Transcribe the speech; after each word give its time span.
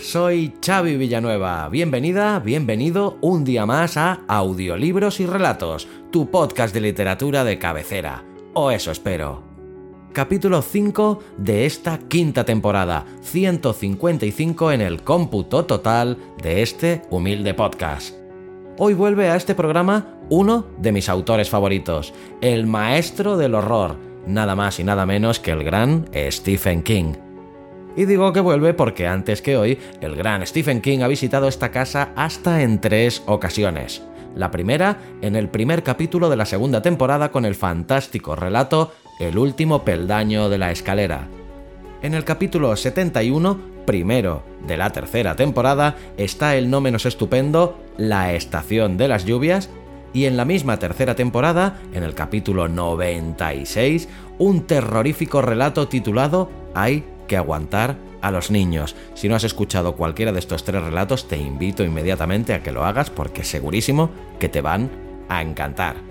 Soy 0.00 0.52
Xavi 0.64 0.96
Villanueva. 0.96 1.70
Bienvenida, 1.70 2.38
bienvenido 2.38 3.16
un 3.22 3.44
día 3.44 3.64
más 3.64 3.96
a 3.96 4.20
Audiolibros 4.28 5.20
y 5.20 5.26
Relatos, 5.26 5.88
tu 6.10 6.30
podcast 6.30 6.74
de 6.74 6.82
literatura 6.82 7.44
de 7.44 7.58
cabecera. 7.58 8.24
O 8.52 8.70
eso 8.70 8.90
espero. 8.90 9.42
Capítulo 10.12 10.60
5 10.60 11.20
de 11.38 11.64
esta 11.64 11.98
quinta 11.98 12.44
temporada, 12.44 13.06
155 13.22 14.72
en 14.72 14.82
el 14.82 15.02
cómputo 15.02 15.64
total 15.64 16.18
de 16.42 16.60
este 16.60 17.02
humilde 17.08 17.54
podcast. 17.54 18.16
Hoy 18.76 18.92
vuelve 18.92 19.30
a 19.30 19.36
este 19.36 19.54
programa 19.54 20.18
uno 20.28 20.66
de 20.76 20.92
mis 20.92 21.08
autores 21.08 21.48
favoritos, 21.48 22.12
el 22.42 22.66
maestro 22.66 23.38
del 23.38 23.54
horror, 23.54 23.96
nada 24.26 24.54
más 24.54 24.78
y 24.78 24.84
nada 24.84 25.06
menos 25.06 25.40
que 25.40 25.52
el 25.52 25.64
gran 25.64 26.06
Stephen 26.30 26.82
King. 26.82 27.27
Y 27.96 28.04
digo 28.04 28.32
que 28.32 28.40
vuelve 28.40 28.74
porque 28.74 29.06
antes 29.06 29.42
que 29.42 29.56
hoy, 29.56 29.78
el 30.00 30.14
gran 30.14 30.46
Stephen 30.46 30.80
King 30.80 31.00
ha 31.00 31.08
visitado 31.08 31.48
esta 31.48 31.70
casa 31.70 32.10
hasta 32.14 32.62
en 32.62 32.80
tres 32.80 33.22
ocasiones. 33.26 34.02
La 34.34 34.50
primera, 34.50 34.98
en 35.20 35.34
el 35.34 35.48
primer 35.48 35.82
capítulo 35.82 36.30
de 36.30 36.36
la 36.36 36.46
segunda 36.46 36.80
temporada 36.82 37.32
con 37.32 37.44
el 37.44 37.54
fantástico 37.54 38.36
relato 38.36 38.92
El 39.18 39.36
último 39.36 39.84
peldaño 39.84 40.48
de 40.48 40.58
la 40.58 40.70
escalera. 40.70 41.26
En 42.02 42.14
el 42.14 42.22
capítulo 42.22 42.76
71, 42.76 43.58
primero 43.84 44.44
de 44.64 44.76
la 44.76 44.90
tercera 44.90 45.34
temporada, 45.34 45.96
está 46.16 46.54
el 46.54 46.70
no 46.70 46.80
menos 46.80 47.04
estupendo 47.06 47.76
La 47.96 48.32
estación 48.32 48.96
de 48.96 49.08
las 49.08 49.24
lluvias, 49.24 49.70
y 50.12 50.26
en 50.26 50.36
la 50.36 50.44
misma 50.44 50.78
tercera 50.78 51.16
temporada, 51.16 51.80
en 51.92 52.02
el 52.02 52.14
capítulo 52.14 52.68
96, 52.68 54.08
un 54.38 54.62
terrorífico 54.62 55.42
relato 55.42 55.88
titulado 55.88 56.50
Hay 56.74 57.04
que 57.28 57.36
aguantar 57.36 57.96
a 58.20 58.32
los 58.32 58.50
niños. 58.50 58.96
Si 59.14 59.28
no 59.28 59.36
has 59.36 59.44
escuchado 59.44 59.94
cualquiera 59.94 60.32
de 60.32 60.40
estos 60.40 60.64
tres 60.64 60.82
relatos, 60.82 61.28
te 61.28 61.36
invito 61.36 61.84
inmediatamente 61.84 62.54
a 62.54 62.62
que 62.62 62.72
lo 62.72 62.84
hagas 62.84 63.10
porque 63.10 63.44
segurísimo 63.44 64.10
que 64.40 64.48
te 64.48 64.60
van 64.60 64.90
a 65.28 65.42
encantar. 65.42 66.08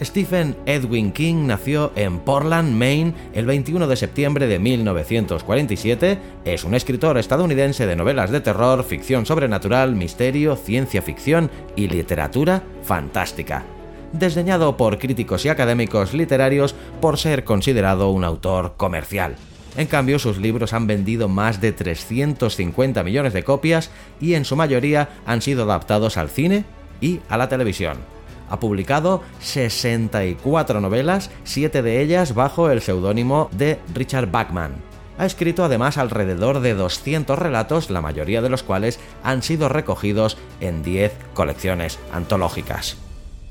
Stephen 0.00 0.56
Edwin 0.64 1.10
King 1.10 1.46
nació 1.46 1.90
en 1.96 2.20
Portland, 2.20 2.72
Maine, 2.72 3.14
el 3.34 3.46
21 3.46 3.88
de 3.88 3.96
septiembre 3.96 4.46
de 4.46 4.60
1947. 4.60 6.18
Es 6.44 6.62
un 6.62 6.74
escritor 6.74 7.18
estadounidense 7.18 7.84
de 7.84 7.96
novelas 7.96 8.30
de 8.30 8.40
terror, 8.40 8.84
ficción 8.84 9.26
sobrenatural, 9.26 9.96
misterio, 9.96 10.54
ciencia 10.54 11.02
ficción 11.02 11.50
y 11.74 11.88
literatura 11.88 12.62
fantástica. 12.84 13.64
Desdeñado 14.12 14.76
por 14.76 14.98
críticos 14.98 15.44
y 15.44 15.48
académicos 15.48 16.14
literarios 16.14 16.76
por 17.00 17.18
ser 17.18 17.42
considerado 17.42 18.10
un 18.10 18.22
autor 18.24 18.74
comercial. 18.76 19.34
En 19.78 19.86
cambio, 19.86 20.18
sus 20.18 20.38
libros 20.38 20.72
han 20.72 20.88
vendido 20.88 21.28
más 21.28 21.60
de 21.60 21.70
350 21.70 23.04
millones 23.04 23.32
de 23.32 23.44
copias 23.44 23.92
y 24.20 24.34
en 24.34 24.44
su 24.44 24.56
mayoría 24.56 25.08
han 25.24 25.40
sido 25.40 25.62
adaptados 25.62 26.16
al 26.16 26.30
cine 26.30 26.64
y 27.00 27.20
a 27.28 27.36
la 27.36 27.48
televisión. 27.48 27.98
Ha 28.50 28.58
publicado 28.58 29.22
64 29.38 30.80
novelas, 30.80 31.30
7 31.44 31.82
de 31.82 32.02
ellas 32.02 32.34
bajo 32.34 32.72
el 32.72 32.80
seudónimo 32.80 33.50
de 33.52 33.78
Richard 33.94 34.32
Bachman. 34.32 34.72
Ha 35.16 35.26
escrito 35.26 35.62
además 35.62 35.96
alrededor 35.96 36.58
de 36.58 36.74
200 36.74 37.38
relatos, 37.38 37.88
la 37.88 38.00
mayoría 38.00 38.42
de 38.42 38.50
los 38.50 38.64
cuales 38.64 38.98
han 39.22 39.44
sido 39.44 39.68
recogidos 39.68 40.38
en 40.60 40.82
10 40.82 41.12
colecciones 41.34 42.00
antológicas. 42.12 42.96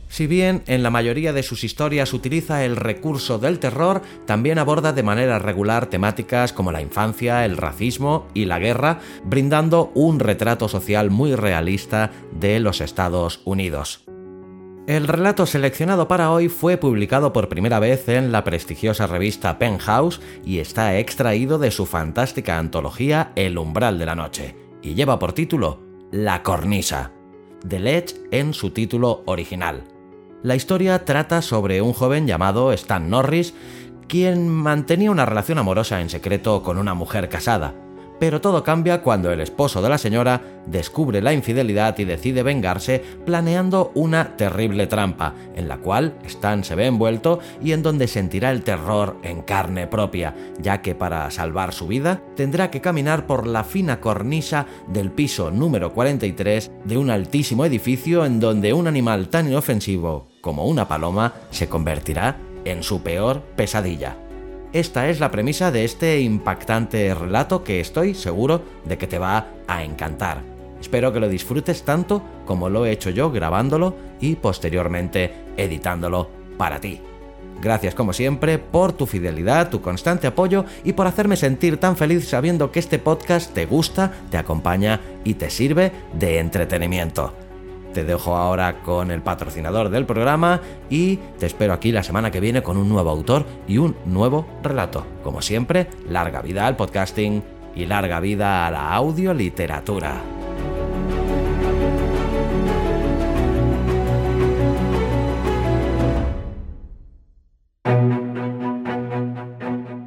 Si 0.09 0.25
bien 0.25 0.63
en 0.68 0.84
la 0.84 0.90
mayoría 0.90 1.34
de 1.34 1.44
sus 1.44 1.63
historias 1.63 2.13
utiliza 2.13 2.63
el 2.63 2.75
recurso 2.75 3.40
del 3.40 3.59
terror, 3.59 4.01
también 4.25 4.57
aborda 4.57 4.94
de 4.94 5.03
manera 5.03 5.38
regular 5.38 5.88
temáticas 5.88 6.53
como 6.53 6.72
la 6.72 6.81
infancia, 6.81 7.45
el 7.45 7.57
racismo 7.57 8.28
y 8.34 8.45
la 8.45 8.59
guerra, 8.59 9.00
brindando 9.23 9.91
un 9.95 10.19
retrato 10.19 10.69
social 10.69 11.12
muy 11.12 11.35
realista 11.35 12.12
de 12.31 12.59
los 12.59 12.81
Estados 12.81 13.41
Unidos. 13.44 14.06
El 14.88 15.09
relato 15.09 15.45
seleccionado 15.45 16.07
para 16.07 16.31
hoy 16.31 16.47
fue 16.47 16.78
publicado 16.78 17.34
por 17.34 17.50
primera 17.50 17.78
vez 17.79 18.07
en 18.07 18.31
la 18.31 18.45
prestigiosa 18.45 19.06
revista 19.06 19.59
Penthouse 19.59 20.22
y 20.45 20.59
está 20.59 20.97
extraído 20.97 21.59
de 21.59 21.72
su 21.72 21.85
fantástica 21.85 22.57
antología 22.57 23.34
El 23.35 23.57
umbral 23.57 24.00
de 24.00 24.06
la 24.06 24.16
noche, 24.16 24.56
y 24.81 24.94
lleva 24.94 25.19
por 25.19 25.34
título 25.34 25.81
La 26.09 26.41
cornisa, 26.41 27.12
The 27.68 27.79
Ledge 27.81 28.16
en 28.31 28.53
su 28.53 28.69
título 28.69 29.24
original. 29.25 29.97
La 30.44 30.56
historia 30.56 31.03
trata 31.03 31.42
sobre 31.42 31.81
un 31.81 31.94
joven 31.94 32.28
llamado 32.28 32.72
Stan 32.74 33.09
Norris, 33.09 33.53
quien 34.08 34.50
mantenía 34.50 35.12
una 35.12 35.25
relación 35.25 35.58
amorosa 35.58 36.00
en 36.00 36.09
secreto 36.09 36.62
con 36.62 36.78
una 36.78 36.94
mujer 36.94 37.28
casada. 37.28 37.74
Pero 38.19 38.41
todo 38.41 38.63
cambia 38.63 39.01
cuando 39.01 39.31
el 39.31 39.41
esposo 39.41 39.81
de 39.81 39.89
la 39.89 39.97
señora 39.97 40.41
descubre 40.66 41.22
la 41.22 41.33
infidelidad 41.33 41.97
y 42.00 42.05
decide 42.05 42.44
vengarse 42.44 43.03
planeando 43.25 43.91
una 43.94 44.35
terrible 44.35 44.88
trampa, 44.88 45.33
en 45.55 45.67
la 45.67 45.78
cual 45.78 46.16
Stan 46.25 46.63
se 46.63 46.75
ve 46.75 46.88
envuelto 46.88 47.39
y 47.61 47.72
en 47.72 47.83
donde 47.83 48.07
sentirá 48.07 48.51
el 48.51 48.63
terror 48.63 49.17
en 49.23 49.41
carne 49.41 49.88
propia, 49.88 50.35
ya 50.59 50.81
que 50.81 50.95
para 50.95 51.29
salvar 51.31 51.73
su 51.73 51.88
vida 51.88 52.22
tendrá 52.35 52.72
que 52.72 52.81
caminar 52.81 53.27
por 53.27 53.47
la 53.47 53.63
fina 53.63 54.00
cornisa 54.00 54.66
del 54.88 55.11
piso 55.11 55.51
número 55.51 55.94
43 55.94 56.72
de 56.85 56.97
un 56.97 57.09
altísimo 57.09 57.66
edificio 57.66 58.25
en 58.25 58.39
donde 58.39 58.73
un 58.73 58.88
animal 58.88 59.29
tan 59.29 59.47
inofensivo 59.47 60.27
como 60.41 60.66
una 60.66 60.88
paloma 60.88 61.33
se 61.51 61.67
convertirá 61.67 62.38
en 62.66 62.83
su 62.83 63.01
peor 63.01 63.41
pesadilla. 63.56 64.26
Esta 64.73 65.07
es 65.09 65.19
la 65.19 65.31
premisa 65.31 65.72
de 65.72 65.85
este 65.85 66.19
impactante 66.19 67.13
relato 67.13 67.63
que 67.63 67.79
estoy 67.79 68.13
seguro 68.13 68.61
de 68.85 68.97
que 68.97 69.07
te 69.07 69.17
va 69.17 69.47
a 69.67 69.83
encantar. 69.83 70.44
Espero 70.79 71.13
que 71.13 71.19
lo 71.19 71.29
disfrutes 71.29 71.83
tanto 71.83 72.22
como 72.45 72.69
lo 72.69 72.85
he 72.85 72.91
hecho 72.91 73.09
yo 73.09 73.31
grabándolo 73.31 73.95
y 74.19 74.35
posteriormente 74.35 75.31
editándolo 75.56 76.29
para 76.57 76.79
ti. 76.79 77.00
Gracias 77.61 77.95
como 77.95 78.13
siempre 78.13 78.59
por 78.59 78.94
tu 78.94 79.07
fidelidad, 79.07 79.69
tu 79.69 79.81
constante 79.81 80.27
apoyo 80.27 80.66
y 80.83 80.94
por 80.94 81.07
hacerme 81.07 81.38
sentir 81.38 81.77
tan 81.77 81.97
feliz 81.97 82.27
sabiendo 82.27 82.72
que 82.72 82.79
este 82.79 83.00
podcast 83.00 83.53
te 83.53 83.66
gusta, 83.66 84.11
te 84.29 84.38
acompaña 84.38 85.01
y 85.23 85.35
te 85.35 85.50
sirve 85.50 85.91
de 86.13 86.39
entretenimiento. 86.39 87.47
Te 87.97 88.03
dejo 88.03 88.35
ahora 88.35 88.84
con 88.84 89.09
el 89.09 89.24
patrocinador 89.24 89.90
del 89.90 90.06
programa 90.06 90.62
y 90.88 91.16
te 91.40 91.47
espero 91.47 91.74
aquí 91.74 91.91
la 91.91 92.03
semana 92.03 92.30
que 92.30 92.40
viene 92.40 92.62
con 92.62 92.78
un 92.78 92.88
nuevo 92.88 93.09
autor 93.09 93.44
y 93.68 93.80
un 93.80 93.96
nuevo 94.06 94.46
relato. 94.62 95.03
Como 95.24 95.41
siempre, 95.41 95.88
larga 96.07 96.44
vida 96.44 96.68
al 96.68 96.75
podcasting 96.75 97.41
y 97.75 97.88
larga 97.88 98.19
vida 98.19 98.68
a 98.68 98.69
la 98.69 98.94
audioliteratura. 98.94 100.22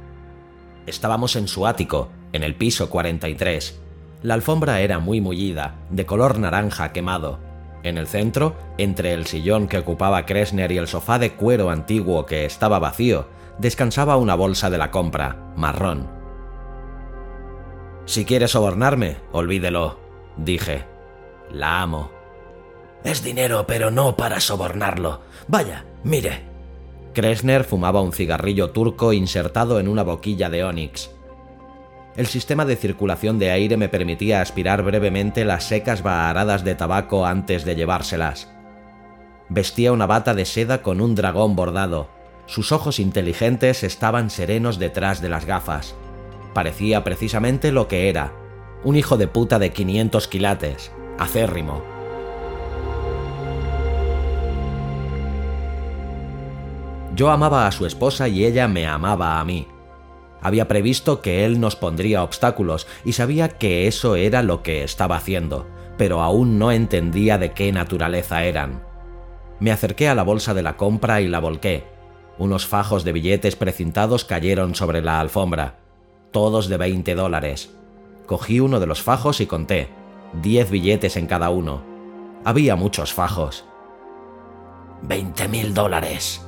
Estábamos 0.84 1.34
en 1.34 1.48
su 1.48 1.66
ático, 1.66 2.10
en 2.34 2.42
el 2.42 2.56
piso 2.56 2.90
43. 2.90 3.80
La 4.22 4.34
alfombra 4.34 4.82
era 4.82 4.98
muy 4.98 5.22
mullida, 5.22 5.76
de 5.88 6.04
color 6.04 6.38
naranja 6.38 6.92
quemado. 6.92 7.40
En 7.84 7.96
el 7.96 8.06
centro, 8.06 8.54
entre 8.76 9.14
el 9.14 9.24
sillón 9.24 9.66
que 9.66 9.78
ocupaba 9.78 10.26
Kresner 10.26 10.72
y 10.72 10.76
el 10.76 10.86
sofá 10.86 11.18
de 11.18 11.32
cuero 11.32 11.70
antiguo 11.70 12.26
que 12.26 12.44
estaba 12.44 12.78
vacío, 12.78 13.28
descansaba 13.58 14.18
una 14.18 14.34
bolsa 14.34 14.68
de 14.68 14.76
la 14.76 14.90
compra, 14.90 15.54
marrón. 15.56 16.10
Si 18.04 18.26
quiere 18.26 18.46
sobornarme, 18.46 19.16
olvídelo, 19.32 19.98
dije. 20.36 20.84
La 21.50 21.80
amo. 21.80 22.10
Es 23.04 23.24
dinero, 23.24 23.64
pero 23.66 23.90
no 23.90 24.16
para 24.16 24.38
sobornarlo. 24.38 25.22
Vaya, 25.48 25.86
mire. 26.02 26.53
Kresner 27.14 27.64
fumaba 27.64 28.02
un 28.02 28.12
cigarrillo 28.12 28.70
turco 28.70 29.12
insertado 29.12 29.78
en 29.78 29.88
una 29.88 30.02
boquilla 30.02 30.50
de 30.50 30.64
ónix. 30.64 31.10
El 32.16 32.26
sistema 32.26 32.64
de 32.64 32.76
circulación 32.76 33.38
de 33.38 33.50
aire 33.50 33.76
me 33.76 33.88
permitía 33.88 34.40
aspirar 34.40 34.82
brevemente 34.82 35.44
las 35.44 35.64
secas 35.64 36.02
baharadas 36.02 36.64
de 36.64 36.74
tabaco 36.74 37.24
antes 37.24 37.64
de 37.64 37.76
llevárselas. 37.76 38.52
Vestía 39.48 39.92
una 39.92 40.06
bata 40.06 40.34
de 40.34 40.44
seda 40.44 40.82
con 40.82 41.00
un 41.00 41.14
dragón 41.14 41.54
bordado. 41.54 42.08
Sus 42.46 42.72
ojos 42.72 42.98
inteligentes 42.98 43.84
estaban 43.84 44.28
serenos 44.28 44.78
detrás 44.78 45.22
de 45.22 45.28
las 45.28 45.44
gafas. 45.44 45.94
Parecía 46.52 47.04
precisamente 47.04 47.72
lo 47.72 47.88
que 47.88 48.08
era, 48.08 48.32
un 48.82 48.96
hijo 48.96 49.16
de 49.16 49.28
puta 49.28 49.58
de 49.58 49.70
500 49.70 50.28
quilates, 50.28 50.92
acérrimo. 51.18 51.93
Yo 57.14 57.30
amaba 57.30 57.66
a 57.66 57.72
su 57.72 57.86
esposa 57.86 58.28
y 58.28 58.44
ella 58.44 58.66
me 58.66 58.86
amaba 58.86 59.38
a 59.38 59.44
mí. 59.44 59.68
Había 60.40 60.68
previsto 60.68 61.22
que 61.22 61.44
él 61.44 61.60
nos 61.60 61.76
pondría 61.76 62.22
obstáculos 62.22 62.86
y 63.04 63.12
sabía 63.12 63.48
que 63.48 63.86
eso 63.86 64.16
era 64.16 64.42
lo 64.42 64.62
que 64.62 64.82
estaba 64.82 65.16
haciendo, 65.16 65.66
pero 65.96 66.22
aún 66.22 66.58
no 66.58 66.72
entendía 66.72 67.38
de 67.38 67.52
qué 67.52 67.72
naturaleza 67.72 68.44
eran. 68.44 68.82
Me 69.60 69.70
acerqué 69.70 70.08
a 70.08 70.14
la 70.14 70.24
bolsa 70.24 70.52
de 70.52 70.62
la 70.62 70.76
compra 70.76 71.20
y 71.20 71.28
la 71.28 71.38
volqué. 71.38 71.84
Unos 72.36 72.66
fajos 72.66 73.04
de 73.04 73.12
billetes 73.12 73.54
precintados 73.54 74.24
cayeron 74.24 74.74
sobre 74.74 75.00
la 75.00 75.20
alfombra, 75.20 75.78
todos 76.32 76.68
de 76.68 76.76
20 76.76 77.14
dólares. 77.14 77.74
Cogí 78.26 78.58
uno 78.58 78.80
de 78.80 78.86
los 78.86 79.02
fajos 79.02 79.40
y 79.40 79.46
conté, 79.46 79.88
10 80.42 80.70
billetes 80.70 81.16
en 81.16 81.26
cada 81.26 81.50
uno. 81.50 81.82
Había 82.44 82.74
muchos 82.74 83.14
fajos. 83.14 83.64
«¡Veinte 85.02 85.48
mil 85.48 85.74
dólares, 85.74 86.43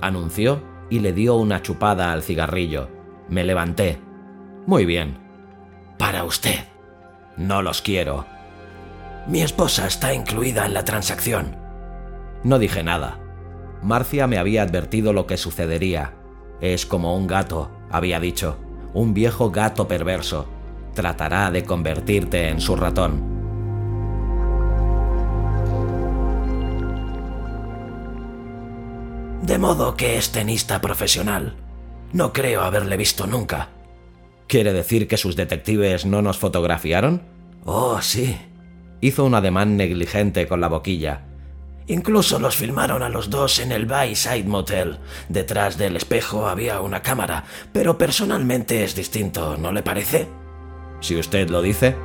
anunció 0.00 0.62
y 0.90 1.00
le 1.00 1.12
dio 1.12 1.36
una 1.36 1.62
chupada 1.62 2.12
al 2.12 2.22
cigarrillo. 2.22 2.88
Me 3.28 3.44
levanté. 3.44 4.00
Muy 4.66 4.84
bien. 4.84 5.18
Para 5.98 6.24
usted. 6.24 6.64
No 7.36 7.62
los 7.62 7.82
quiero. 7.82 8.26
Mi 9.26 9.42
esposa 9.42 9.86
está 9.86 10.12
incluida 10.12 10.66
en 10.66 10.74
la 10.74 10.84
transacción. 10.84 11.56
No 12.42 12.58
dije 12.58 12.82
nada. 12.82 13.18
Marcia 13.82 14.26
me 14.26 14.38
había 14.38 14.62
advertido 14.62 15.12
lo 15.12 15.26
que 15.26 15.36
sucedería. 15.36 16.14
Es 16.60 16.84
como 16.84 17.16
un 17.16 17.26
gato, 17.26 17.70
había 17.90 18.20
dicho, 18.20 18.58
un 18.92 19.14
viejo 19.14 19.50
gato 19.50 19.88
perverso. 19.88 20.46
Tratará 20.94 21.50
de 21.50 21.64
convertirte 21.64 22.48
en 22.48 22.60
su 22.60 22.76
ratón. 22.76 23.39
De 29.42 29.58
modo 29.58 29.96
que 29.96 30.18
es 30.18 30.32
tenista 30.32 30.80
profesional. 30.80 31.56
No 32.12 32.32
creo 32.32 32.62
haberle 32.62 32.96
visto 32.96 33.26
nunca. 33.26 33.68
¿Quiere 34.46 34.72
decir 34.72 35.08
que 35.08 35.16
sus 35.16 35.36
detectives 35.36 36.04
no 36.04 36.22
nos 36.22 36.38
fotografiaron? 36.38 37.22
Oh, 37.64 38.00
sí. 38.02 38.36
Hizo 39.00 39.24
un 39.24 39.34
ademán 39.34 39.76
negligente 39.76 40.46
con 40.46 40.60
la 40.60 40.68
boquilla. 40.68 41.22
Incluso 41.86 42.38
los 42.38 42.54
filmaron 42.54 43.02
a 43.02 43.08
los 43.08 43.30
dos 43.30 43.58
en 43.58 43.72
el 43.72 43.86
Bayside 43.86 44.44
Motel. 44.44 44.98
Detrás 45.28 45.78
del 45.78 45.96
espejo 45.96 46.46
había 46.46 46.80
una 46.80 47.02
cámara, 47.02 47.44
pero 47.72 47.96
personalmente 47.98 48.84
es 48.84 48.94
distinto, 48.94 49.56
¿no 49.56 49.72
le 49.72 49.82
parece? 49.82 50.28
Si 51.00 51.16
usted 51.16 51.48
lo 51.48 51.62
dice. 51.62 51.96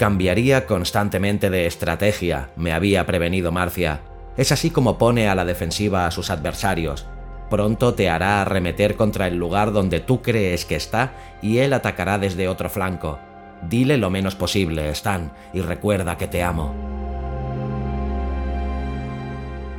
Cambiaría 0.00 0.64
constantemente 0.64 1.50
de 1.50 1.66
estrategia, 1.66 2.48
me 2.56 2.72
había 2.72 3.04
prevenido 3.04 3.52
Marcia. 3.52 4.00
Es 4.38 4.50
así 4.50 4.70
como 4.70 4.96
pone 4.96 5.28
a 5.28 5.34
la 5.34 5.44
defensiva 5.44 6.06
a 6.06 6.10
sus 6.10 6.30
adversarios. 6.30 7.06
Pronto 7.50 7.92
te 7.92 8.08
hará 8.08 8.40
arremeter 8.40 8.96
contra 8.96 9.26
el 9.26 9.36
lugar 9.36 9.72
donde 9.72 10.00
tú 10.00 10.22
crees 10.22 10.64
que 10.64 10.76
está 10.76 11.12
y 11.42 11.58
él 11.58 11.74
atacará 11.74 12.16
desde 12.16 12.48
otro 12.48 12.70
flanco. 12.70 13.18
Dile 13.68 13.98
lo 13.98 14.08
menos 14.08 14.36
posible, 14.36 14.88
Stan, 14.88 15.32
y 15.52 15.60
recuerda 15.60 16.16
que 16.16 16.28
te 16.28 16.42
amo. 16.42 16.99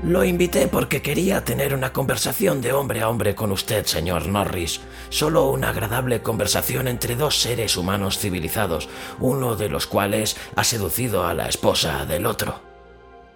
Lo 0.03 0.23
invité 0.23 0.67
porque 0.67 1.03
quería 1.03 1.45
tener 1.45 1.75
una 1.75 1.93
conversación 1.93 2.59
de 2.59 2.73
hombre 2.73 3.01
a 3.01 3.09
hombre 3.09 3.35
con 3.35 3.51
usted, 3.51 3.85
señor 3.85 4.27
Norris. 4.27 4.81
Solo 5.09 5.49
una 5.49 5.69
agradable 5.69 6.23
conversación 6.23 6.87
entre 6.87 7.15
dos 7.15 7.39
seres 7.39 7.77
humanos 7.77 8.17
civilizados, 8.17 8.89
uno 9.19 9.55
de 9.55 9.69
los 9.69 9.85
cuales 9.85 10.37
ha 10.55 10.63
seducido 10.63 11.27
a 11.27 11.35
la 11.35 11.47
esposa 11.47 12.05
del 12.07 12.25
otro. 12.25 12.61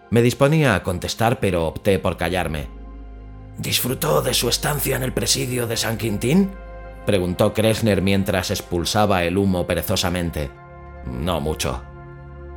Me 0.09 0.23
disponía 0.23 0.73
a 0.73 0.81
contestar, 0.81 1.39
pero 1.39 1.67
opté 1.67 1.99
por 1.99 2.17
callarme. 2.17 2.67
¿Disfrutó 3.59 4.23
de 4.23 4.33
su 4.33 4.49
estancia 4.49 4.95
en 4.95 5.03
el 5.03 5.13
presidio 5.13 5.67
de 5.67 5.77
San 5.77 5.97
Quintín? 5.97 6.51
preguntó 7.05 7.53
Kresner 7.53 8.01
mientras 8.01 8.49
expulsaba 8.49 9.23
el 9.23 9.37
humo 9.37 9.67
perezosamente. 9.67 10.49
No 11.05 11.39
mucho. 11.39 11.83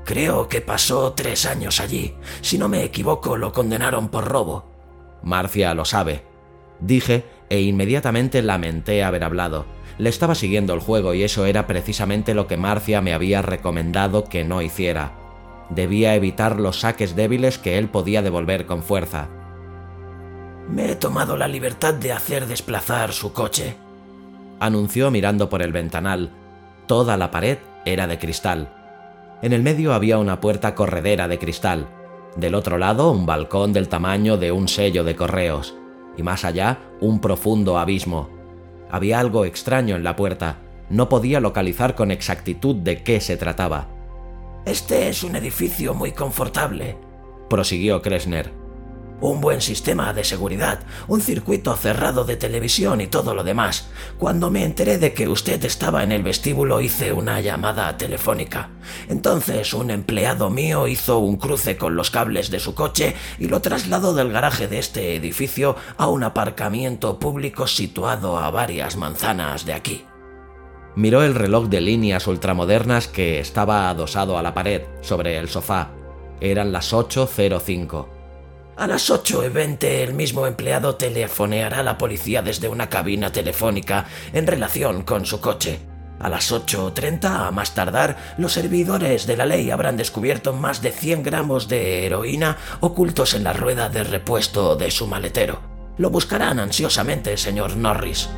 Creo 0.08 0.48
que 0.48 0.62
pasó 0.62 1.12
tres 1.12 1.44
años 1.44 1.80
allí. 1.80 2.14
Si 2.40 2.56
no 2.56 2.66
me 2.66 2.82
equivoco, 2.82 3.36
lo 3.36 3.52
condenaron 3.52 4.08
por 4.08 4.24
robo. 4.24 4.64
Marcia 5.22 5.74
lo 5.74 5.84
sabe. 5.84 6.22
Dije 6.80 7.26
e 7.50 7.60
inmediatamente 7.60 8.40
lamenté 8.40 9.04
haber 9.04 9.22
hablado. 9.22 9.66
Le 9.98 10.08
estaba 10.08 10.34
siguiendo 10.34 10.72
el 10.72 10.80
juego 10.80 11.12
y 11.12 11.24
eso 11.24 11.44
era 11.44 11.66
precisamente 11.66 12.32
lo 12.32 12.46
que 12.46 12.56
Marcia 12.56 13.02
me 13.02 13.12
había 13.12 13.42
recomendado 13.42 14.24
que 14.24 14.44
no 14.44 14.62
hiciera. 14.62 15.12
Debía 15.68 16.14
evitar 16.14 16.58
los 16.58 16.80
saques 16.80 17.14
débiles 17.14 17.58
que 17.58 17.76
él 17.76 17.90
podía 17.90 18.22
devolver 18.22 18.64
con 18.64 18.82
fuerza. 18.82 19.28
Me 20.70 20.92
he 20.92 20.96
tomado 20.96 21.36
la 21.36 21.48
libertad 21.48 21.92
de 21.92 22.12
hacer 22.12 22.46
desplazar 22.46 23.12
su 23.12 23.34
coche, 23.34 23.76
anunció 24.58 25.10
mirando 25.10 25.50
por 25.50 25.60
el 25.60 25.72
ventanal. 25.72 26.30
Toda 26.86 27.18
la 27.18 27.30
pared 27.30 27.58
era 27.84 28.06
de 28.06 28.18
cristal. 28.18 28.77
En 29.42 29.52
el 29.52 29.62
medio 29.62 29.92
había 29.94 30.18
una 30.18 30.40
puerta 30.40 30.74
corredera 30.74 31.28
de 31.28 31.38
cristal. 31.38 31.88
Del 32.36 32.54
otro 32.54 32.78
lado 32.78 33.10
un 33.10 33.26
balcón 33.26 33.72
del 33.72 33.88
tamaño 33.88 34.36
de 34.36 34.52
un 34.52 34.68
sello 34.68 35.04
de 35.04 35.16
correos. 35.16 35.76
Y 36.16 36.22
más 36.22 36.44
allá 36.44 36.80
un 37.00 37.20
profundo 37.20 37.78
abismo. 37.78 38.28
Había 38.90 39.20
algo 39.20 39.44
extraño 39.44 39.96
en 39.96 40.04
la 40.04 40.16
puerta. 40.16 40.58
No 40.90 41.08
podía 41.08 41.40
localizar 41.40 41.94
con 41.94 42.10
exactitud 42.10 42.76
de 42.76 43.02
qué 43.02 43.20
se 43.20 43.36
trataba. 43.36 43.88
Este 44.64 45.08
es 45.08 45.22
un 45.22 45.36
edificio 45.36 45.94
muy 45.94 46.12
confortable, 46.12 46.96
prosiguió 47.48 48.02
Kresner 48.02 48.67
un 49.20 49.40
buen 49.40 49.60
sistema 49.60 50.12
de 50.12 50.24
seguridad, 50.24 50.80
un 51.08 51.20
circuito 51.20 51.74
cerrado 51.76 52.24
de 52.24 52.36
televisión 52.36 53.00
y 53.00 53.06
todo 53.06 53.34
lo 53.34 53.44
demás. 53.44 53.88
Cuando 54.18 54.50
me 54.50 54.64
enteré 54.64 54.98
de 54.98 55.12
que 55.12 55.28
usted 55.28 55.64
estaba 55.64 56.02
en 56.02 56.12
el 56.12 56.22
vestíbulo 56.22 56.80
hice 56.80 57.12
una 57.12 57.40
llamada 57.40 57.96
telefónica. 57.96 58.70
Entonces 59.08 59.74
un 59.74 59.90
empleado 59.90 60.50
mío 60.50 60.86
hizo 60.86 61.18
un 61.18 61.36
cruce 61.36 61.76
con 61.76 61.96
los 61.96 62.10
cables 62.10 62.50
de 62.50 62.60
su 62.60 62.74
coche 62.74 63.14
y 63.38 63.48
lo 63.48 63.60
trasladó 63.60 64.14
del 64.14 64.32
garaje 64.32 64.68
de 64.68 64.78
este 64.78 65.16
edificio 65.16 65.76
a 65.96 66.06
un 66.08 66.22
aparcamiento 66.22 67.18
público 67.18 67.66
situado 67.66 68.38
a 68.38 68.50
varias 68.50 68.96
manzanas 68.96 69.64
de 69.64 69.74
aquí. 69.74 70.04
Miró 70.94 71.22
el 71.22 71.34
reloj 71.34 71.68
de 71.68 71.80
líneas 71.80 72.26
ultramodernas 72.26 73.06
que 73.06 73.38
estaba 73.38 73.88
adosado 73.88 74.36
a 74.36 74.42
la 74.42 74.54
pared, 74.54 74.82
sobre 75.00 75.38
el 75.38 75.48
sofá. 75.48 75.92
Eran 76.40 76.72
las 76.72 76.92
8.05. 76.92 78.17
A 78.78 78.86
las 78.86 79.10
8 79.10 79.44
y 79.44 79.48
20 79.48 80.04
el 80.04 80.14
mismo 80.14 80.46
empleado 80.46 80.94
telefoneará 80.94 81.80
a 81.80 81.82
la 81.82 81.98
policía 81.98 82.42
desde 82.42 82.68
una 82.68 82.88
cabina 82.88 83.32
telefónica 83.32 84.06
en 84.32 84.46
relación 84.46 85.02
con 85.02 85.26
su 85.26 85.40
coche. 85.40 85.80
A 86.20 86.28
las 86.28 86.52
8.30, 86.52 87.48
a 87.48 87.50
más 87.50 87.74
tardar, 87.74 88.16
los 88.38 88.52
servidores 88.52 89.26
de 89.26 89.36
la 89.36 89.46
ley 89.46 89.72
habrán 89.72 89.96
descubierto 89.96 90.52
más 90.52 90.80
de 90.80 90.92
100 90.92 91.24
gramos 91.24 91.66
de 91.66 92.06
heroína 92.06 92.56
ocultos 92.78 93.34
en 93.34 93.42
la 93.42 93.52
rueda 93.52 93.88
de 93.88 94.04
repuesto 94.04 94.76
de 94.76 94.92
su 94.92 95.08
maletero. 95.08 95.60
Lo 95.96 96.10
buscarán 96.10 96.60
ansiosamente, 96.60 97.36
señor 97.36 97.76
Norris. 97.76 98.28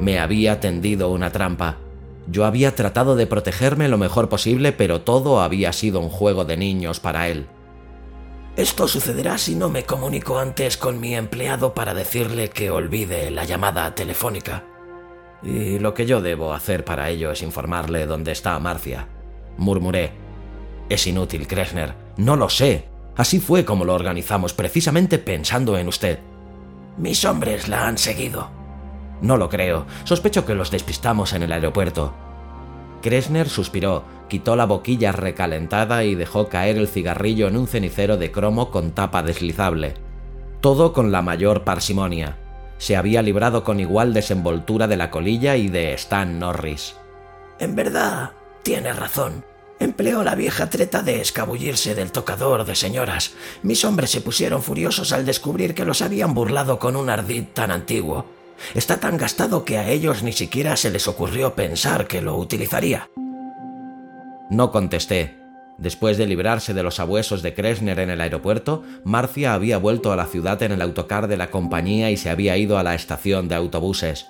Me 0.00 0.18
había 0.18 0.58
tendido 0.58 1.10
una 1.10 1.30
trampa. 1.30 1.76
Yo 2.26 2.44
había 2.44 2.74
tratado 2.74 3.16
de 3.16 3.26
protegerme 3.26 3.88
lo 3.88 3.98
mejor 3.98 4.28
posible, 4.28 4.72
pero 4.72 5.00
todo 5.00 5.40
había 5.40 5.72
sido 5.72 6.00
un 6.00 6.08
juego 6.08 6.44
de 6.44 6.56
niños 6.56 7.00
para 7.00 7.28
él. 7.28 7.46
Esto 8.56 8.86
sucederá 8.86 9.38
si 9.38 9.54
no 9.54 9.70
me 9.70 9.84
comunico 9.84 10.38
antes 10.38 10.76
con 10.76 11.00
mi 11.00 11.14
empleado 11.14 11.72
para 11.72 11.94
decirle 11.94 12.50
que 12.50 12.70
olvide 12.70 13.30
la 13.30 13.44
llamada 13.44 13.94
telefónica. 13.94 14.64
Y 15.42 15.78
lo 15.78 15.94
que 15.94 16.06
yo 16.06 16.20
debo 16.20 16.52
hacer 16.52 16.84
para 16.84 17.08
ello 17.08 17.32
es 17.32 17.42
informarle 17.42 18.06
dónde 18.06 18.32
está 18.32 18.58
Marcia. 18.58 19.08
Murmuré. 19.56 20.12
Es 20.88 21.06
inútil, 21.06 21.46
Kresner. 21.46 21.94
No 22.16 22.36
lo 22.36 22.48
sé. 22.48 22.88
Así 23.16 23.40
fue 23.40 23.64
como 23.64 23.84
lo 23.84 23.94
organizamos, 23.94 24.52
precisamente 24.52 25.18
pensando 25.18 25.76
en 25.76 25.88
usted. 25.88 26.18
Mis 26.98 27.24
hombres 27.24 27.68
la 27.68 27.86
han 27.86 27.98
seguido. 27.98 28.61
No 29.22 29.36
lo 29.36 29.48
creo. 29.48 29.86
Sospecho 30.04 30.44
que 30.44 30.54
los 30.54 30.70
despistamos 30.70 31.32
en 31.32 31.44
el 31.44 31.52
aeropuerto. 31.52 32.12
Kresner 33.00 33.48
suspiró, 33.48 34.04
quitó 34.28 34.56
la 34.56 34.66
boquilla 34.66 35.12
recalentada 35.12 36.04
y 36.04 36.14
dejó 36.14 36.48
caer 36.48 36.76
el 36.76 36.88
cigarrillo 36.88 37.48
en 37.48 37.56
un 37.56 37.66
cenicero 37.66 38.16
de 38.16 38.30
cromo 38.30 38.70
con 38.70 38.90
tapa 38.92 39.22
deslizable. 39.22 39.94
Todo 40.60 40.92
con 40.92 41.10
la 41.12 41.22
mayor 41.22 41.64
parsimonia. 41.64 42.38
Se 42.78 42.96
había 42.96 43.22
librado 43.22 43.62
con 43.62 43.80
igual 43.80 44.12
desenvoltura 44.12 44.88
de 44.88 44.96
la 44.96 45.10
colilla 45.10 45.56
y 45.56 45.68
de 45.68 45.92
Stan 45.94 46.38
Norris. 46.38 46.96
En 47.58 47.76
verdad, 47.76 48.32
tiene 48.62 48.92
razón. 48.92 49.44
Empleó 49.78 50.22
la 50.22 50.34
vieja 50.36 50.70
treta 50.70 51.02
de 51.02 51.20
escabullirse 51.20 51.94
del 51.94 52.12
tocador 52.12 52.64
de 52.64 52.74
señoras. 52.74 53.34
Mis 53.62 53.84
hombres 53.84 54.10
se 54.10 54.20
pusieron 54.20 54.62
furiosos 54.62 55.12
al 55.12 55.26
descubrir 55.26 55.74
que 55.74 55.84
los 55.84 56.02
habían 56.02 56.34
burlado 56.34 56.78
con 56.78 56.94
un 56.96 57.10
ardid 57.10 57.44
tan 57.52 57.70
antiguo. 57.70 58.41
Está 58.74 59.00
tan 59.00 59.16
gastado 59.16 59.64
que 59.64 59.78
a 59.78 59.88
ellos 59.88 60.22
ni 60.22 60.32
siquiera 60.32 60.76
se 60.76 60.90
les 60.90 61.08
ocurrió 61.08 61.54
pensar 61.54 62.06
que 62.06 62.22
lo 62.22 62.36
utilizaría. 62.36 63.10
No 64.50 64.70
contesté. 64.70 65.38
Después 65.78 66.18
de 66.18 66.26
librarse 66.26 66.74
de 66.74 66.82
los 66.82 67.00
abuesos 67.00 67.42
de 67.42 67.54
Kresner 67.54 67.98
en 67.98 68.10
el 68.10 68.20
aeropuerto, 68.20 68.82
Marcia 69.04 69.54
había 69.54 69.78
vuelto 69.78 70.12
a 70.12 70.16
la 70.16 70.26
ciudad 70.26 70.62
en 70.62 70.72
el 70.72 70.82
autocar 70.82 71.26
de 71.26 71.36
la 71.36 71.50
compañía 71.50 72.10
y 72.10 72.16
se 72.16 72.30
había 72.30 72.56
ido 72.56 72.78
a 72.78 72.82
la 72.82 72.94
estación 72.94 73.48
de 73.48 73.54
autobuses. 73.54 74.28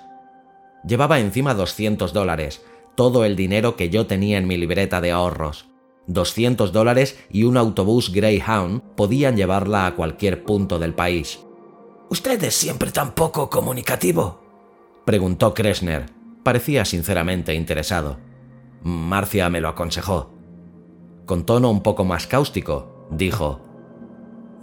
Llevaba 0.87 1.19
encima 1.19 1.53
200 1.53 2.13
dólares, 2.13 2.61
todo 2.95 3.25
el 3.25 3.35
dinero 3.35 3.75
que 3.75 3.89
yo 3.89 4.07
tenía 4.07 4.37
en 4.37 4.47
mi 4.47 4.57
libreta 4.57 5.01
de 5.01 5.11
ahorros. 5.11 5.67
200 6.07 6.71
dólares 6.71 7.19
y 7.29 7.43
un 7.43 7.57
autobús 7.57 8.11
Greyhound 8.11 8.81
podían 8.95 9.37
llevarla 9.37 9.85
a 9.85 9.95
cualquier 9.95 10.43
punto 10.43 10.79
del 10.79 10.93
país. 10.93 11.39
¿Usted 12.13 12.43
es 12.43 12.53
siempre 12.53 12.91
tan 12.91 13.15
poco 13.15 13.49
comunicativo? 13.49 14.39
Preguntó 15.03 15.55
Kresner. 15.55 16.11
Parecía 16.43 16.85
sinceramente 16.85 17.55
interesado. 17.55 18.19
Marcia 18.83 19.49
me 19.49 19.59
lo 19.59 19.67
aconsejó. 19.67 20.31
Con 21.25 21.43
tono 21.43 21.71
un 21.71 21.81
poco 21.81 22.05
más 22.05 22.27
cáustico, 22.27 23.07
dijo, 23.09 23.61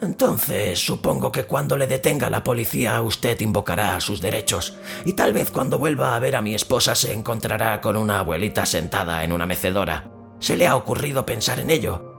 Entonces 0.00 0.78
supongo 0.78 1.32
que 1.32 1.42
cuando 1.42 1.76
le 1.76 1.88
detenga 1.88 2.30
la 2.30 2.44
policía 2.44 3.02
usted 3.02 3.40
invocará 3.40 4.00
sus 4.00 4.20
derechos 4.20 4.78
y 5.04 5.14
tal 5.14 5.32
vez 5.32 5.50
cuando 5.50 5.80
vuelva 5.80 6.14
a 6.14 6.20
ver 6.20 6.36
a 6.36 6.42
mi 6.42 6.54
esposa 6.54 6.94
se 6.94 7.12
encontrará 7.12 7.80
con 7.80 7.96
una 7.96 8.20
abuelita 8.20 8.64
sentada 8.64 9.24
en 9.24 9.32
una 9.32 9.46
mecedora. 9.46 10.08
¿Se 10.38 10.56
le 10.56 10.68
ha 10.68 10.76
ocurrido 10.76 11.26
pensar 11.26 11.58
en 11.58 11.70
ello? 11.70 12.09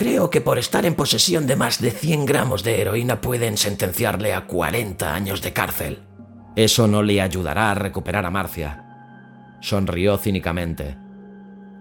Creo 0.00 0.30
que 0.30 0.40
por 0.40 0.58
estar 0.58 0.86
en 0.86 0.94
posesión 0.94 1.46
de 1.46 1.56
más 1.56 1.78
de 1.78 1.90
100 1.90 2.24
gramos 2.24 2.62
de 2.62 2.80
heroína 2.80 3.20
pueden 3.20 3.58
sentenciarle 3.58 4.32
a 4.32 4.46
40 4.46 5.14
años 5.14 5.42
de 5.42 5.52
cárcel. 5.52 5.98
Eso 6.56 6.86
no 6.86 7.02
le 7.02 7.20
ayudará 7.20 7.70
a 7.70 7.74
recuperar 7.74 8.24
a 8.24 8.30
Marcia. 8.30 8.82
Sonrió 9.60 10.16
cínicamente. 10.16 10.96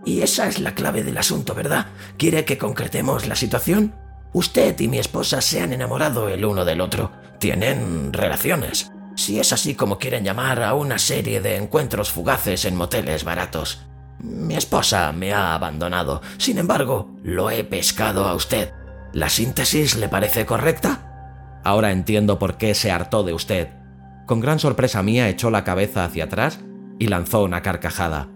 Y 0.03 0.19
esa 0.19 0.49
es 0.49 0.59
la 0.59 0.75
clave 0.75 1.01
del 1.01 1.17
asunto, 1.17 1.55
¿verdad? 1.55 1.85
¿Quiere 2.17 2.43
que 2.43 2.57
concretemos 2.57 3.25
la 3.25 3.37
situación? 3.37 3.95
Usted 4.33 4.77
y 4.81 4.89
mi 4.89 4.99
esposa 4.99 5.39
se 5.39 5.61
han 5.61 5.71
enamorado 5.71 6.27
el 6.27 6.43
uno 6.43 6.65
del 6.65 6.81
otro. 6.81 7.13
Tienen 7.39 8.11
relaciones. 8.11 8.91
Si 9.15 9.39
es 9.39 9.53
así 9.53 9.75
como 9.75 9.97
quieren 9.97 10.25
llamar 10.25 10.61
a 10.61 10.73
una 10.73 10.99
serie 10.99 11.39
de 11.39 11.55
encuentros 11.55 12.11
fugaces 12.11 12.65
en 12.65 12.75
moteles 12.75 13.23
baratos. 13.23 13.87
Mi 14.19 14.55
esposa 14.55 15.11
me 15.11 15.33
ha 15.33 15.55
abandonado. 15.55 16.21
Sin 16.37 16.57
embargo, 16.57 17.15
lo 17.23 17.49
he 17.49 17.63
pescado 17.63 18.27
a 18.27 18.35
usted. 18.35 18.73
¿La 19.13 19.29
síntesis 19.29 19.95
le 19.95 20.09
parece 20.09 20.45
correcta? 20.45 21.61
Ahora 21.63 21.91
entiendo 21.91 22.39
por 22.39 22.57
qué 22.57 22.73
se 22.75 22.91
hartó 22.91 23.23
de 23.23 23.33
usted. 23.33 23.69
Con 24.25 24.39
gran 24.39 24.59
sorpresa 24.59 25.01
mía 25.01 25.29
echó 25.29 25.49
la 25.49 25.63
cabeza 25.63 26.05
hacia 26.05 26.25
atrás 26.25 26.59
y 26.99 27.07
lanzó 27.07 27.43
una 27.43 27.61
carcajada. 27.61 28.27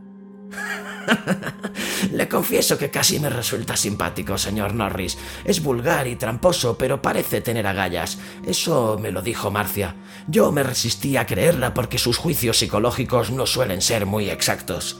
Le 2.12 2.28
confieso 2.28 2.78
que 2.78 2.90
casi 2.90 3.20
me 3.20 3.30
resulta 3.30 3.76
simpático, 3.76 4.38
señor 4.38 4.74
Norris. 4.74 5.18
Es 5.46 5.62
vulgar 5.62 6.08
y 6.08 6.16
tramposo, 6.16 6.78
pero 6.78 7.02
parece 7.02 7.42
tener 7.42 7.68
agallas. 7.68 8.20
Eso 8.46 8.98
me 9.00 9.12
lo 9.12 9.22
dijo 9.22 9.52
Marcia. 9.52 9.96
Yo 10.28 10.52
me 10.52 10.64
resistí 10.64 11.18
a 11.18 11.26
creerla 11.26 11.74
porque 11.74 11.98
sus 11.98 12.18
juicios 12.18 12.58
psicológicos 12.58 13.32
no 13.32 13.46
suelen 13.46 13.82
ser 13.82 14.06
muy 14.06 14.30
exactos. 14.30 15.00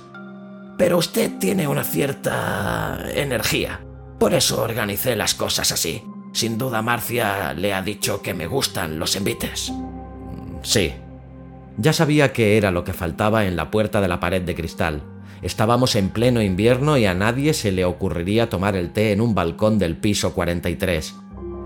Pero 0.78 0.98
usted 0.98 1.32
tiene 1.40 1.68
una 1.68 1.84
cierta 1.84 3.00
energía. 3.14 3.82
Por 4.20 4.34
eso 4.34 4.62
organicé 4.62 5.16
las 5.16 5.36
cosas 5.36 5.72
así. 5.72 6.04
Sin 6.32 6.58
duda 6.58 6.82
Marcia 6.82 7.54
le 7.54 7.74
ha 7.74 7.82
dicho 7.82 8.22
que 8.22 8.34
me 8.34 8.48
gustan 8.48 8.98
los 8.98 9.16
envites. 9.16 9.72
Sí. 10.64 10.94
Ya 11.78 11.94
sabía 11.94 12.34
que 12.34 12.58
era 12.58 12.72
lo 12.72 12.84
que 12.84 12.94
faltaba 12.94 13.46
en 13.46 13.56
la 13.56 13.70
puerta 13.72 14.02
de 14.02 14.08
la 14.08 14.20
pared 14.20 14.42
de 14.42 14.56
cristal. 14.56 15.04
Estábamos 15.42 15.96
en 15.96 16.10
pleno 16.10 16.42
invierno 16.42 16.98
y 16.98 17.06
a 17.06 17.14
nadie 17.14 17.54
se 17.54 17.72
le 17.72 17.86
ocurriría 17.86 18.50
tomar 18.50 18.76
el 18.76 18.92
té 18.94 19.12
en 19.12 19.22
un 19.22 19.36
balcón 19.36 19.78
del 19.78 19.98
piso 19.98 20.34
43. 20.34 21.16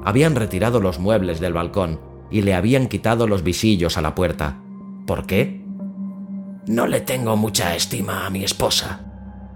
Habían 0.03 0.35
retirado 0.35 0.79
los 0.79 0.99
muebles 0.99 1.39
del 1.39 1.53
balcón 1.53 1.99
y 2.31 2.41
le 2.41 2.53
habían 2.53 2.87
quitado 2.87 3.27
los 3.27 3.43
visillos 3.43 3.97
a 3.97 4.01
la 4.01 4.15
puerta. 4.15 4.59
¿Por 5.05 5.27
qué? 5.27 5.66
No 6.67 6.85
le 6.85 6.99
tengo 6.99 7.37
mucha 7.37 7.75
estima 7.75 8.25
a 8.25 8.29
mi 8.29 8.43
esposa, 8.43 8.99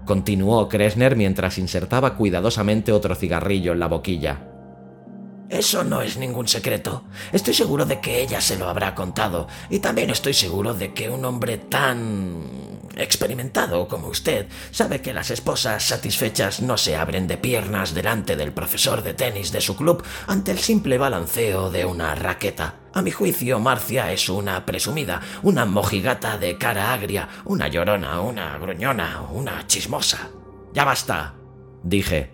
continuó 0.06 0.66
Kresner 0.66 1.14
mientras 1.14 1.58
insertaba 1.58 2.16
cuidadosamente 2.16 2.90
otro 2.90 3.14
cigarrillo 3.14 3.72
en 3.72 3.80
la 3.80 3.88
boquilla. 3.88 4.48
Eso 5.50 5.84
no 5.84 6.00
es 6.00 6.16
ningún 6.16 6.48
secreto. 6.48 7.04
Estoy 7.30 7.52
seguro 7.52 7.84
de 7.84 8.00
que 8.00 8.22
ella 8.22 8.40
se 8.40 8.56
lo 8.56 8.66
habrá 8.66 8.94
contado. 8.94 9.46
Y 9.68 9.80
también 9.80 10.08
estoy 10.08 10.32
seguro 10.32 10.72
de 10.72 10.94
que 10.94 11.10
un 11.10 11.26
hombre 11.26 11.58
tan 11.58 12.46
experimentado 12.96 13.86
como 13.86 14.08
usted 14.08 14.46
sabe 14.70 15.02
que 15.02 15.12
las 15.12 15.30
esposas 15.30 15.82
satisfechas 15.82 16.62
no 16.62 16.78
se 16.78 16.96
abren 16.96 17.26
de 17.26 17.36
piernas 17.36 17.92
delante 17.92 18.36
del 18.36 18.52
profesor 18.52 19.02
de 19.02 19.12
tenis 19.12 19.52
de 19.52 19.60
su 19.60 19.76
club 19.76 20.02
ante 20.26 20.52
el 20.52 20.58
simple 20.58 20.96
balanceo 20.96 21.70
de 21.70 21.84
una 21.84 22.14
raqueta. 22.14 22.81
A 22.94 23.02
mi 23.02 23.10
juicio, 23.10 23.58
Marcia 23.58 24.12
es 24.12 24.28
una 24.28 24.66
presumida, 24.66 25.20
una 25.42 25.64
mojigata 25.64 26.36
de 26.36 26.58
cara 26.58 26.92
agria, 26.92 27.28
una 27.44 27.68
llorona, 27.68 28.20
una 28.20 28.58
gruñona, 28.58 29.22
una 29.32 29.66
chismosa. 29.66 30.30
Ya 30.74 30.84
basta, 30.84 31.34
dije. 31.82 32.32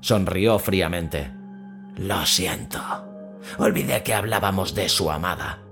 Sonrió 0.00 0.58
fríamente. 0.58 1.30
Lo 1.96 2.24
siento. 2.24 2.80
Olvidé 3.58 4.02
que 4.02 4.14
hablábamos 4.14 4.74
de 4.74 4.88
su 4.88 5.10
amada. 5.10 5.62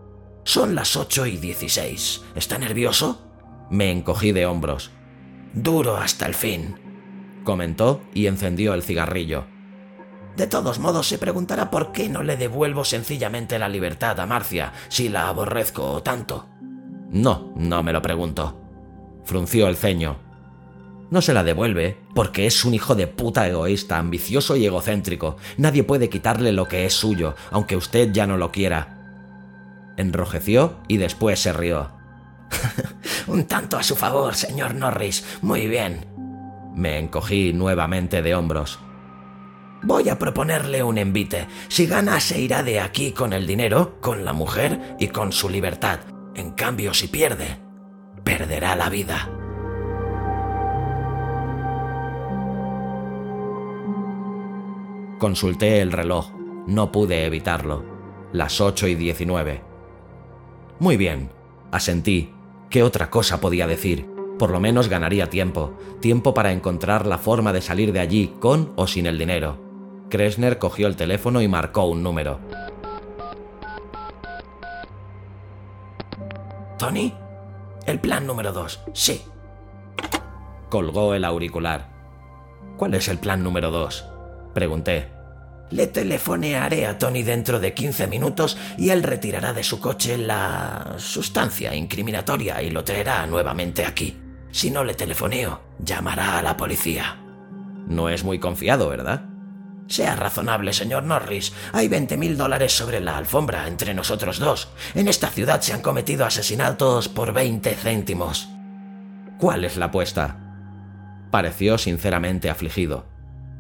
Son 0.45 0.75
las 0.75 0.97
ocho 0.97 1.27
y 1.27 1.37
dieciséis. 1.37 2.23
¿Está 2.35 2.59
nervioso? 2.59 3.23
Me 3.71 3.91
encogí 3.91 4.33
de 4.33 4.47
hombros. 4.47 4.91
Duro 5.55 5.97
hasta 5.97 6.27
el 6.27 6.35
fin, 6.35 6.77
comentó 7.45 8.03
y 8.13 8.27
encendió 8.27 8.75
el 8.75 8.83
cigarrillo. 8.83 9.47
De 10.37 10.47
todos 10.47 10.79
modos, 10.79 11.09
se 11.09 11.19
preguntará 11.19 11.71
por 11.71 11.93
qué 11.93 12.09
no 12.09 12.23
le 12.23 12.37
devuelvo 12.37 12.85
sencillamente 12.85 13.59
la 13.59 13.69
libertad 13.69 14.21
a 14.21 14.27
Marcia 14.27 14.73
si 14.89 15.09
la 15.09 15.29
aborrezco 15.29 16.03
tanto. 16.03 16.47
No, 17.11 17.53
no 17.57 17.83
me 17.83 17.93
lo 17.93 18.03
pregunto. 18.03 18.61
Frunció 19.25 19.67
el 19.69 19.77
ceño. 19.77 20.19
No 21.11 21.23
se 21.23 21.33
la 21.33 21.45
devuelve, 21.45 21.99
porque 22.15 22.47
es 22.47 22.65
un 22.65 22.75
hijo 22.75 22.95
de 22.95 23.07
puta 23.07 23.49
egoísta, 23.49 23.97
ambicioso 23.97 24.57
y 24.57 24.67
egocéntrico. 24.67 25.37
Nadie 25.57 25.85
puede 25.85 26.11
quitarle 26.11 26.53
lo 26.53 26.67
que 26.67 26.85
es 26.85 26.95
suyo, 26.95 27.35
aunque 27.51 27.77
usted 27.77 28.13
ya 28.13 28.27
no 28.27 28.37
lo 28.37 28.51
quiera. 28.53 29.95
Enrojeció 29.97 30.77
y 30.89 30.99
después 30.99 31.41
se 31.41 31.53
rió. 31.53 31.93
Un 33.27 33.45
tanto 33.45 33.79
a 33.79 33.83
su 33.83 33.97
favor, 33.97 34.35
señor 34.35 34.75
Norris. 34.75 35.25
Muy 35.41 35.67
bien. 35.67 36.05
Me 36.75 36.99
encogí 36.99 37.53
nuevamente 37.53 38.21
de 38.21 38.35
hombros. 38.35 38.81
Voy 39.83 40.09
a 40.09 40.19
proponerle 40.19 40.83
un 40.83 40.99
envite. 40.99 41.47
Si 41.69 41.87
gana, 41.87 42.19
se 42.21 42.41
irá 42.41 42.63
de 42.63 42.81
aquí 42.81 43.13
con 43.13 43.33
el 43.33 43.47
dinero, 43.47 44.01
con 44.01 44.25
la 44.25 44.33
mujer 44.33 44.97
y 44.99 45.09
con 45.09 45.33
su 45.33 45.49
libertad. 45.49 46.01
En 46.35 46.53
cambio, 46.53 46.93
si 46.95 47.09
pierde, 47.09 47.59
perderá 48.25 48.75
la 48.75 48.89
vida. 48.89 49.31
Consulté 55.19 55.81
el 55.81 55.93
reloj. 55.93 56.33
No 56.67 56.93
pude 56.93 57.25
evitarlo. 57.25 57.85
Las 58.33 58.61
8 58.61 58.89
y 58.89 58.95
19. 58.97 59.63
Muy 60.79 60.97
bien, 60.97 61.31
asentí. 61.71 62.33
¿Qué 62.69 62.83
otra 62.83 63.09
cosa 63.09 63.41
podía 63.41 63.67
decir? 63.67 64.07
Por 64.39 64.51
lo 64.51 64.61
menos 64.61 64.89
ganaría 64.89 65.31
tiempo, 65.31 65.79
tiempo 66.01 66.35
para 66.35 66.53
encontrar 66.53 67.07
la 67.07 67.17
forma 67.17 67.53
de 67.53 67.63
salir 67.63 67.93
de 67.93 68.01
allí 68.01 68.35
con 68.41 68.73
o 68.77 68.87
sin 68.87 69.07
el 69.07 69.17
dinero. 69.17 69.66
Kresner 70.09 70.59
cogió 70.59 70.87
el 70.87 70.97
teléfono 70.97 71.41
y 71.41 71.49
marcó 71.49 71.87
un 71.87 72.03
número. 72.03 72.39
¿Tony? 76.79 77.13
El 77.87 78.01
plan 78.01 78.27
número 78.27 78.53
dos, 78.53 78.81
sí. 78.93 79.23
Colgó 80.71 81.15
el 81.15 81.25
auricular. 81.25 81.89
¿Cuál 82.77 82.95
es 82.95 83.09
el 83.09 83.19
plan 83.19 83.43
número 83.43 83.71
dos? 83.71 84.05
Pregunté. 84.55 85.09
Le 85.71 85.89
telefonearé 85.89 86.87
a 86.87 86.99
Tony 86.99 87.23
dentro 87.23 87.59
de 87.59 87.75
15 87.75 88.07
minutos 88.07 88.57
y 88.79 88.91
él 88.91 89.03
retirará 89.03 89.53
de 89.53 89.65
su 89.65 89.81
coche 89.81 90.17
la 90.17 90.95
sustancia 90.99 91.75
incriminatoria 91.75 92.63
y 92.63 92.71
lo 92.71 92.85
traerá 92.85 93.27
nuevamente 93.27 93.85
aquí. 93.85 94.17
Si 94.53 94.71
no 94.71 94.85
le 94.85 94.95
telefoneo, 94.95 95.61
llamará 95.81 96.39
a 96.39 96.43
la 96.43 96.57
policía. 96.57 97.21
No 97.89 98.09
es 98.09 98.23
muy 98.23 98.39
confiado, 98.39 98.89
¿verdad? 98.89 99.36
Sea 99.89 100.17
razonable, 100.17 100.73
señor 100.73 101.05
Norris. 101.05 101.53
Hay 101.73 101.89
20 101.89 102.17
mil 102.17 102.37
dólares 102.37 102.73
sobre 102.73 103.01
la 103.01 103.17
alfombra 103.17 103.69
entre 103.69 103.95
nosotros 103.95 104.39
dos. 104.39 104.69
En 104.95 105.09
esta 105.09 105.29
ciudad 105.29 105.61
se 105.61 105.73
han 105.73 105.83
cometido 105.83 106.25
asesinatos 106.25 107.09
por 107.09 107.33
20 107.33 107.75
céntimos. 107.75 108.49
¿Cuál 109.39 109.65
es 109.65 109.77
la 109.77 109.87
apuesta? 109.87 110.39
Pareció 111.31 111.79
sinceramente 111.79 112.51
afligido. 112.51 113.07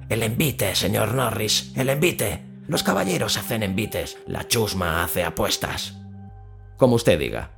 El 0.08 0.22
envite, 0.22 0.74
señor 0.74 1.14
Norris, 1.14 1.72
el 1.76 1.90
envite. 1.90 2.44
Los 2.68 2.82
caballeros 2.82 3.36
hacen 3.36 3.62
envites, 3.62 4.18
la 4.26 4.48
chusma 4.48 5.04
hace 5.04 5.24
apuestas. 5.24 5.94
Como 6.76 6.96
usted 6.96 7.18
diga. 7.18 7.50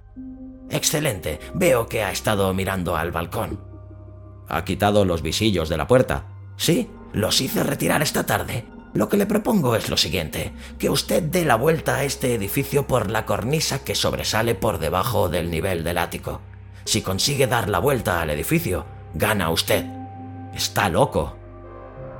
Excelente, 0.70 1.40
veo 1.54 1.88
que 1.88 2.02
ha 2.02 2.10
estado 2.12 2.52
mirando 2.52 2.96
al 2.96 3.10
balcón. 3.10 3.60
¿Ha 4.48 4.64
quitado 4.64 5.04
los 5.04 5.22
visillos 5.22 5.68
de 5.68 5.76
la 5.76 5.86
puerta? 5.86 6.26
Sí, 6.56 6.90
los 7.12 7.40
hice 7.40 7.62
retirar 7.62 8.02
esta 8.02 8.26
tarde. 8.26 8.66
Lo 8.94 9.08
que 9.08 9.16
le 9.16 9.26
propongo 9.26 9.76
es 9.76 9.90
lo 9.90 9.96
siguiente, 9.96 10.52
que 10.78 10.90
usted 10.90 11.22
dé 11.22 11.44
la 11.44 11.56
vuelta 11.56 11.96
a 11.96 12.04
este 12.04 12.34
edificio 12.34 12.86
por 12.86 13.10
la 13.10 13.26
cornisa 13.26 13.84
que 13.84 13.94
sobresale 13.94 14.54
por 14.54 14.78
debajo 14.78 15.28
del 15.28 15.50
nivel 15.50 15.84
del 15.84 15.98
ático. 15.98 16.40
Si 16.84 17.02
consigue 17.02 17.46
dar 17.46 17.68
la 17.68 17.80
vuelta 17.80 18.20
al 18.20 18.30
edificio, 18.30 18.86
gana 19.14 19.50
usted. 19.50 19.84
Está 20.54 20.88
loco. 20.88 21.36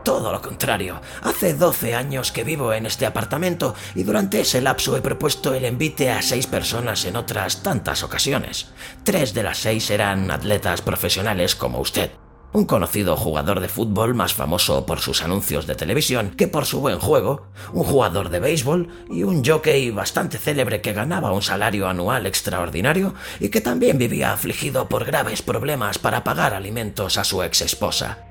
Todo 0.05 0.31
lo 0.31 0.41
contrario. 0.41 1.01
Hace 1.23 1.55
12 1.55 1.95
años 1.95 2.33
que 2.33 2.45
vivo 2.45 2.73
en 2.73 2.87
este 2.87 3.07
apartamento 3.07 3.75
y 3.95 4.05
durante 4.05 4.41
ese 4.41 4.61
lapso 4.61 4.97
he 4.97 5.01
propuesto 5.01 5.55
el 5.55 5.65
envite 5.65 6.11
a 6.11 6.23
seis 6.23 6.47
personas 6.47 7.05
en 7.05 7.17
otras 7.17 7.63
tantas 7.63 8.03
ocasiones. 8.03 8.69
Tres 9.05 9.35
de 9.35 9.43
las 9.43 9.59
seis 9.59 9.91
eran 9.91 10.31
atletas 10.31 10.83
profesionales 10.83 11.55
como 11.55 11.81
usted 11.81 12.11
un 12.53 12.65
conocido 12.65 13.17
jugador 13.17 13.61
de 13.61 13.69
fútbol 13.69 14.15
más 14.15 14.35
famoso 14.35 14.87
por 14.87 15.01
sus 15.01 15.23
anuncios 15.23 15.67
de 15.67 15.75
televisión 15.75 16.31
que 16.31 16.49
por 16.49 16.65
su 16.65 16.81
buen 16.81 16.99
juego, 16.99 17.49
un 17.73 17.85
jugador 17.85 18.31
de 18.31 18.41
béisbol 18.41 18.89
y 19.11 19.23
un 19.23 19.45
jockey 19.45 19.91
bastante 19.91 20.39
célebre 20.39 20.81
que 20.81 20.93
ganaba 20.93 21.33
un 21.33 21.43
salario 21.43 21.89
anual 21.89 22.27
extraordinario 22.27 23.15
y 23.41 23.51
que 23.51 23.61
también 23.61 23.99
vivía 23.99 24.33
afligido 24.33 24.89
por 24.89 25.05
graves 25.05 25.43
problemas 25.43 25.99
para 25.99 26.25
pagar 26.25 26.55
alimentos 26.55 27.19
a 27.19 27.25
su 27.25 27.43
ex 27.43 27.61
esposa. 27.61 28.25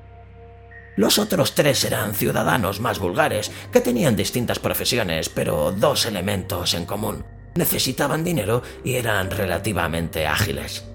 Los 0.96 1.20
otros 1.20 1.54
tres 1.54 1.84
eran 1.84 2.12
ciudadanos 2.12 2.80
más 2.80 2.98
vulgares 2.98 3.52
que 3.72 3.80
tenían 3.80 4.16
distintas 4.16 4.58
profesiones, 4.58 5.28
pero 5.28 5.70
dos 5.70 6.06
elementos 6.06 6.74
en 6.74 6.86
común. 6.86 7.24
Necesitaban 7.54 8.24
dinero 8.24 8.62
y 8.84 8.94
eran 8.94 9.30
relativamente 9.30 10.26
ágiles. 10.26 10.87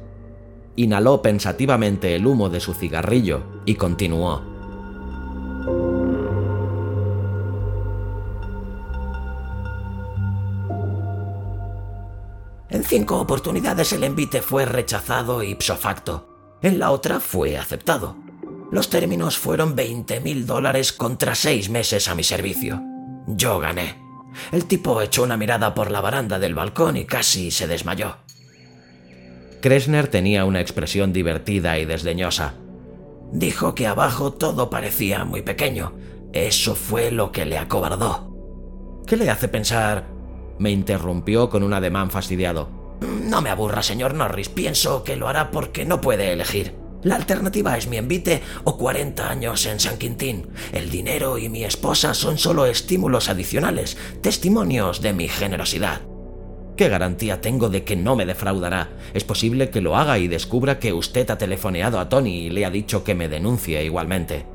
Inhaló 0.75 1.21
pensativamente 1.21 2.15
el 2.15 2.25
humo 2.25 2.49
de 2.49 2.59
su 2.59 2.73
cigarrillo 2.73 3.43
y 3.65 3.75
continuó. 3.75 4.41
En 12.69 12.83
cinco 12.83 13.19
oportunidades 13.19 13.93
el 13.93 14.03
envite 14.03 14.41
fue 14.41 14.65
rechazado 14.65 15.43
ipso 15.43 15.75
facto. 15.75 16.57
En 16.63 16.79
la 16.79 16.89
otra 16.89 17.19
fue 17.19 17.55
aceptado. 17.55 18.15
Los 18.71 18.89
términos 18.89 19.38
fueron 19.38 19.75
20 19.75 20.21
mil 20.21 20.47
dólares 20.47 20.91
contra 20.91 21.36
seis 21.36 21.69
meses 21.69 22.07
a 22.07 22.15
mi 22.15 22.23
servicio. 22.23 22.81
Yo 23.27 23.59
gané. 23.59 24.01
El 24.51 24.65
tipo 24.65 24.99
echó 25.01 25.21
una 25.21 25.38
mirada 25.38 25.75
por 25.75 25.91
la 25.91 26.01
baranda 26.01 26.39
del 26.39 26.55
balcón 26.55 26.97
y 26.97 27.05
casi 27.05 27.51
se 27.51 27.67
desmayó. 27.67 28.22
Kresner 29.63 30.10
tenía 30.10 30.43
una 30.43 30.60
expresión 30.60 31.13
divertida 31.13 31.80
y 31.80 31.86
desdeñosa. 31.86 32.56
Dijo 33.32 33.73
que 33.73 33.88
abajo 33.88 34.34
todo 34.34 34.69
parecía 34.69 35.23
muy 35.23 35.41
pequeño. 35.41 35.93
Eso 36.34 36.76
fue 36.76 37.12
lo 37.12 37.32
que 37.32 37.45
le 37.45 37.58
acobardó. 37.58 38.30
¿Qué 39.08 39.15
le 39.15 39.30
hace 39.30 39.47
pensar? 39.47 40.10
me 40.60 40.69
interrumpió 40.69 41.49
con 41.49 41.63
un 41.63 41.71
ademán 41.71 42.12
fastidiado. 42.12 42.97
No 43.23 43.41
me 43.41 43.52
aburra, 43.52 43.84
señor 43.84 44.15
Norris. 44.15 44.49
Pienso 44.49 45.06
que 45.06 45.15
lo 45.15 45.30
hará 45.30 45.49
porque 45.49 45.86
no 45.86 46.02
puede 46.02 46.34
elegir. 46.34 46.76
La 47.02 47.15
alternativa 47.15 47.78
es 47.78 47.88
mi 47.88 47.95
envite 47.95 48.41
o 48.65 48.78
40 48.78 49.30
años 49.30 49.65
en 49.65 49.80
San 49.80 49.97
Quintín. 49.97 50.49
El 50.73 50.89
dinero 50.89 51.38
y 51.38 51.47
mi 51.47 51.63
esposa 51.63 52.13
son 52.13 52.38
solo 52.38 52.65
estímulos 52.65 53.30
adicionales, 53.30 53.97
testimonios 54.19 55.02
de 55.02 55.13
mi 55.13 55.30
generosidad. 55.30 56.02
¿Qué 56.75 56.89
garantía 56.89 57.39
tengo 57.39 57.69
de 57.69 57.83
que 57.83 57.95
no 57.95 58.15
me 58.15 58.25
defraudará? 58.25 58.89
Es 59.13 59.23
posible 59.23 59.69
que 59.69 59.81
lo 59.81 59.95
haga 59.95 60.17
y 60.17 60.27
descubra 60.27 60.79
que 60.79 60.91
usted 60.91 61.29
ha 61.29 61.38
telefoneado 61.38 61.99
a 61.99 62.09
Tony 62.09 62.47
y 62.47 62.49
le 62.49 62.65
ha 62.65 62.71
dicho 62.71 63.03
que 63.03 63.13
me 63.13 63.29
denuncie 63.29 63.83
igualmente. 63.83 64.45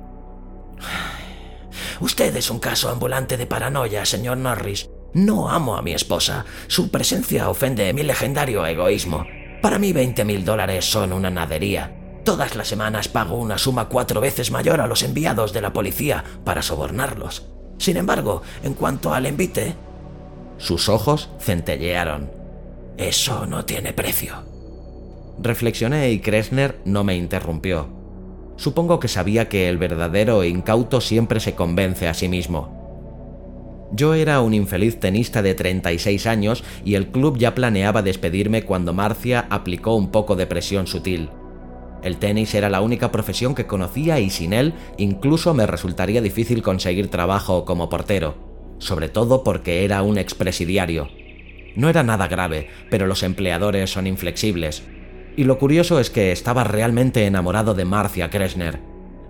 Usted 2.01 2.35
es 2.37 2.51
un 2.51 2.59
caso 2.59 2.89
ambulante 2.91 3.37
de 3.37 3.47
paranoia, 3.47 4.05
señor 4.05 4.39
Norris. 4.39 4.89
No 5.15 5.49
amo 5.49 5.77
a 5.77 5.83
mi 5.83 5.93
esposa. 5.93 6.45
Su 6.67 6.91
presencia 6.91 7.49
ofende 7.49 7.93
mi 7.93 8.03
legendario 8.03 8.67
egoísmo. 8.67 9.25
Para 9.63 9.79
mí 9.79 9.93
20 9.93 10.25
mil 10.25 10.45
dólares 10.45 10.85
son 10.85 11.13
una 11.13 11.31
nadería. 11.31 11.95
Todas 12.25 12.57
las 12.57 12.69
semanas 12.69 13.09
pago 13.09 13.37
una 13.37 13.59
suma 13.59 13.89
cuatro 13.89 14.21
veces 14.21 14.51
mayor 14.51 14.81
a 14.81 14.87
los 14.87 15.03
enviados 15.03 15.53
de 15.53 15.63
la 15.63 15.73
policía 15.73 16.25
para 16.45 16.63
sobornarlos. 16.63 17.47
Sin 17.79 17.97
embargo, 17.97 18.43
en 18.63 18.75
cuanto 18.75 19.15
al 19.15 19.27
envite, 19.27 19.75
sus 20.59 20.89
ojos 20.89 21.31
centellearon. 21.39 22.31
Eso 22.97 23.47
no 23.47 23.65
tiene 23.65 23.93
precio. 23.93 24.43
Reflexioné 25.41 26.11
y 26.11 26.19
Kresner 26.19 26.81
no 26.85 27.05
me 27.05 27.17
interrumpió. 27.17 27.89
Supongo 28.57 28.99
que 28.99 29.07
sabía 29.07 29.49
que 29.49 29.69
el 29.69 29.79
verdadero 29.79 30.43
incauto 30.43 31.01
siempre 31.01 31.39
se 31.39 31.55
convence 31.55 32.09
a 32.09 32.15
sí 32.15 32.29
mismo. 32.29 32.77
Yo 33.93 34.15
era 34.15 34.41
un 34.41 34.53
infeliz 34.53 34.99
tenista 34.99 35.43
de 35.43 35.55
36 35.55 36.27
años 36.27 36.65
y 36.85 36.97
el 36.97 37.07
club 37.07 37.39
ya 37.39 37.55
planeaba 37.55 38.03
despedirme 38.03 38.65
cuando 38.65 38.93
Marcia 38.93 39.47
aplicó 39.49 39.95
un 39.95 40.11
poco 40.11 40.35
de 40.35 40.49
presión 40.49 40.89
sutil. 40.89 41.31
El 42.03 42.19
tenis 42.19 42.55
era 42.55 42.69
la 42.69 42.81
única 42.81 43.13
profesión 43.13 43.55
que 43.55 43.67
conocía 43.67 44.19
y 44.19 44.29
sin 44.29 44.53
él 44.53 44.75
incluso 44.99 45.55
me 45.55 45.67
resultaría 45.67 46.21
difícil 46.21 46.63
conseguir 46.63 47.09
trabajo 47.09 47.65
como 47.65 47.89
portero 47.89 48.48
sobre 48.79 49.09
todo 49.09 49.45
porque 49.45 49.85
era 49.85 50.03
un 50.03 50.19
expresidiario. 50.19 51.09
No 51.77 51.89
era 51.89 52.03
nada 52.03 52.29
grave, 52.29 52.69
pero 52.91 53.07
los 53.07 53.23
empleadores 53.23 53.91
son 53.91 54.07
inflexibles. 54.07 54.83
Y 55.37 55.45
lo 55.45 55.59
curioso 55.59 56.01
es 56.01 56.11
que 56.11 56.33
estaba 56.33 56.65
realmente 56.65 57.25
enamorado 57.25 57.75
de 57.75 57.85
Marcia 57.85 58.31
Kresner. 58.31 58.81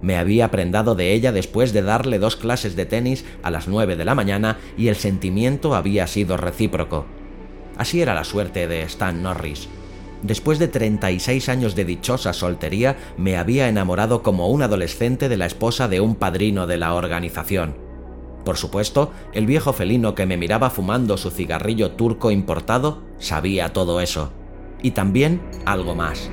Me 0.01 0.17
había 0.17 0.51
prendado 0.51 0.95
de 0.95 1.13
ella 1.13 1.33
después 1.33 1.73
de 1.73 1.83
darle 1.83 2.19
dos 2.19 2.37
clases 2.37 2.77
de 2.77 2.87
tenis 2.87 3.25
a 3.43 3.51
las 3.51 3.69
nueve 3.69 3.97
de 3.97 4.05
la 4.05 4.15
mañana 4.15 4.59
y 4.77 4.89
el 4.89 4.97
sentimiento 4.97 5.75
había 5.75 6.07
sido 6.07 6.37
recíproco. 6.37 7.07
Así 7.77 8.01
era 8.01 8.15
la 8.15 8.25
suerte 8.25 8.67
de 8.69 8.83
Stan 8.83 9.23
Norris. 9.23 9.69
Después 10.23 10.59
de 10.59 10.69
36 10.69 11.49
años 11.49 11.75
de 11.77 11.85
dichosa 11.85 12.33
soltería, 12.33 12.97
me 13.17 13.37
había 13.37 13.69
enamorado 13.69 14.23
como 14.23 14.49
un 14.49 14.63
adolescente 14.63 15.29
de 15.29 15.37
la 15.37 15.47
esposa 15.47 15.87
de 15.87 16.01
un 16.01 16.17
padrino 16.17 16.67
de 16.67 16.77
la 16.77 16.95
organización. 16.95 17.88
Por 18.49 18.57
supuesto, 18.57 19.13
el 19.35 19.45
viejo 19.45 19.75
felino 19.75 20.15
que 20.15 20.25
me 20.25 20.39
miraba 20.39 20.71
fumando 20.71 21.19
su 21.19 21.31
cigarrillo 21.31 21.91
turco 21.91 22.31
importado 22.31 23.03
sabía 23.19 23.75
todo 23.75 24.01
eso. 24.01 24.33
Y 24.83 24.93
también 24.93 25.43
algo 25.67 25.95
más. 25.95 26.31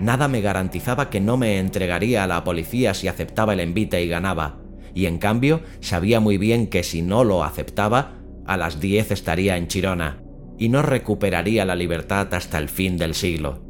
Nada 0.00 0.26
me 0.26 0.40
garantizaba 0.40 1.08
que 1.08 1.20
no 1.20 1.36
me 1.36 1.60
entregaría 1.60 2.24
a 2.24 2.26
la 2.26 2.42
policía 2.42 2.94
si 2.94 3.06
aceptaba 3.06 3.52
el 3.52 3.60
envite 3.60 4.02
y 4.02 4.08
ganaba, 4.08 4.58
y 4.92 5.06
en 5.06 5.18
cambio 5.18 5.60
sabía 5.78 6.18
muy 6.18 6.36
bien 6.36 6.66
que 6.66 6.82
si 6.82 7.00
no 7.00 7.22
lo 7.22 7.44
aceptaba, 7.44 8.14
a 8.44 8.56
las 8.56 8.80
10 8.80 9.12
estaría 9.12 9.56
en 9.56 9.68
Chirona 9.68 10.29
y 10.60 10.68
no 10.68 10.82
recuperaría 10.82 11.64
la 11.64 11.74
libertad 11.74 12.34
hasta 12.34 12.58
el 12.58 12.68
fin 12.68 12.98
del 12.98 13.14
siglo. 13.14 13.62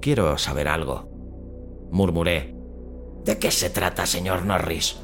Quiero 0.00 0.36
saber 0.36 0.66
algo. 0.66 1.08
Murmuré. 1.92 2.56
¿De 3.24 3.38
qué 3.38 3.52
se 3.52 3.70
trata, 3.70 4.04
señor 4.04 4.44
Norris? 4.44 4.98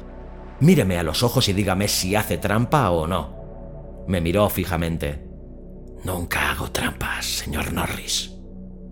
Míreme 0.59 0.99
a 0.99 1.03
los 1.03 1.23
ojos 1.23 1.47
y 1.47 1.53
dígame 1.53 1.87
si 1.87 2.17
hace 2.17 2.37
trampa 2.37 2.91
o 2.91 3.07
no. 3.07 4.03
Me 4.09 4.19
miró 4.19 4.49
fijamente. 4.49 5.25
Nunca 6.03 6.51
hago 6.51 6.69
trampas, 6.69 7.25
señor 7.25 7.71
Norris. 7.71 8.35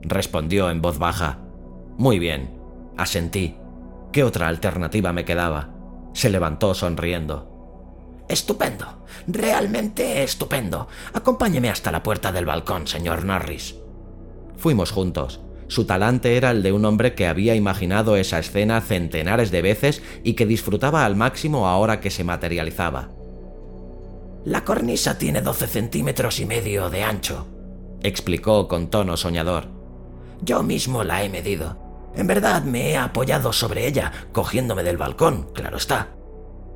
Respondió 0.02 0.70
en 0.70 0.82
voz 0.82 1.00
baja. 1.00 1.39
Muy 1.98 2.20
bien, 2.20 2.58
asentí. 2.96 3.58
¿Qué 4.13 4.24
otra 4.24 4.48
alternativa 4.48 5.12
me 5.12 5.26
quedaba? 5.26 5.74
Se 6.13 6.30
levantó 6.30 6.74
sonriendo. 6.74 7.57
Estupendo, 8.28 9.06
realmente 9.28 10.24
estupendo. 10.24 10.88
Acompáñeme 11.13 11.70
hasta 11.70 11.92
la 11.92 12.04
puerta 12.04 12.32
del 12.32 12.46
balcón, 12.46 12.88
señor 12.88 13.24
Norris. 13.24 13.76
Fuimos 14.58 14.92
juntos. 14.92 15.40
Su 15.68 15.86
talante 15.86 16.38
era 16.38 16.52
el 16.52 16.63
de 16.63 16.72
un 16.72 16.86
hombre 16.86 17.13
que 17.13 17.28
había 17.28 17.56
imaginado 17.56 18.16
esa 18.16 18.40
escena 18.40 18.82
centenares 18.82 19.52
de 19.52 19.62
veces 19.62 20.02
y 20.24 20.34
que 20.34 20.46
disfrutaba 20.46 21.06
al 21.06 21.16
máximo 21.16 21.68
ahora 21.68 22.00
que 22.00 22.10
se 22.10 22.24
materializaba. 22.24 23.10
La 24.46 24.63
cornisa 24.63 25.18
tiene 25.18 25.42
12 25.42 25.68
centímetros 25.68 26.40
y 26.40 26.46
medio 26.46 26.90
de 26.90 27.04
ancho, 27.04 27.48
explicó 28.02 28.70
con 28.70 28.90
tono 28.90 29.18
soñador. 29.18 29.66
Yo 30.42 30.63
mismo 30.63 31.04
la 31.04 31.24
he 31.24 31.30
medido. 31.30 31.78
En 32.16 32.28
verdad 32.28 32.63
me 32.63 32.92
he 32.92 32.98
apoyado 32.98 33.52
sobre 33.52 33.88
ella, 33.88 34.12
cogiéndome 34.32 34.84
del 34.84 34.98
balcón, 34.98 35.50
claro 35.54 35.78
está. 35.78 36.10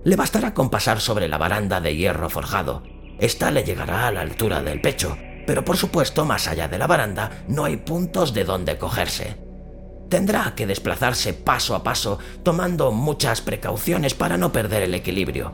Le 0.04 0.16
bastará 0.16 0.54
con 0.54 0.70
pasar 0.70 1.00
sobre 1.00 1.28
la 1.28 1.38
baranda 1.38 1.80
de 1.80 1.96
hierro 1.96 2.30
forjado. 2.30 2.82
Esta 3.20 3.52
le 3.52 3.64
llegará 3.64 4.08
a 4.08 4.12
la 4.12 4.22
altura 4.22 4.64
del 4.64 4.82
pecho, 4.82 5.16
pero 5.46 5.64
por 5.64 5.78
supuesto 5.78 6.26
más 6.26 6.48
allá 6.48 6.68
de 6.68 6.80
la 6.80 6.88
baranda 6.88 7.44
no 7.48 7.66
hay 7.66 7.78
puntos 7.78 8.34
de 8.34 8.44
donde 8.44 8.78
cogerse. 8.80 9.38
Tendrá 10.10 10.56
que 10.56 10.66
desplazarse 10.66 11.34
paso 11.34 11.76
a 11.76 11.84
paso, 11.84 12.18
tomando 12.44 12.92
muchas 12.92 13.42
precauciones 13.42 14.14
para 14.16 14.38
no 14.38 14.52
perder 14.52 14.84
el 14.84 14.96
equilibrio. 14.96 15.54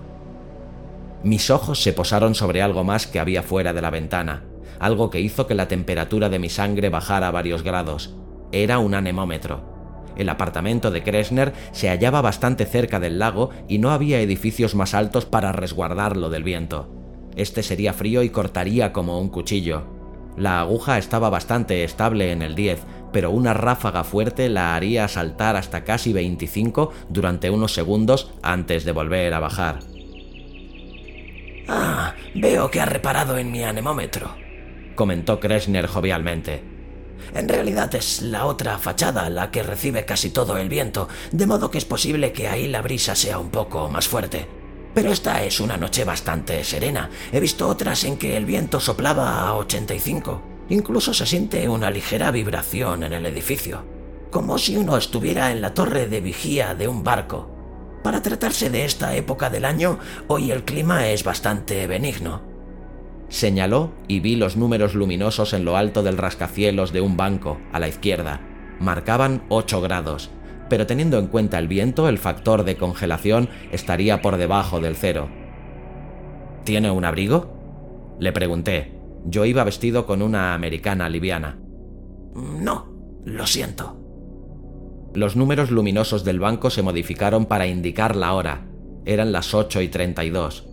Mis 1.23 1.49
ojos 1.49 1.83
se 1.83 1.93
posaron 1.93 2.33
sobre 2.33 2.61
algo 2.61 2.83
más 2.83 3.05
que 3.05 3.19
había 3.19 3.43
fuera 3.43 3.73
de 3.73 3.81
la 3.81 3.89
ventana, 3.89 4.45
algo 4.79 5.09
que 5.09 5.19
hizo 5.19 5.45
que 5.45 5.55
la 5.55 5.67
temperatura 5.67 6.29
de 6.29 6.39
mi 6.39 6.49
sangre 6.49 6.89
bajara 6.89 7.31
varios 7.31 7.63
grados. 7.63 8.15
Era 8.51 8.79
un 8.79 8.95
anemómetro. 8.95 9.76
El 10.17 10.29
apartamento 10.29 10.89
de 10.89 11.03
Kresner 11.03 11.53
se 11.71 11.89
hallaba 11.89 12.21
bastante 12.21 12.65
cerca 12.65 12.99
del 12.99 13.19
lago 13.19 13.51
y 13.67 13.77
no 13.77 13.91
había 13.91 14.19
edificios 14.19 14.73
más 14.73 14.93
altos 14.93 15.25
para 15.25 15.51
resguardarlo 15.51 16.29
del 16.29 16.43
viento. 16.43 16.89
Este 17.35 17.61
sería 17.61 17.93
frío 17.93 18.23
y 18.23 18.29
cortaría 18.29 18.91
como 18.91 19.21
un 19.21 19.29
cuchillo. 19.29 19.83
La 20.35 20.59
aguja 20.59 20.97
estaba 20.97 21.29
bastante 21.29 21.83
estable 21.83 22.31
en 22.31 22.41
el 22.41 22.55
10, 22.55 22.79
pero 23.13 23.29
una 23.29 23.53
ráfaga 23.53 24.03
fuerte 24.03 24.49
la 24.49 24.75
haría 24.75 25.07
saltar 25.07 25.55
hasta 25.55 25.83
casi 25.83 26.13
25 26.13 26.91
durante 27.09 27.49
unos 27.49 27.73
segundos 27.73 28.31
antes 28.41 28.85
de 28.85 28.91
volver 28.91 29.33
a 29.33 29.39
bajar. 29.39 29.79
Ah, 31.67 32.15
veo 32.33 32.71
que 32.71 32.81
ha 32.81 32.85
reparado 32.85 33.37
en 33.37 33.51
mi 33.51 33.63
anemómetro, 33.63 34.31
comentó 34.95 35.39
Kresner 35.39 35.85
jovialmente. 35.85 36.76
En 37.33 37.49
realidad 37.49 37.93
es 37.95 38.21
la 38.21 38.45
otra 38.45 38.77
fachada 38.77 39.29
la 39.29 39.51
que 39.51 39.63
recibe 39.63 40.05
casi 40.05 40.29
todo 40.29 40.57
el 40.57 40.69
viento, 40.69 41.07
de 41.31 41.45
modo 41.45 41.71
que 41.71 41.77
es 41.77 41.85
posible 41.85 42.31
que 42.31 42.47
ahí 42.47 42.67
la 42.67 42.81
brisa 42.81 43.15
sea 43.15 43.39
un 43.39 43.49
poco 43.49 43.89
más 43.89 44.07
fuerte. 44.07 44.47
Pero 44.93 45.11
esta 45.11 45.43
es 45.43 45.59
una 45.59 45.77
noche 45.77 46.03
bastante 46.05 46.63
serena. 46.63 47.09
He 47.31 47.39
visto 47.39 47.67
otras 47.67 48.03
en 48.03 48.17
que 48.17 48.35
el 48.35 48.45
viento 48.45 48.79
soplaba 48.79 49.41
a 49.41 49.55
85. 49.55 50.41
Incluso 50.69 51.13
se 51.13 51.25
siente 51.25 51.69
una 51.69 51.91
ligera 51.91 52.31
vibración 52.31 53.03
en 53.03 53.13
el 53.13 53.25
edificio, 53.25 53.85
como 54.31 54.57
si 54.57 54.75
uno 54.75 54.97
estuviera 54.97 55.51
en 55.51 55.61
la 55.61 55.73
torre 55.73 56.07
de 56.07 56.19
vigía 56.19 56.73
de 56.73 56.87
un 56.87 57.03
barco. 57.03 57.47
Para 58.03 58.21
tratarse 58.21 58.69
de 58.69 58.85
esta 58.85 59.15
época 59.15 59.49
del 59.49 59.65
año, 59.65 59.99
hoy 60.27 60.51
el 60.51 60.63
clima 60.63 61.07
es 61.07 61.23
bastante 61.23 61.87
benigno. 61.87 62.56
Señaló 63.29 63.91
y 64.07 64.19
vi 64.19 64.35
los 64.35 64.55
números 64.55 64.95
luminosos 64.95 65.53
en 65.53 65.65
lo 65.65 65.75
alto 65.75 66.03
del 66.03 66.17
rascacielos 66.17 66.93
de 66.93 67.01
un 67.01 67.17
banco, 67.17 67.59
a 67.73 67.79
la 67.79 67.87
izquierda. 67.87 68.41
Marcaban 68.79 69.43
8 69.49 69.81
grados, 69.81 70.29
pero 70.69 70.87
teniendo 70.87 71.19
en 71.19 71.27
cuenta 71.27 71.59
el 71.59 71.67
viento, 71.67 72.09
el 72.09 72.17
factor 72.17 72.63
de 72.63 72.77
congelación 72.77 73.49
estaría 73.71 74.21
por 74.21 74.37
debajo 74.37 74.79
del 74.79 74.95
cero. 74.95 75.29
¿Tiene 76.63 76.91
un 76.91 77.05
abrigo? 77.05 78.15
Le 78.19 78.31
pregunté. 78.31 78.93
Yo 79.25 79.45
iba 79.45 79.63
vestido 79.63 80.05
con 80.05 80.21
una 80.21 80.53
americana 80.53 81.09
liviana. 81.09 81.59
No, 82.33 82.93
lo 83.25 83.45
siento. 83.47 83.97
Los 85.13 85.35
números 85.35 85.71
luminosos 85.71 86.23
del 86.23 86.39
banco 86.39 86.69
se 86.69 86.83
modificaron 86.83 87.45
para 87.45 87.67
indicar 87.67 88.15
la 88.15 88.33
hora. 88.33 88.67
Eran 89.05 89.31
las 89.31 89.53
8 89.53 89.81
y 89.81 89.87
32. 89.87 90.67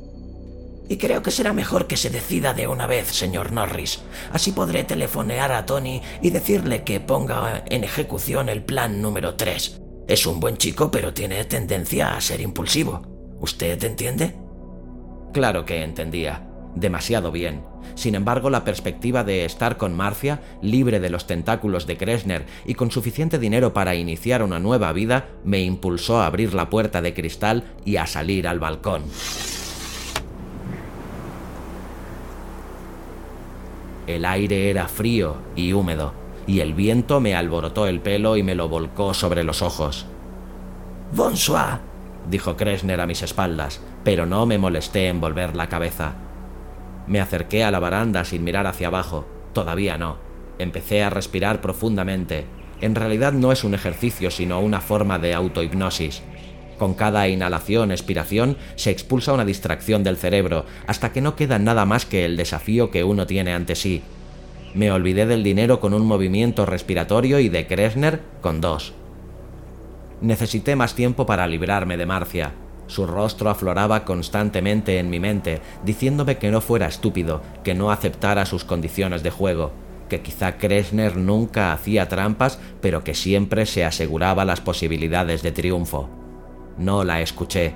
Y 0.88 0.98
creo 0.98 1.22
que 1.22 1.30
será 1.30 1.52
mejor 1.52 1.86
que 1.86 1.96
se 1.96 2.10
decida 2.10 2.52
de 2.52 2.66
una 2.66 2.86
vez, 2.86 3.08
señor 3.08 3.52
Norris. 3.52 4.02
Así 4.32 4.52
podré 4.52 4.84
telefonear 4.84 5.52
a 5.52 5.64
Tony 5.64 6.02
y 6.20 6.30
decirle 6.30 6.84
que 6.84 7.00
ponga 7.00 7.64
en 7.66 7.84
ejecución 7.84 8.48
el 8.48 8.62
plan 8.62 9.00
número 9.00 9.34
3. 9.34 9.80
Es 10.06 10.26
un 10.26 10.40
buen 10.40 10.58
chico, 10.58 10.90
pero 10.90 11.14
tiene 11.14 11.42
tendencia 11.44 12.14
a 12.14 12.20
ser 12.20 12.40
impulsivo. 12.40 13.02
¿Usted 13.40 13.82
entiende? 13.82 14.34
Claro 15.32 15.64
que 15.64 15.82
entendía. 15.82 16.46
Demasiado 16.74 17.30
bien. 17.32 17.62
Sin 17.94 18.14
embargo, 18.14 18.50
la 18.50 18.64
perspectiva 18.64 19.24
de 19.24 19.44
estar 19.44 19.76
con 19.76 19.94
Marcia, 19.94 20.42
libre 20.60 21.00
de 21.00 21.10
los 21.10 21.26
tentáculos 21.26 21.86
de 21.86 21.96
Kresner 21.96 22.44
y 22.66 22.74
con 22.74 22.90
suficiente 22.90 23.38
dinero 23.38 23.72
para 23.72 23.94
iniciar 23.94 24.42
una 24.42 24.58
nueva 24.58 24.92
vida, 24.92 25.28
me 25.44 25.62
impulsó 25.62 26.20
a 26.20 26.26
abrir 26.26 26.52
la 26.52 26.68
puerta 26.68 27.00
de 27.00 27.14
cristal 27.14 27.64
y 27.84 27.96
a 27.96 28.06
salir 28.06 28.48
al 28.48 28.58
balcón. 28.58 29.04
El 34.06 34.24
aire 34.24 34.70
era 34.70 34.88
frío 34.88 35.36
y 35.56 35.72
húmedo 35.72 36.24
y 36.46 36.60
el 36.60 36.74
viento 36.74 37.20
me 37.20 37.34
alborotó 37.34 37.86
el 37.86 38.00
pelo 38.00 38.36
y 38.36 38.42
me 38.42 38.54
lo 38.54 38.68
volcó 38.68 39.14
sobre 39.14 39.44
los 39.44 39.62
ojos. 39.62 40.06
Bonsoir, 41.12 41.80
dijo 42.28 42.56
Kresner 42.56 43.00
a 43.00 43.06
mis 43.06 43.22
espaldas, 43.22 43.80
pero 44.02 44.26
no 44.26 44.46
me 44.46 44.58
molesté 44.58 45.08
en 45.08 45.20
volver 45.20 45.56
la 45.56 45.68
cabeza. 45.68 46.14
Me 47.06 47.20
acerqué 47.20 47.64
a 47.64 47.70
la 47.70 47.78
baranda 47.78 48.24
sin 48.24 48.44
mirar 48.44 48.66
hacia 48.66 48.88
abajo. 48.88 49.26
Todavía 49.52 49.98
no. 49.98 50.16
Empecé 50.58 51.02
a 51.02 51.10
respirar 51.10 51.60
profundamente. 51.60 52.46
En 52.80 52.94
realidad 52.94 53.32
no 53.32 53.52
es 53.52 53.64
un 53.64 53.74
ejercicio, 53.74 54.30
sino 54.30 54.60
una 54.60 54.80
forma 54.80 55.18
de 55.18 55.34
autohipnosis. 55.34 56.22
Con 56.78 56.94
cada 56.94 57.28
inhalación-expiración 57.28 58.56
se 58.76 58.90
expulsa 58.90 59.32
una 59.32 59.44
distracción 59.44 60.02
del 60.02 60.16
cerebro, 60.16 60.66
hasta 60.86 61.12
que 61.12 61.20
no 61.20 61.36
queda 61.36 61.58
nada 61.58 61.84
más 61.84 62.06
que 62.06 62.24
el 62.24 62.36
desafío 62.36 62.90
que 62.90 63.04
uno 63.04 63.26
tiene 63.26 63.54
ante 63.54 63.74
sí, 63.74 64.02
me 64.74 64.90
olvidé 64.90 65.24
del 65.24 65.44
dinero 65.44 65.78
con 65.78 65.94
un 65.94 66.04
movimiento 66.04 66.66
respiratorio 66.66 67.38
y 67.38 67.48
de 67.48 67.68
Kresner 67.68 68.20
con 68.40 68.60
dos. 68.60 68.92
Necesité 70.20 70.74
más 70.74 70.94
tiempo 70.94 71.26
para 71.26 71.46
librarme 71.46 71.96
de 71.96 72.06
Marcia. 72.06 72.52
Su 72.88 73.06
rostro 73.06 73.50
afloraba 73.50 74.04
constantemente 74.04 74.98
en 74.98 75.10
mi 75.10 75.20
mente, 75.20 75.60
diciéndome 75.84 76.38
que 76.38 76.50
no 76.50 76.60
fuera 76.60 76.88
estúpido, 76.88 77.40
que 77.62 77.74
no 77.74 77.92
aceptara 77.92 78.46
sus 78.46 78.64
condiciones 78.64 79.22
de 79.22 79.30
juego, 79.30 79.70
que 80.08 80.22
quizá 80.22 80.58
Kresner 80.58 81.16
nunca 81.16 81.72
hacía 81.72 82.08
trampas, 82.08 82.58
pero 82.80 83.04
que 83.04 83.14
siempre 83.14 83.66
se 83.66 83.84
aseguraba 83.84 84.44
las 84.44 84.60
posibilidades 84.60 85.42
de 85.42 85.52
triunfo. 85.52 86.23
No 86.78 87.04
la 87.04 87.20
escuché. 87.20 87.74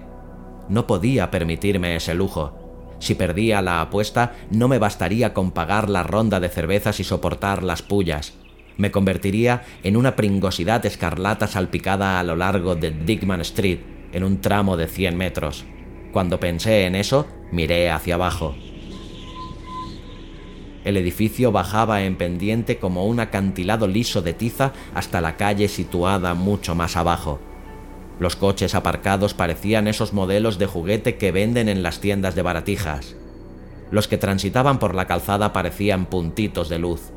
No 0.68 0.86
podía 0.86 1.30
permitirme 1.30 1.96
ese 1.96 2.14
lujo. 2.14 2.96
Si 2.98 3.14
perdía 3.14 3.62
la 3.62 3.80
apuesta, 3.80 4.32
no 4.50 4.68
me 4.68 4.78
bastaría 4.78 5.32
con 5.32 5.52
pagar 5.52 5.88
la 5.88 6.02
ronda 6.02 6.40
de 6.40 6.48
cervezas 6.48 6.98
y 7.00 7.04
soportar 7.04 7.62
las 7.62 7.82
pullas. 7.82 8.34
Me 8.76 8.90
convertiría 8.90 9.62
en 9.82 9.96
una 9.96 10.16
pringosidad 10.16 10.84
escarlata 10.84 11.46
salpicada 11.46 12.20
a 12.20 12.24
lo 12.24 12.36
largo 12.36 12.74
de 12.74 12.90
Dickman 12.90 13.40
Street, 13.40 13.80
en 14.12 14.24
un 14.24 14.40
tramo 14.40 14.76
de 14.76 14.88
100 14.88 15.16
metros. 15.16 15.64
Cuando 16.12 16.40
pensé 16.40 16.86
en 16.86 16.94
eso, 16.94 17.26
miré 17.52 17.90
hacia 17.90 18.14
abajo. 18.14 18.54
El 20.84 20.96
edificio 20.96 21.52
bajaba 21.52 22.02
en 22.02 22.16
pendiente 22.16 22.78
como 22.78 23.04
un 23.06 23.20
acantilado 23.20 23.86
liso 23.86 24.22
de 24.22 24.32
tiza 24.32 24.72
hasta 24.94 25.20
la 25.20 25.36
calle 25.36 25.68
situada 25.68 26.34
mucho 26.34 26.74
más 26.74 26.96
abajo. 26.96 27.40
Los 28.20 28.34
coches 28.34 28.74
aparcados 28.74 29.34
parecían 29.34 29.86
esos 29.86 30.12
modelos 30.12 30.58
de 30.58 30.66
juguete 30.66 31.16
que 31.16 31.32
venden 31.32 31.68
en 31.68 31.82
las 31.82 32.00
tiendas 32.00 32.34
de 32.34 32.42
baratijas. 32.42 33.14
Los 33.90 34.08
que 34.08 34.18
transitaban 34.18 34.78
por 34.78 34.94
la 34.94 35.06
calzada 35.06 35.52
parecían 35.52 36.06
puntitos 36.06 36.68
de 36.68 36.78
luz. 36.78 37.12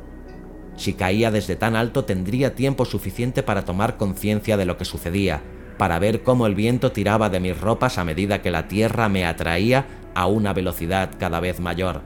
Si 0.78 0.94
caía 0.94 1.32
desde 1.32 1.56
tan 1.56 1.76
alto 1.76 2.06
tendría 2.06 2.56
tiempo 2.56 2.86
suficiente 2.86 3.44
para 3.44 3.66
tomar 3.66 3.98
conciencia 3.98 4.58
de 4.58 4.66
lo 4.66 4.78
que 4.78 4.86
sucedía, 4.86 5.42
para 5.78 6.00
ver 6.00 6.22
cómo 6.22 6.46
el 6.46 6.56
viento 6.56 6.92
tiraba 6.92 7.30
de 7.30 7.40
mis 7.40 7.60
ropas 7.60 7.98
a 7.98 8.06
medida 8.06 8.42
que 8.42 8.52
la 8.52 8.68
tierra 8.68 9.10
me 9.10 9.26
atraía 9.26 9.86
a 10.14 10.28
una 10.28 10.54
velocidad 10.54 11.10
cada 11.20 11.40
vez 11.40 11.60
mayor. 11.60 12.02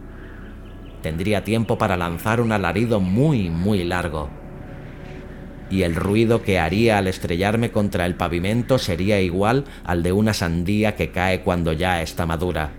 Tendría 1.01 1.43
tiempo 1.43 1.77
para 1.77 1.97
lanzar 1.97 2.41
un 2.41 2.51
alarido 2.51 2.99
muy, 2.99 3.49
muy 3.49 3.83
largo. 3.83 4.29
Y 5.69 5.81
el 5.83 5.95
ruido 5.95 6.43
que 6.43 6.59
haría 6.59 6.97
al 6.97 7.07
estrellarme 7.07 7.71
contra 7.71 8.05
el 8.05 8.15
pavimento 8.15 8.77
sería 8.77 9.19
igual 9.21 9.65
al 9.83 10.03
de 10.03 10.11
una 10.11 10.33
sandía 10.33 10.95
que 10.95 11.11
cae 11.11 11.41
cuando 11.41 11.73
ya 11.73 12.01
está 12.01 12.25
madura. 12.25 12.71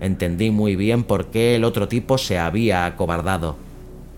Entendí 0.00 0.50
muy 0.50 0.76
bien 0.76 1.04
por 1.04 1.26
qué 1.26 1.56
el 1.56 1.64
otro 1.64 1.88
tipo 1.88 2.18
se 2.18 2.38
había 2.38 2.86
acobardado, 2.86 3.56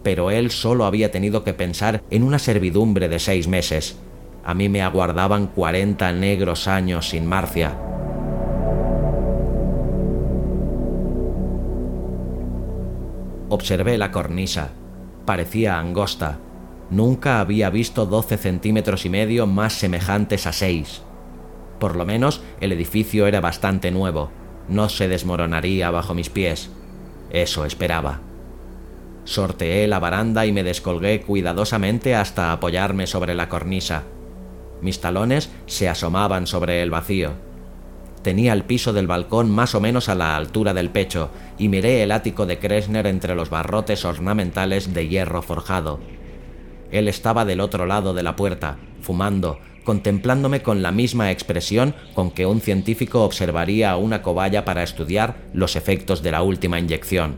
pero 0.02 0.30
él 0.30 0.50
solo 0.50 0.84
había 0.84 1.10
tenido 1.10 1.44
que 1.44 1.54
pensar 1.54 2.02
en 2.10 2.22
una 2.24 2.38
servidumbre 2.38 3.08
de 3.08 3.18
seis 3.18 3.48
meses. 3.48 3.96
A 4.44 4.54
mí 4.54 4.68
me 4.68 4.82
aguardaban 4.82 5.46
cuarenta 5.46 6.12
negros 6.12 6.68
años 6.68 7.10
sin 7.10 7.26
Marcia. 7.26 7.76
Observé 13.50 13.96
la 13.96 14.10
cornisa. 14.10 14.70
Parecía 15.24 15.78
angosta. 15.78 16.38
Nunca 16.90 17.40
había 17.40 17.68
visto 17.70 18.06
doce 18.06 18.38
centímetros 18.38 19.04
y 19.04 19.10
medio 19.10 19.46
más 19.46 19.74
semejantes 19.74 20.46
a 20.46 20.52
seis. 20.52 21.02
Por 21.78 21.96
lo 21.96 22.06
menos 22.06 22.42
el 22.60 22.72
edificio 22.72 23.26
era 23.26 23.40
bastante 23.40 23.90
nuevo. 23.90 24.30
No 24.68 24.88
se 24.88 25.08
desmoronaría 25.08 25.90
bajo 25.90 26.14
mis 26.14 26.30
pies. 26.30 26.70
Eso 27.30 27.64
esperaba. 27.64 28.20
Sorteé 29.24 29.86
la 29.86 29.98
baranda 29.98 30.46
y 30.46 30.52
me 30.52 30.64
descolgué 30.64 31.20
cuidadosamente 31.20 32.14
hasta 32.14 32.52
apoyarme 32.52 33.06
sobre 33.06 33.34
la 33.34 33.48
cornisa. 33.48 34.04
Mis 34.80 35.00
talones 35.00 35.50
se 35.66 35.88
asomaban 35.88 36.46
sobre 36.46 36.82
el 36.82 36.90
vacío. 36.90 37.32
Tenía 38.22 38.52
el 38.52 38.64
piso 38.64 38.92
del 38.92 39.06
balcón 39.06 39.50
más 39.50 39.74
o 39.74 39.80
menos 39.80 40.08
a 40.08 40.14
la 40.14 40.36
altura 40.36 40.72
del 40.74 40.90
pecho 40.90 41.30
y 41.58 41.68
miré 41.68 42.02
el 42.02 42.12
ático 42.12 42.46
de 42.46 42.58
Kresner 42.58 43.06
entre 43.06 43.34
los 43.34 43.50
barrotes 43.50 44.04
ornamentales 44.04 44.94
de 44.94 45.08
hierro 45.08 45.42
forjado. 45.42 46.00
Él 46.90 47.08
estaba 47.08 47.44
del 47.44 47.60
otro 47.60 47.86
lado 47.86 48.14
de 48.14 48.22
la 48.22 48.36
puerta, 48.36 48.78
fumando, 49.00 49.58
contemplándome 49.84 50.62
con 50.62 50.82
la 50.82 50.92
misma 50.92 51.30
expresión 51.30 51.94
con 52.14 52.30
que 52.30 52.44
un 52.44 52.60
científico 52.60 53.24
observaría 53.24 53.96
una 53.96 54.22
cobaya 54.22 54.64
para 54.64 54.82
estudiar 54.82 55.36
los 55.54 55.76
efectos 55.76 56.22
de 56.22 56.30
la 56.30 56.42
última 56.42 56.78
inyección. 56.78 57.36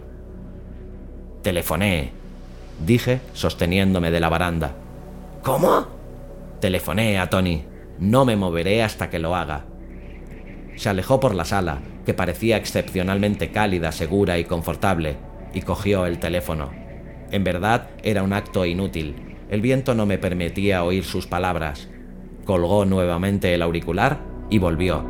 Telefoné, 1.42 2.10
dije, 2.84 3.20
sosteniéndome 3.34 4.10
de 4.10 4.20
la 4.20 4.28
baranda. 4.28 4.74
¿Cómo? 5.42 5.86
Telefoné 6.60 7.18
a 7.18 7.30
Tony. 7.30 7.64
No 7.98 8.24
me 8.24 8.36
moveré 8.36 8.82
hasta 8.82 9.10
que 9.10 9.18
lo 9.18 9.36
haga. 9.36 9.64
Se 10.76 10.88
alejó 10.88 11.20
por 11.20 11.34
la 11.34 11.44
sala, 11.44 11.78
que 12.04 12.14
parecía 12.14 12.56
excepcionalmente 12.56 13.50
cálida, 13.50 13.92
segura 13.92 14.38
y 14.38 14.44
confortable, 14.44 15.16
y 15.54 15.62
cogió 15.62 16.06
el 16.06 16.18
teléfono. 16.18 16.70
En 17.30 17.44
verdad 17.44 17.90
era 18.02 18.22
un 18.22 18.32
acto 18.32 18.66
inútil. 18.66 19.29
El 19.50 19.60
viento 19.60 19.96
no 19.96 20.06
me 20.06 20.16
permitía 20.16 20.84
oír 20.84 21.04
sus 21.04 21.26
palabras. 21.26 21.88
Colgó 22.44 22.84
nuevamente 22.84 23.52
el 23.52 23.62
auricular 23.62 24.20
y 24.48 24.58
volvió. 24.58 25.04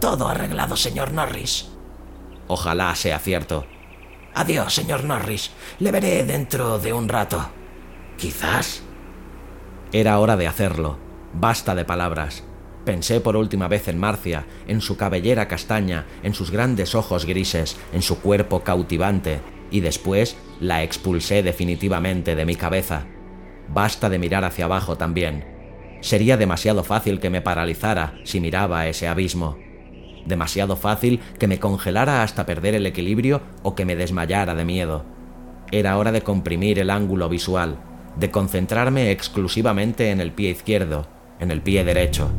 Todo 0.00 0.26
arreglado, 0.26 0.74
señor 0.74 1.12
Norris. 1.12 1.70
Ojalá 2.48 2.94
sea 2.94 3.18
cierto. 3.18 3.66
Adiós, 4.34 4.74
señor 4.74 5.04
Norris. 5.04 5.50
Le 5.78 5.92
veré 5.92 6.24
dentro 6.24 6.78
de 6.78 6.94
un 6.94 7.08
rato. 7.08 7.50
Quizás. 8.16 8.82
Era 9.92 10.18
hora 10.18 10.36
de 10.38 10.46
hacerlo. 10.46 10.96
Basta 11.34 11.74
de 11.74 11.84
palabras. 11.84 12.42
Pensé 12.84 13.20
por 13.20 13.36
última 13.36 13.68
vez 13.68 13.86
en 13.86 13.98
Marcia, 13.98 14.44
en 14.66 14.80
su 14.80 14.96
cabellera 14.96 15.46
castaña, 15.46 16.06
en 16.24 16.34
sus 16.34 16.50
grandes 16.50 16.94
ojos 16.94 17.26
grises, 17.26 17.76
en 17.92 18.02
su 18.02 18.20
cuerpo 18.20 18.60
cautivante, 18.60 19.40
y 19.70 19.80
después 19.80 20.36
la 20.60 20.82
expulsé 20.82 21.42
definitivamente 21.42 22.34
de 22.34 22.44
mi 22.44 22.56
cabeza. 22.56 23.06
Basta 23.68 24.10
de 24.10 24.18
mirar 24.18 24.44
hacia 24.44 24.64
abajo 24.64 24.96
también. 24.96 25.44
Sería 26.00 26.36
demasiado 26.36 26.82
fácil 26.82 27.20
que 27.20 27.30
me 27.30 27.40
paralizara 27.40 28.14
si 28.24 28.40
miraba 28.40 28.88
ese 28.88 29.06
abismo. 29.06 29.58
Demasiado 30.26 30.76
fácil 30.76 31.20
que 31.38 31.46
me 31.46 31.60
congelara 31.60 32.24
hasta 32.24 32.46
perder 32.46 32.74
el 32.74 32.86
equilibrio 32.86 33.42
o 33.62 33.76
que 33.76 33.84
me 33.84 33.96
desmayara 33.96 34.56
de 34.56 34.64
miedo. 34.64 35.04
Era 35.70 35.96
hora 35.96 36.10
de 36.10 36.22
comprimir 36.22 36.80
el 36.80 36.90
ángulo 36.90 37.28
visual, 37.28 37.78
de 38.16 38.30
concentrarme 38.30 39.12
exclusivamente 39.12 40.10
en 40.10 40.20
el 40.20 40.32
pie 40.32 40.50
izquierdo, 40.50 41.06
en 41.40 41.50
el 41.50 41.62
pie 41.62 41.84
derecho. 41.84 42.30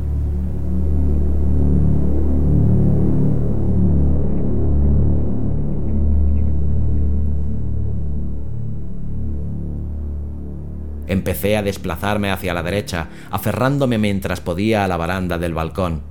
Empecé 11.07 11.57
a 11.57 11.63
desplazarme 11.63 12.31
hacia 12.31 12.53
la 12.53 12.63
derecha, 12.63 13.09
aferrándome 13.29 13.97
mientras 13.97 14.41
podía 14.41 14.85
a 14.85 14.87
la 14.87 14.97
baranda 14.97 15.37
del 15.37 15.53
balcón. 15.53 16.03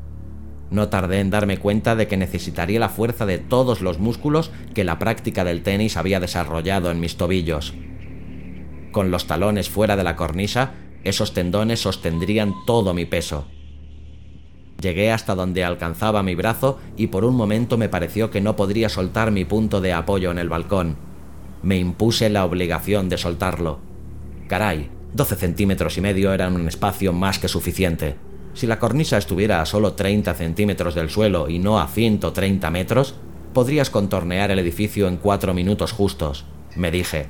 No 0.71 0.89
tardé 0.89 1.21
en 1.21 1.31
darme 1.31 1.59
cuenta 1.59 1.97
de 1.97 2.09
que 2.09 2.17
necesitaría 2.17 2.81
la 2.81 2.89
fuerza 2.89 3.27
de 3.27 3.39
todos 3.39 3.83
los 3.83 3.99
músculos 3.99 4.51
que 4.75 4.85
la 4.85 4.99
práctica 4.99 5.45
del 5.45 5.63
tenis 5.63 5.97
había 5.97 6.21
desarrollado 6.21 6.91
en 6.91 7.01
mis 7.01 7.17
tobillos. 7.17 7.75
Con 8.91 9.11
los 9.11 9.27
talones 9.27 9.69
fuera 9.69 9.97
de 9.97 10.05
la 10.05 10.17
cornisa, 10.17 10.73
esos 11.05 11.35
tendones 11.35 11.81
sostendrían 11.81 12.55
todo 12.67 12.95
mi 12.95 13.05
peso. 13.05 13.47
Llegué 14.81 15.13
hasta 15.13 15.35
donde 15.35 15.63
alcanzaba 15.63 16.23
mi 16.23 16.35
brazo 16.35 16.81
y 16.97 17.07
por 17.09 17.25
un 17.25 17.37
momento 17.37 17.79
me 17.79 17.89
pareció 17.89 18.31
que 18.31 18.41
no 18.41 18.57
podría 18.57 18.89
soltar 18.89 19.31
mi 19.31 19.45
punto 19.45 19.81
de 19.81 19.93
apoyo 19.93 20.31
en 20.31 20.39
el 20.39 20.49
balcón. 20.49 20.97
Me 21.63 21.79
impuse 21.79 22.31
la 22.31 22.45
obligación 22.45 23.09
de 23.09 23.19
soltarlo. 23.19 23.92
Caray, 24.53 24.91
12 25.15 25.37
centímetros 25.37 25.97
y 25.97 26.03
medio 26.03 26.31
eran 26.31 26.55
un 26.55 26.69
espacio 26.69 27.15
más 27.15 27.39
que 27.39 27.49
suficiente. 27.49 28.17
Si 28.53 28.67
la 28.67 28.79
cornisa 28.79 29.17
estuviera 29.17 29.63
a 29.63 29.65
solo 29.65 29.95
30 29.95 30.35
centímetros 30.35 30.95
del 30.95 31.09
suelo 31.09 31.49
y 31.49 31.59
no 31.59 31.81
a 31.81 31.89
130 31.89 32.71
metros, 32.71 33.15
podrías 33.55 33.89
contornear 33.89 34.51
el 34.51 34.59
edificio 34.59 35.09
en 35.09 35.17
cuatro 35.17 35.55
minutos 35.55 35.93
justos, 35.93 36.45
me 36.77 36.91
dije. 36.91 37.29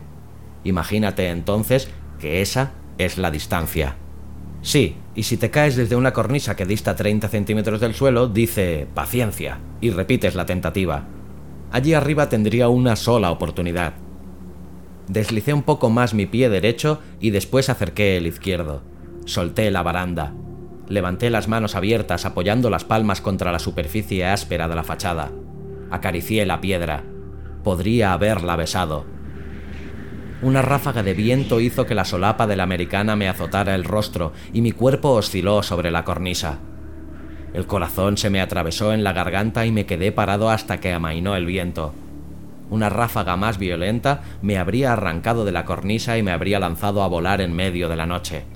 Imagínate 0.64 1.28
entonces 1.28 1.88
que 2.18 2.42
esa 2.42 2.72
es 2.98 3.18
la 3.18 3.30
distancia. 3.30 3.94
Sí, 4.60 4.96
y 5.14 5.22
si 5.22 5.36
te 5.36 5.52
caes 5.52 5.76
desde 5.76 5.94
una 5.94 6.12
cornisa 6.12 6.56
que 6.56 6.66
dista 6.66 6.96
30 6.96 7.28
centímetros 7.28 7.78
del 7.78 7.94
suelo, 7.94 8.26
dice 8.26 8.88
paciencia, 8.92 9.60
y 9.80 9.90
repites 9.90 10.34
la 10.34 10.44
tentativa. 10.44 11.06
Allí 11.70 11.94
arriba 11.94 12.28
tendría 12.28 12.68
una 12.68 12.96
sola 12.96 13.30
oportunidad. 13.30 14.01
Deslicé 15.08 15.52
un 15.52 15.62
poco 15.62 15.90
más 15.90 16.14
mi 16.14 16.26
pie 16.26 16.48
derecho 16.48 17.00
y 17.20 17.30
después 17.30 17.68
acerqué 17.68 18.16
el 18.16 18.26
izquierdo. 18.26 18.82
Solté 19.24 19.70
la 19.70 19.82
baranda. 19.82 20.32
Levanté 20.88 21.30
las 21.30 21.48
manos 21.48 21.74
abiertas 21.74 22.24
apoyando 22.24 22.70
las 22.70 22.84
palmas 22.84 23.20
contra 23.20 23.52
la 23.52 23.58
superficie 23.58 24.26
áspera 24.26 24.68
de 24.68 24.74
la 24.74 24.84
fachada. 24.84 25.30
Acaricié 25.90 26.46
la 26.46 26.60
piedra. 26.60 27.04
Podría 27.64 28.12
haberla 28.12 28.56
besado. 28.56 29.06
Una 30.42 30.60
ráfaga 30.60 31.02
de 31.02 31.14
viento 31.14 31.60
hizo 31.60 31.86
que 31.86 31.94
la 31.94 32.04
solapa 32.04 32.46
de 32.46 32.56
la 32.56 32.64
americana 32.64 33.14
me 33.14 33.28
azotara 33.28 33.74
el 33.74 33.84
rostro 33.84 34.32
y 34.52 34.60
mi 34.60 34.72
cuerpo 34.72 35.10
osciló 35.10 35.62
sobre 35.62 35.90
la 35.92 36.04
cornisa. 36.04 36.58
El 37.54 37.66
corazón 37.66 38.16
se 38.16 38.30
me 38.30 38.40
atravesó 38.40 38.92
en 38.92 39.04
la 39.04 39.12
garganta 39.12 39.66
y 39.66 39.72
me 39.72 39.86
quedé 39.86 40.10
parado 40.10 40.50
hasta 40.50 40.80
que 40.80 40.92
amainó 40.92 41.36
el 41.36 41.46
viento. 41.46 41.94
Una 42.72 42.88
ráfaga 42.88 43.36
más 43.36 43.58
violenta 43.58 44.22
me 44.40 44.56
habría 44.56 44.94
arrancado 44.94 45.44
de 45.44 45.52
la 45.52 45.66
cornisa 45.66 46.16
y 46.16 46.22
me 46.22 46.30
habría 46.32 46.58
lanzado 46.58 47.02
a 47.02 47.06
volar 47.06 47.42
en 47.42 47.52
medio 47.52 47.90
de 47.90 47.96
la 47.96 48.06
noche. 48.06 48.46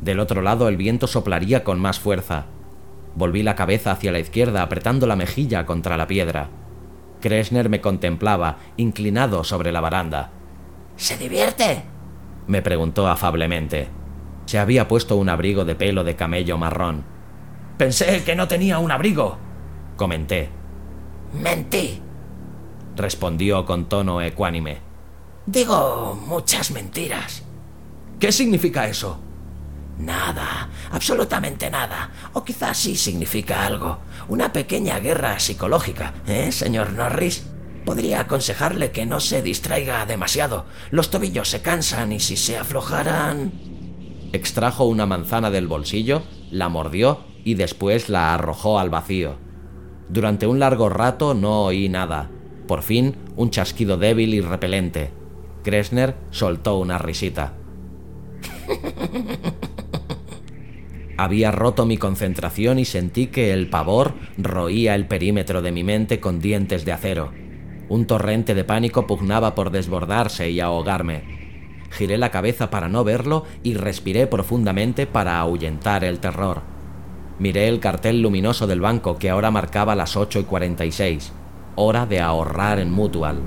Del 0.00 0.20
otro 0.20 0.40
lado 0.40 0.68
el 0.68 0.78
viento 0.78 1.06
soplaría 1.06 1.62
con 1.62 1.78
más 1.78 2.00
fuerza. 2.00 2.46
Volví 3.14 3.42
la 3.42 3.54
cabeza 3.54 3.90
hacia 3.90 4.10
la 4.10 4.20
izquierda 4.20 4.62
apretando 4.62 5.06
la 5.06 5.16
mejilla 5.16 5.66
contra 5.66 5.98
la 5.98 6.06
piedra. 6.06 6.48
Kresner 7.20 7.68
me 7.68 7.82
contemplaba, 7.82 8.56
inclinado 8.78 9.44
sobre 9.44 9.70
la 9.70 9.82
baranda. 9.82 10.30
¿Se 10.96 11.18
divierte? 11.18 11.82
me 12.46 12.62
preguntó 12.62 13.06
afablemente. 13.06 13.88
Se 14.46 14.60
había 14.60 14.88
puesto 14.88 15.16
un 15.16 15.28
abrigo 15.28 15.66
de 15.66 15.74
pelo 15.74 16.04
de 16.04 16.16
camello 16.16 16.56
marrón. 16.56 17.04
Pensé 17.76 18.24
que 18.24 18.34
no 18.34 18.48
tenía 18.48 18.78
un 18.78 18.90
abrigo, 18.90 19.36
comenté. 19.98 20.48
Mentí, 21.34 22.00
respondió 22.96 23.64
con 23.64 23.88
tono 23.88 24.20
ecuánime. 24.22 24.78
Digo 25.46 26.18
muchas 26.26 26.70
mentiras. 26.70 27.42
¿Qué 28.18 28.30
significa 28.30 28.86
eso? 28.88 29.18
Nada, 29.98 30.70
absolutamente 30.90 31.70
nada. 31.70 32.10
O 32.32 32.44
quizás 32.44 32.78
sí 32.78 32.96
significa 32.96 33.66
algo. 33.66 33.98
Una 34.28 34.52
pequeña 34.52 34.98
guerra 34.98 35.38
psicológica, 35.38 36.14
¿eh, 36.26 36.52
señor 36.52 36.92
Norris? 36.92 37.46
Podría 37.84 38.20
aconsejarle 38.20 38.92
que 38.92 39.06
no 39.06 39.20
se 39.20 39.42
distraiga 39.42 40.06
demasiado. 40.06 40.66
Los 40.90 41.10
tobillos 41.10 41.48
se 41.48 41.62
cansan 41.62 42.12
y 42.12 42.20
si 42.20 42.36
se 42.36 42.56
aflojaran... 42.56 43.52
Extrajo 44.32 44.84
una 44.84 45.04
manzana 45.04 45.50
del 45.50 45.66
bolsillo, 45.66 46.22
la 46.50 46.68
mordió 46.68 47.24
y 47.44 47.54
después 47.54 48.08
la 48.08 48.34
arrojó 48.34 48.78
al 48.78 48.88
vacío. 48.88 49.36
Durante 50.08 50.46
un 50.46 50.58
largo 50.58 50.88
rato 50.88 51.34
no 51.34 51.64
oí 51.64 51.88
nada. 51.88 52.30
Por 52.72 52.80
fin, 52.80 53.16
un 53.36 53.50
chasquido 53.50 53.98
débil 53.98 54.32
y 54.32 54.40
repelente. 54.40 55.10
Kressner 55.62 56.14
soltó 56.30 56.78
una 56.78 56.96
risita. 56.96 57.52
Había 61.18 61.50
roto 61.50 61.84
mi 61.84 61.98
concentración 61.98 62.78
y 62.78 62.86
sentí 62.86 63.26
que 63.26 63.52
el 63.52 63.68
pavor 63.68 64.14
roía 64.38 64.94
el 64.94 65.06
perímetro 65.06 65.60
de 65.60 65.70
mi 65.70 65.84
mente 65.84 66.18
con 66.18 66.40
dientes 66.40 66.86
de 66.86 66.92
acero. 66.92 67.34
Un 67.90 68.06
torrente 68.06 68.54
de 68.54 68.64
pánico 68.64 69.06
pugnaba 69.06 69.54
por 69.54 69.70
desbordarse 69.70 70.48
y 70.48 70.60
ahogarme. 70.60 71.82
Giré 71.90 72.16
la 72.16 72.30
cabeza 72.30 72.70
para 72.70 72.88
no 72.88 73.04
verlo 73.04 73.44
y 73.62 73.74
respiré 73.74 74.26
profundamente 74.28 75.06
para 75.06 75.38
ahuyentar 75.40 76.04
el 76.04 76.20
terror. 76.20 76.62
Miré 77.38 77.68
el 77.68 77.80
cartel 77.80 78.22
luminoso 78.22 78.66
del 78.66 78.80
banco 78.80 79.18
que 79.18 79.28
ahora 79.28 79.50
marcaba 79.50 79.94
las 79.94 80.16
8 80.16 80.40
y 80.40 80.44
46, 80.44 81.32
hora 81.74 82.06
de 82.06 82.20
ahorrar 82.20 82.78
en 82.78 82.90
Mutual. 82.90 83.38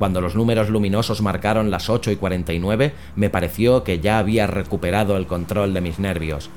Cuando 0.00 0.22
los 0.22 0.34
números 0.34 0.70
luminosos 0.70 1.20
marcaron 1.20 1.70
las 1.70 1.90
8 1.90 2.10
y 2.12 2.16
49, 2.16 2.94
me 3.16 3.28
pareció 3.28 3.84
que 3.84 4.00
ya 4.00 4.18
había 4.18 4.46
recuperado 4.46 5.18
el 5.18 5.26
control 5.26 5.74
de 5.74 5.82
mis 5.82 5.98
nervios. 5.98 6.48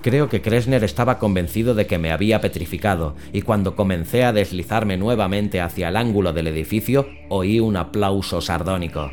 Creo 0.00 0.28
que 0.28 0.42
Kressner 0.42 0.84
estaba 0.84 1.18
convencido 1.18 1.74
de 1.74 1.88
que 1.88 1.98
me 1.98 2.12
había 2.12 2.40
petrificado, 2.40 3.16
y 3.32 3.42
cuando 3.42 3.74
comencé 3.74 4.22
a 4.22 4.32
deslizarme 4.32 4.96
nuevamente 4.96 5.60
hacia 5.60 5.88
el 5.88 5.96
ángulo 5.96 6.32
del 6.32 6.46
edificio, 6.46 7.08
oí 7.30 7.58
un 7.58 7.76
aplauso 7.76 8.40
sardónico. 8.40 9.10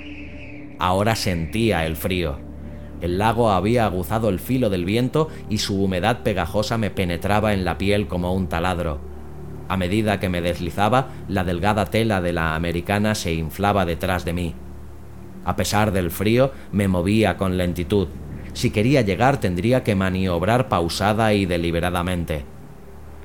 Ahora 0.77 1.15
sentía 1.15 1.85
el 1.87 1.95
frío. 1.95 2.50
El 3.01 3.17
lago 3.17 3.51
había 3.51 3.85
aguzado 3.85 4.29
el 4.29 4.39
filo 4.39 4.69
del 4.69 4.85
viento 4.85 5.27
y 5.49 5.57
su 5.57 5.83
humedad 5.83 6.19
pegajosa 6.19 6.77
me 6.77 6.91
penetraba 6.91 7.53
en 7.53 7.65
la 7.65 7.77
piel 7.77 8.07
como 8.07 8.33
un 8.33 8.47
taladro. 8.47 8.99
A 9.67 9.77
medida 9.77 10.19
que 10.19 10.29
me 10.29 10.41
deslizaba, 10.41 11.09
la 11.27 11.43
delgada 11.43 11.85
tela 11.85 12.21
de 12.21 12.33
la 12.33 12.55
americana 12.55 13.15
se 13.15 13.33
inflaba 13.33 13.85
detrás 13.85 14.23
de 14.25 14.33
mí. 14.33 14.55
A 15.45 15.55
pesar 15.55 15.91
del 15.91 16.11
frío, 16.11 16.51
me 16.71 16.87
movía 16.87 17.37
con 17.37 17.57
lentitud. 17.57 18.07
Si 18.53 18.69
quería 18.69 19.01
llegar 19.01 19.39
tendría 19.39 19.83
que 19.83 19.95
maniobrar 19.95 20.69
pausada 20.69 21.33
y 21.33 21.45
deliberadamente. 21.45 22.45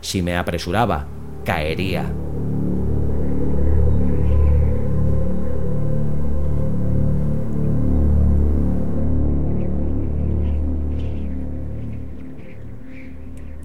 Si 0.00 0.22
me 0.22 0.36
apresuraba, 0.36 1.06
caería. 1.44 2.12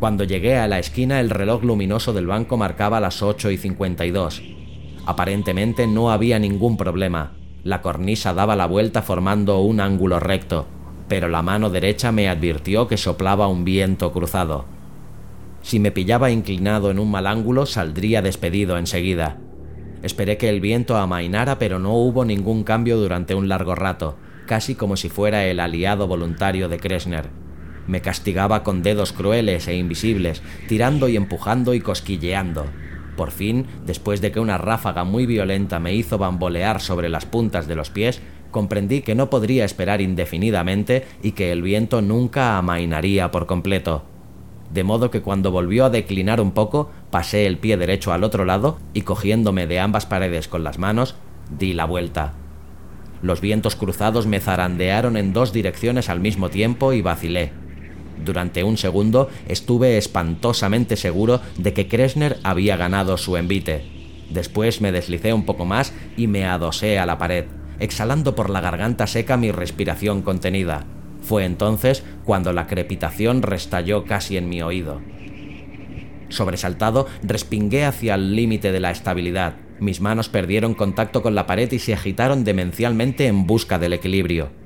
Cuando 0.02 0.24
llegué 0.24 0.58
a 0.58 0.68
la 0.68 0.80
esquina 0.80 1.20
el 1.20 1.30
reloj 1.30 1.64
luminoso 1.64 2.12
del 2.12 2.26
banco 2.26 2.58
marcaba 2.58 3.00
las 3.00 3.22
8 3.22 3.52
y 3.52 3.58
52. 3.58 4.42
Aparentemente 5.06 5.86
no 5.86 6.10
había 6.10 6.40
ningún 6.40 6.76
problema. 6.76 7.34
La 7.64 7.84
cornisa 7.84 8.34
daba 8.34 8.56
la 8.56 8.66
vuelta 8.66 9.04
formando 9.04 9.60
un 9.60 9.80
ángulo 9.80 10.20
recto, 10.20 10.66
pero 11.08 11.28
la 11.28 11.44
mano 11.44 11.70
derecha 11.70 12.12
me 12.12 12.30
advirtió 12.30 12.88
que 12.88 12.98
soplaba 12.98 13.48
un 13.48 13.64
viento 13.64 14.12
cruzado. 14.12 14.66
Si 15.62 15.80
me 15.80 15.92
pillaba 15.92 16.32
inclinado 16.32 16.90
en 16.90 16.98
un 16.98 17.12
mal 17.12 17.28
ángulo 17.28 17.68
saldría 17.68 18.24
despedido 18.24 18.80
enseguida. 18.80 19.38
Esperé 20.02 20.38
que 20.38 20.50
el 20.50 20.62
viento 20.62 20.98
amainara 20.98 21.60
pero 21.60 21.78
no 21.78 21.94
hubo 21.94 22.26
ningún 22.26 22.64
cambio 22.64 22.98
durante 22.98 23.36
un 23.36 23.48
largo 23.48 23.76
rato, 23.76 24.18
casi 24.48 24.74
como 24.74 24.98
si 24.98 25.10
fuera 25.10 25.46
el 25.46 25.60
aliado 25.60 26.08
voluntario 26.08 26.70
de 26.70 26.80
Kressner. 26.80 27.41
Me 27.88 28.02
castigaba 28.02 28.64
con 28.64 28.84
dedos 28.84 29.14
crueles 29.14 29.68
e 29.68 29.76
invisibles, 29.76 30.42
tirando 30.68 31.08
y 31.08 31.18
empujando 31.18 31.74
y 31.74 31.82
cosquilleando. 31.82 32.66
Por 33.16 33.32
fin, 33.32 33.66
después 33.86 34.22
de 34.22 34.32
que 34.32 34.40
una 34.40 34.58
ráfaga 34.58 35.04
muy 35.04 35.26
violenta 35.26 35.80
me 35.80 35.94
hizo 35.94 36.18
bambolear 36.18 36.82
sobre 36.82 37.10
las 37.10 37.26
puntas 37.26 37.68
de 37.68 37.76
los 37.76 37.90
pies, 37.90 38.22
comprendí 38.52 39.02
que 39.02 39.16
no 39.16 39.30
podría 39.30 39.66
esperar 39.66 40.02
indefinidamente 40.02 41.06
y 41.22 41.32
que 41.32 41.52
el 41.52 41.62
viento 41.62 42.02
nunca 42.02 42.58
amainaría 42.58 43.32
por 43.32 43.46
completo. 43.46 44.06
De 44.74 44.84
modo 44.84 45.12
que 45.12 45.22
cuando 45.22 45.52
volvió 45.52 45.86
a 45.86 45.90
declinar 45.90 46.40
un 46.40 46.52
poco, 46.52 46.92
pasé 47.10 47.46
el 47.46 47.58
pie 47.58 47.76
derecho 47.76 48.14
al 48.14 48.24
otro 48.24 48.46
lado 48.46 48.78
y 48.94 49.02
cogiéndome 49.02 49.68
de 49.68 49.80
ambas 49.80 50.06
paredes 50.06 50.48
con 50.48 50.64
las 50.64 50.80
manos, 50.80 51.16
di 51.58 51.74
la 51.74 51.86
vuelta. 51.86 52.34
Los 53.22 53.42
vientos 53.42 53.76
cruzados 53.76 54.26
me 54.26 54.40
zarandearon 54.40 55.18
en 55.18 55.34
dos 55.34 55.52
direcciones 55.52 56.10
al 56.10 56.22
mismo 56.22 56.50
tiempo 56.50 56.94
y 56.94 57.02
vacilé. 57.02 57.52
Durante 58.24 58.64
un 58.64 58.78
segundo 58.78 59.30
estuve 59.48 59.98
espantosamente 59.98 60.96
seguro 60.96 61.42
de 61.58 61.74
que 61.74 61.88
Kressner 61.88 62.38
había 62.44 62.78
ganado 62.78 63.18
su 63.18 63.38
envite. 63.38 63.84
Después 64.30 64.80
me 64.82 64.92
deslicé 64.92 65.34
un 65.34 65.46
poco 65.46 65.66
más 65.66 65.94
y 66.16 66.28
me 66.28 66.46
adosé 66.46 67.00
a 67.00 67.06
la 67.06 67.18
pared, 67.18 67.46
exhalando 67.80 68.36
por 68.36 68.50
la 68.50 68.62
garganta 68.62 69.08
seca 69.08 69.38
mi 69.38 69.52
respiración 69.52 70.22
contenida. 70.22 70.86
Fue 71.22 71.46
entonces 71.46 72.04
cuando 72.24 72.54
la 72.54 72.68
crepitación 72.68 73.42
restalló 73.42 74.06
casi 74.06 74.38
en 74.38 74.50
mi 74.50 74.62
oído. 74.62 75.02
Sobresaltado, 76.30 77.08
respingué 77.24 77.84
hacia 77.84 78.16
el 78.16 78.36
límite 78.36 78.72
de 78.72 78.80
la 78.80 78.92
estabilidad. 78.92 79.56
Mis 79.80 80.00
manos 80.00 80.30
perdieron 80.30 80.76
contacto 80.76 81.22
con 81.22 81.36
la 81.36 81.46
pared 81.46 81.70
y 81.72 81.80
se 81.80 81.94
agitaron 81.94 82.44
demencialmente 82.44 83.28
en 83.28 83.46
busca 83.48 83.80
del 83.80 83.94
equilibrio. 83.94 84.61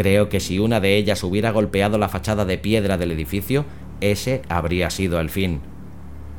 Creo 0.00 0.30
que 0.30 0.40
si 0.40 0.58
una 0.58 0.80
de 0.80 0.96
ellas 0.96 1.22
hubiera 1.22 1.50
golpeado 1.50 1.98
la 1.98 2.08
fachada 2.08 2.46
de 2.46 2.56
piedra 2.56 2.96
del 2.96 3.12
edificio, 3.12 3.66
ese 4.00 4.40
habría 4.48 4.88
sido 4.88 5.20
el 5.20 5.28
fin. 5.28 5.60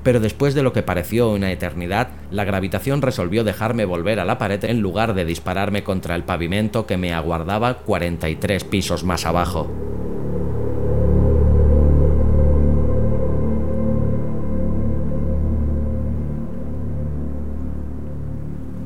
Pero 0.02 0.20
después 0.20 0.56
de 0.56 0.64
lo 0.64 0.74
que 0.74 0.82
pareció 0.82 1.30
una 1.30 1.52
eternidad, 1.52 2.08
la 2.32 2.44
gravitación 2.44 3.04
resolvió 3.04 3.44
dejarme 3.44 3.86
volver 3.86 4.20
a 4.20 4.26
la 4.26 4.40
pared 4.40 4.64
en 4.64 4.80
lugar 4.80 5.14
de 5.14 5.26
dispararme 5.26 5.84
contra 5.84 6.16
el 6.16 6.24
pavimento 6.24 6.88
que 6.88 6.98
me 6.98 7.14
aguardaba 7.14 7.76
43 7.76 8.64
pisos 8.64 9.04
más 9.04 9.28
abajo. 9.28 9.70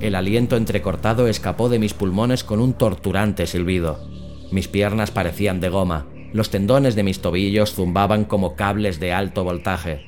El 0.02 0.16
aliento 0.16 0.58
entrecortado 0.58 1.30
escapó 1.30 1.70
de 1.70 1.80
mis 1.80 1.94
pulmones 1.94 2.44
con 2.44 2.60
un 2.60 2.74
torturante 2.74 3.48
silbido. 3.48 4.15
Mis 4.56 4.70
piernas 4.70 5.12
parecían 5.12 5.60
de 5.60 5.68
goma, 5.68 6.06
los 6.32 6.50
tendones 6.50 6.96
de 6.96 7.04
mis 7.04 7.20
tobillos 7.20 7.74
zumbaban 7.74 8.24
como 8.24 8.56
cables 8.56 9.02
de 9.02 9.12
alto 9.12 9.44
voltaje. 9.44 10.06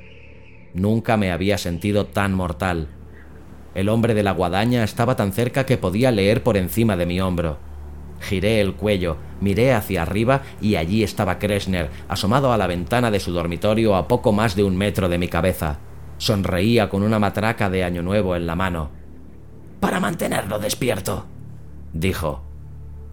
Nunca 0.74 1.18
me 1.18 1.34
había 1.34 1.58
sentido 1.58 2.06
tan 2.06 2.34
mortal. 2.34 2.88
El 3.76 3.90
hombre 3.90 4.14
de 4.14 4.24
la 4.24 4.32
guadaña 4.32 4.86
estaba 4.86 5.18
tan 5.18 5.34
cerca 5.34 5.66
que 5.66 5.78
podía 5.78 6.12
leer 6.12 6.44
por 6.44 6.56
encima 6.56 6.96
de 6.96 7.06
mi 7.06 7.20
hombro. 7.20 7.58
Giré 8.22 8.62
el 8.62 8.76
cuello, 8.76 9.18
miré 9.42 9.74
hacia 9.74 10.04
arriba 10.04 10.44
y 10.62 10.78
allí 10.78 11.04
estaba 11.04 11.40
Kressner, 11.40 11.90
asomado 12.08 12.54
a 12.54 12.58
la 12.58 12.68
ventana 12.68 13.12
de 13.12 13.20
su 13.20 13.34
dormitorio 13.34 13.98
a 13.98 14.08
poco 14.08 14.32
más 14.32 14.56
de 14.56 14.64
un 14.64 14.78
metro 14.78 15.10
de 15.10 15.18
mi 15.18 15.28
cabeza. 15.28 15.80
Sonreía 16.20 16.88
con 16.88 17.04
una 17.04 17.20
matraca 17.20 17.70
de 17.70 17.84
Año 17.84 18.02
Nuevo 18.02 18.34
en 18.34 18.48
la 18.48 18.56
mano. 18.56 18.92
Para 19.82 20.00
mantenerlo 20.00 20.58
despierto, 20.58 21.26
dijo. 21.92 22.47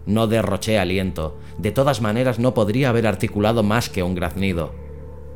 No 0.05 0.27
derroché 0.27 0.77
aliento. 0.77 1.37
De 1.57 1.71
todas 1.71 2.01
maneras 2.01 2.39
no 2.39 2.53
podría 2.53 2.89
haber 2.89 3.07
articulado 3.07 3.63
más 3.63 3.89
que 3.89 4.03
un 4.03 4.15
graznido. 4.15 4.73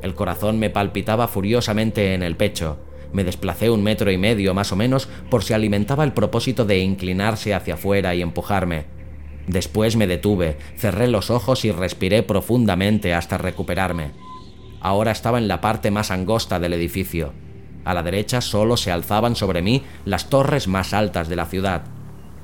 El 0.01 0.15
corazón 0.15 0.59
me 0.59 0.69
palpitaba 0.69 1.27
furiosamente 1.27 2.13
en 2.13 2.23
el 2.23 2.35
pecho. 2.35 2.77
Me 3.11 3.23
desplacé 3.23 3.69
un 3.69 3.83
metro 3.83 4.11
y 4.11 4.17
medio 4.17 4.53
más 4.53 4.71
o 4.71 4.75
menos 4.75 5.09
por 5.29 5.43
si 5.43 5.53
alimentaba 5.53 6.03
el 6.03 6.13
propósito 6.13 6.65
de 6.65 6.79
inclinarse 6.79 7.53
hacia 7.53 7.73
afuera 7.73 8.13
y 8.13 8.21
empujarme. 8.21 8.85
Después 9.47 9.95
me 9.95 10.05
detuve, 10.05 10.57
cerré 10.77 11.07
los 11.07 11.31
ojos 11.31 11.65
y 11.65 11.71
respiré 11.71 12.21
profundamente 12.21 13.15
hasta 13.15 13.39
recuperarme. 13.39 14.11
Ahora 14.79 15.11
estaba 15.11 15.39
en 15.39 15.47
la 15.47 15.59
parte 15.59 15.89
más 15.89 16.11
angosta 16.11 16.59
del 16.59 16.73
edificio. 16.73 17.33
A 17.83 17.95
la 17.95 18.03
derecha 18.03 18.41
solo 18.41 18.77
se 18.77 18.91
alzaban 18.91 19.35
sobre 19.35 19.63
mí 19.63 19.81
las 20.05 20.29
torres 20.29 20.67
más 20.67 20.93
altas 20.93 21.27
de 21.27 21.35
la 21.35 21.47
ciudad. 21.47 21.85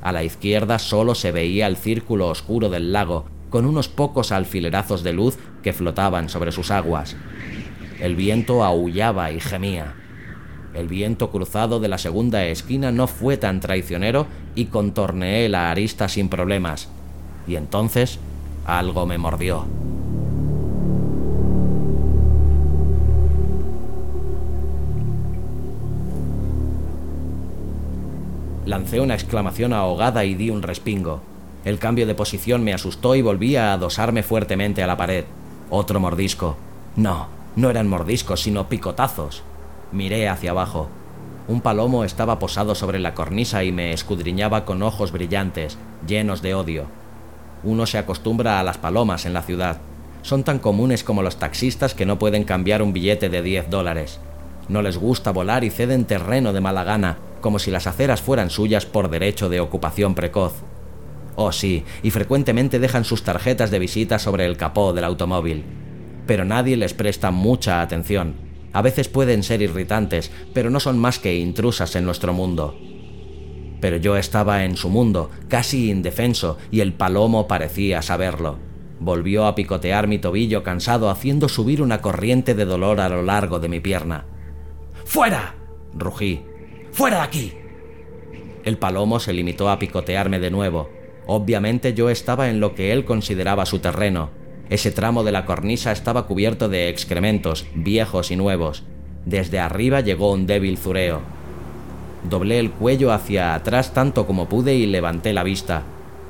A 0.06 0.12
la 0.12 0.24
izquierda 0.24 0.78
solo 0.78 1.16
se 1.16 1.32
veía 1.32 1.66
el 1.66 1.78
círculo 1.78 2.28
oscuro 2.28 2.70
del 2.70 2.94
lago, 2.94 3.26
con 3.50 3.66
unos 3.66 3.90
pocos 3.90 4.32
alfilerazos 4.32 5.02
de 5.02 5.14
luz 5.14 5.40
que 5.64 5.74
flotaban 5.74 6.30
sobre 6.30 6.52
sus 6.52 6.70
aguas. 6.70 7.16
El 8.00 8.16
viento 8.16 8.64
aullaba 8.64 9.32
y 9.32 9.40
gemía. 9.40 9.96
El 10.76 10.88
viento 10.88 11.32
cruzado 11.32 11.80
de 11.80 11.88
la 11.88 11.98
segunda 11.98 12.46
esquina 12.46 12.92
no 12.92 13.08
fue 13.08 13.38
tan 13.38 13.60
traicionero 13.60 14.28
y 14.54 14.66
contorneé 14.66 15.50
la 15.50 15.72
arista 15.72 16.08
sin 16.08 16.30
problemas. 16.30 16.88
Y 17.48 17.56
entonces 17.56 18.20
algo 18.68 19.08
me 19.08 19.18
mordió. 19.18 19.66
Lancé 28.66 29.00
una 29.00 29.14
exclamación 29.14 29.74
ahogada 29.74 30.26
y 30.26 30.34
di 30.34 30.50
un 30.50 30.64
respingo. 30.64 31.22
El 31.66 31.78
cambio 31.78 32.08
de 32.08 32.16
posición 32.16 32.64
me 32.64 32.74
asustó 32.74 33.16
y 33.16 33.22
volví 33.22 33.56
a 33.56 33.74
adosarme 33.74 34.24
fuertemente 34.24 34.82
a 34.82 34.88
la 34.88 34.98
pared. 34.98 35.26
Otro 35.70 36.00
mordisco. 36.00 36.58
No, 36.96 37.28
no 37.56 37.70
eran 37.70 37.88
mordiscos, 37.88 38.42
sino 38.42 38.68
picotazos. 38.68 39.44
Miré 39.92 40.28
hacia 40.30 40.52
abajo. 40.52 40.88
Un 41.48 41.62
palomo 41.62 42.04
estaba 42.04 42.40
posado 42.40 42.74
sobre 42.74 42.98
la 42.98 43.14
cornisa 43.14 43.64
y 43.64 43.72
me 43.72 43.94
escudriñaba 43.94 44.66
con 44.66 44.82
ojos 44.82 45.12
brillantes, 45.12 45.78
llenos 46.08 46.42
de 46.42 46.56
odio. 46.56 46.86
Uno 47.64 47.86
se 47.86 48.00
acostumbra 48.00 48.60
a 48.60 48.64
las 48.64 48.80
palomas 48.80 49.28
en 49.28 49.34
la 49.34 49.44
ciudad. 49.44 49.78
Son 50.24 50.44
tan 50.44 50.58
comunes 50.58 51.04
como 51.04 51.22
los 51.22 51.38
taxistas 51.38 51.94
que 51.94 52.08
no 52.08 52.18
pueden 52.18 52.46
cambiar 52.46 52.82
un 52.82 52.94
billete 52.94 53.30
de 53.30 53.44
10 53.44 53.70
dólares. 53.70 54.20
No 54.68 54.82
les 54.82 54.98
gusta 54.98 55.32
volar 55.32 55.64
y 55.64 55.70
ceden 55.70 56.06
terreno 56.06 56.54
de 56.54 56.62
mala 56.62 56.84
gana, 56.84 57.18
como 57.42 57.60
si 57.60 57.70
las 57.70 57.88
aceras 57.88 58.22
fueran 58.22 58.50
suyas 58.50 58.86
por 58.86 59.10
derecho 59.10 59.50
de 59.50 59.60
ocupación 59.60 60.16
precoz. 60.16 60.64
Oh 61.36 61.52
sí, 61.52 61.84
y 62.02 62.12
frecuentemente 62.12 62.80
dejan 62.80 63.06
sus 63.06 63.24
tarjetas 63.24 63.70
de 63.70 63.80
visita 63.80 64.20
sobre 64.20 64.46
el 64.46 64.58
capó 64.58 64.94
del 64.94 65.04
automóvil. 65.04 65.64
Pero 66.26 66.46
nadie 66.46 66.78
les 66.78 66.94
presta 66.94 67.30
mucha 67.30 67.82
atención. 67.82 68.36
A 68.74 68.82
veces 68.82 69.08
pueden 69.08 69.44
ser 69.44 69.62
irritantes, 69.62 70.32
pero 70.54 70.70
no 70.70 70.80
son 70.80 70.98
más 70.98 71.20
que 71.20 71.36
intrusas 71.36 71.96
en 71.96 72.06
nuestro 72.06 72.34
mundo. 72.34 72.76
Pero 73.80 73.98
yo 73.98 74.18
estaba 74.18 74.64
en 74.64 74.78
su 74.78 74.90
mundo, 74.90 75.30
casi 75.48 75.92
indefenso, 75.92 76.58
y 76.72 76.80
el 76.80 76.94
palomo 76.94 77.48
parecía 77.48 78.02
saberlo. 78.02 78.58
Volvió 79.00 79.46
a 79.46 79.56
picotear 79.56 80.08
mi 80.08 80.18
tobillo 80.18 80.64
cansado, 80.64 81.10
haciendo 81.10 81.50
subir 81.50 81.82
una 81.82 82.02
corriente 82.02 82.56
de 82.56 82.66
dolor 82.66 83.00
a 83.02 83.10
lo 83.10 83.22
largo 83.22 83.60
de 83.60 83.70
mi 83.70 83.80
pierna. 83.82 84.26
¡Fuera! 85.06 85.56
rugí. 85.94 86.42
¡Fuera 86.92 87.18
de 87.18 87.24
aquí! 87.24 87.54
El 88.64 88.78
palomo 88.78 89.20
se 89.20 89.32
limitó 89.34 89.70
a 89.70 89.80
picotearme 89.80 90.40
de 90.40 90.50
nuevo. 90.52 90.90
Obviamente 91.28 91.94
yo 91.94 92.10
estaba 92.10 92.50
en 92.50 92.60
lo 92.60 92.74
que 92.76 92.92
él 92.92 93.06
consideraba 93.06 93.66
su 93.66 93.80
terreno. 93.80 94.32
Ese 94.70 94.92
tramo 94.92 95.24
de 95.24 95.32
la 95.32 95.46
cornisa 95.46 95.92
estaba 95.92 96.26
cubierto 96.26 96.70
de 96.70 96.90
excrementos, 96.90 97.68
viejos 97.76 98.32
y 98.32 98.36
nuevos. 98.36 98.84
Desde 99.26 99.60
arriba 99.60 100.02
llegó 100.02 100.32
un 100.32 100.48
débil 100.48 100.78
zureo. 100.78 101.22
Doblé 102.28 102.60
el 102.60 102.72
cuello 102.72 103.14
hacia 103.14 103.54
atrás 103.54 103.94
tanto 103.94 104.26
como 104.26 104.50
pude 104.50 104.74
y 104.74 104.88
levanté 104.88 105.34
la 105.34 105.44
vista. 105.44 105.84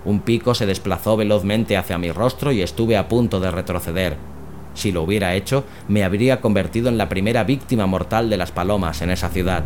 Un 0.03 0.19
pico 0.19 0.53
se 0.53 0.65
desplazó 0.65 1.15
velozmente 1.15 1.77
hacia 1.77 1.97
mi 1.97 2.11
rostro 2.11 2.51
y 2.51 2.61
estuve 2.61 2.97
a 2.97 3.07
punto 3.07 3.39
de 3.39 3.51
retroceder. 3.51 4.34
Si 4.75 4.91
lo 4.91 5.01
hubiera 5.01 5.33
hecho, 5.33 5.63
me 5.87 6.03
habría 6.03 6.41
convertido 6.41 6.89
en 6.89 6.97
la 6.97 7.09
primera 7.09 7.43
víctima 7.43 7.87
mortal 7.87 8.29
de 8.29 8.37
las 8.37 8.51
palomas 8.51 9.01
en 9.01 9.09
esa 9.09 9.29
ciudad. 9.29 9.63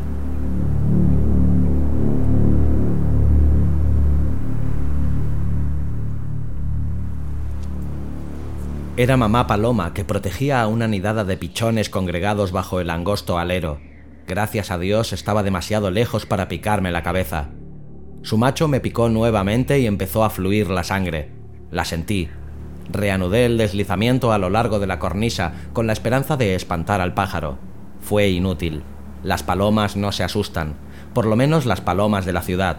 Era 8.95 9.15
mamá 9.15 9.47
Paloma 9.47 9.93
que 9.93 10.03
protegía 10.03 10.61
a 10.61 10.67
una 10.67 10.87
nidada 10.87 11.23
de 11.23 11.37
pichones 11.37 11.89
congregados 11.89 12.51
bajo 12.51 12.81
el 12.81 12.89
angosto 12.89 13.39
alero. 13.39 13.79
Gracias 14.27 14.71
a 14.71 14.77
Dios 14.77 15.13
estaba 15.13 15.41
demasiado 15.41 15.89
lejos 15.89 16.25
para 16.25 16.49
picarme 16.49 16.91
la 16.91 17.01
cabeza. 17.01 17.49
Su 18.21 18.37
macho 18.37 18.67
me 18.67 18.81
picó 18.81 19.07
nuevamente 19.07 19.79
y 19.79 19.87
empezó 19.87 20.25
a 20.25 20.29
fluir 20.29 20.69
la 20.69 20.83
sangre. 20.83 21.31
La 21.71 21.85
sentí. 21.85 22.29
Reanudé 22.91 23.45
el 23.45 23.57
deslizamiento 23.57 24.31
a 24.31 24.37
lo 24.37 24.49
largo 24.49 24.79
de 24.79 24.87
la 24.87 24.99
cornisa 24.99 25.53
con 25.73 25.85
la 25.87 25.93
esperanza 25.93 26.37
de 26.37 26.55
espantar 26.55 27.01
al 27.01 27.13
pájaro. 27.13 27.57
Fue 28.01 28.29
inútil. 28.29 28.81
Las 29.23 29.43
palomas 29.43 29.95
no 29.95 30.11
se 30.11 30.23
asustan, 30.23 30.75
por 31.13 31.25
lo 31.25 31.35
menos 31.35 31.65
las 31.65 31.81
palomas 31.81 32.25
de 32.25 32.33
la 32.33 32.41
ciudad. 32.41 32.77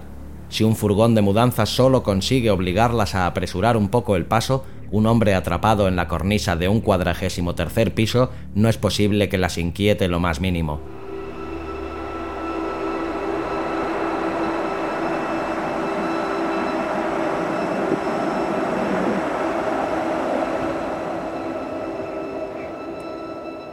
Si 0.48 0.64
un 0.64 0.74
furgón 0.74 1.14
de 1.14 1.22
mudanzas 1.22 1.68
solo 1.68 2.02
consigue 2.02 2.50
obligarlas 2.50 3.14
a 3.14 3.26
apresurar 3.26 3.76
un 3.76 3.88
poco 3.88 4.16
el 4.16 4.26
paso, 4.26 4.64
un 4.90 5.06
hombre 5.06 5.34
atrapado 5.34 5.86
en 5.86 5.94
la 5.94 6.08
cornisa 6.08 6.56
de 6.56 6.68
un 6.68 6.80
cuadragésimo 6.80 7.54
tercer 7.54 7.94
piso, 7.94 8.30
no 8.56 8.68
es 8.68 8.76
posible 8.76 9.28
que 9.28 9.38
las 9.38 9.58
inquiete 9.58 10.08
lo 10.08 10.18
más 10.18 10.40
mínimo. 10.40 10.80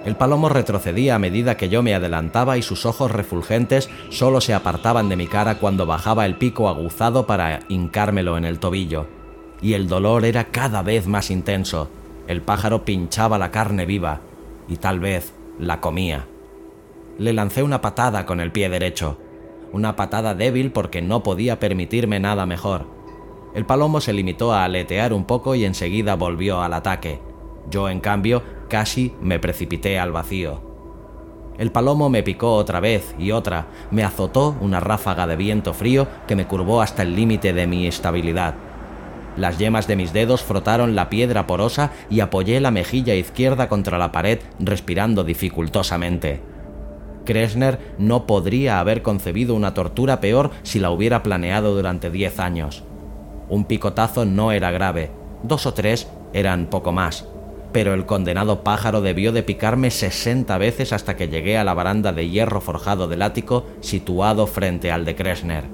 El 0.07 0.15
palomo 0.15 0.47
retrocedía 0.47 1.15
a 1.15 1.19
medida 1.19 1.57
que 1.57 1.67
yo 1.67 1.83
me 1.83 1.93
adelantaba 1.93 2.57
y 2.57 2.61
sus 2.61 2.85
ojos 2.85 3.11
refulgentes 3.11 3.89
solo 4.07 4.39
se 4.39 4.53
apartaban 4.53 5.09
de 5.09 5.17
mi 5.17 5.27
cara 5.27 5.55
cuando 5.55 5.85
bajaba 5.85 6.25
el 6.25 6.37
pico 6.37 6.69
aguzado 6.69 7.27
para 7.27 7.59
hincármelo 7.67 8.37
en 8.37 8.45
el 8.45 8.57
tobillo 8.57 9.07
y 9.61 9.73
el 9.73 9.89
dolor 9.89 10.23
era 10.23 10.45
cada 10.45 10.81
vez 10.81 11.07
más 11.07 11.29
intenso. 11.29 11.89
El 12.25 12.41
pájaro 12.41 12.85
pinchaba 12.85 13.37
la 13.37 13.51
carne 13.51 13.85
viva 13.85 14.21
y 14.69 14.77
tal 14.77 15.01
vez 15.01 15.33
la 15.59 15.81
comía. 15.81 16.25
Le 17.17 17.33
lancé 17.33 17.61
una 17.61 17.81
patada 17.81 18.25
con 18.25 18.39
el 18.39 18.53
pie 18.53 18.69
derecho, 18.69 19.19
una 19.73 19.97
patada 19.97 20.35
débil 20.35 20.71
porque 20.71 21.01
no 21.01 21.21
podía 21.21 21.59
permitirme 21.59 22.21
nada 22.21 22.45
mejor. 22.45 22.85
El 23.53 23.65
palomo 23.65 23.99
se 23.99 24.13
limitó 24.13 24.53
a 24.53 24.63
aletear 24.63 25.11
un 25.11 25.25
poco 25.25 25.53
y 25.53 25.65
enseguida 25.65 26.15
volvió 26.15 26.61
al 26.61 26.71
ataque. 26.71 27.19
Yo, 27.69 27.89
en 27.89 27.99
cambio, 27.99 28.41
casi 28.67 29.13
me 29.21 29.39
precipité 29.39 29.99
al 29.99 30.11
vacío. 30.11 30.61
El 31.57 31.71
palomo 31.71 32.09
me 32.09 32.21
picó 32.21 32.53
otra 32.53 32.79
vez 32.79 33.15
y 33.17 33.31
otra, 33.31 33.67
me 33.89 34.03
azotó 34.03 34.55
una 34.61 34.79
ráfaga 34.79 35.25
de 35.25 35.35
viento 35.35 35.73
frío 35.73 36.07
que 36.27 36.35
me 36.35 36.45
curvó 36.45 36.81
hasta 36.81 37.01
el 37.01 37.15
límite 37.15 37.51
de 37.53 37.65
mi 37.65 37.87
estabilidad. 37.87 38.53
Las 39.37 39.57
yemas 39.57 39.87
de 39.87 39.95
mis 39.95 40.13
dedos 40.13 40.43
frotaron 40.43 40.95
la 40.95 41.09
piedra 41.09 41.47
porosa 41.47 41.91
y 42.09 42.19
apoyé 42.19 42.59
la 42.59 42.71
mejilla 42.71 43.15
izquierda 43.15 43.69
contra 43.69 43.97
la 43.97 44.11
pared, 44.11 44.39
respirando 44.59 45.23
dificultosamente. 45.23 46.41
Kresner 47.25 47.95
no 47.97 48.25
podría 48.25 48.79
haber 48.79 49.01
concebido 49.01 49.53
una 49.53 49.73
tortura 49.73 50.21
peor 50.21 50.51
si 50.63 50.79
la 50.79 50.91
hubiera 50.91 51.23
planeado 51.23 51.75
durante 51.75 52.09
diez 52.09 52.39
años. 52.39 52.83
Un 53.49 53.65
picotazo 53.65 54.25
no 54.25 54.51
era 54.51 54.71
grave, 54.71 55.11
dos 55.43 55.65
o 55.65 55.73
tres 55.73 56.07
eran 56.33 56.67
poco 56.67 56.91
más, 56.91 57.27
pero 57.71 57.93
el 57.93 58.05
condenado 58.05 58.63
pájaro 58.63 59.01
debió 59.01 59.31
de 59.31 59.43
picarme 59.43 59.91
sesenta 59.91 60.57
veces 60.57 60.93
hasta 60.93 61.15
que 61.15 61.27
llegué 61.27 61.57
a 61.57 61.63
la 61.63 61.73
baranda 61.73 62.13
de 62.13 62.29
hierro 62.29 62.61
forjado 62.61 63.07
del 63.07 63.21
ático 63.21 63.65
situado 63.81 64.47
frente 64.47 64.91
al 64.91 65.05
de 65.05 65.15
Kresner. 65.15 65.65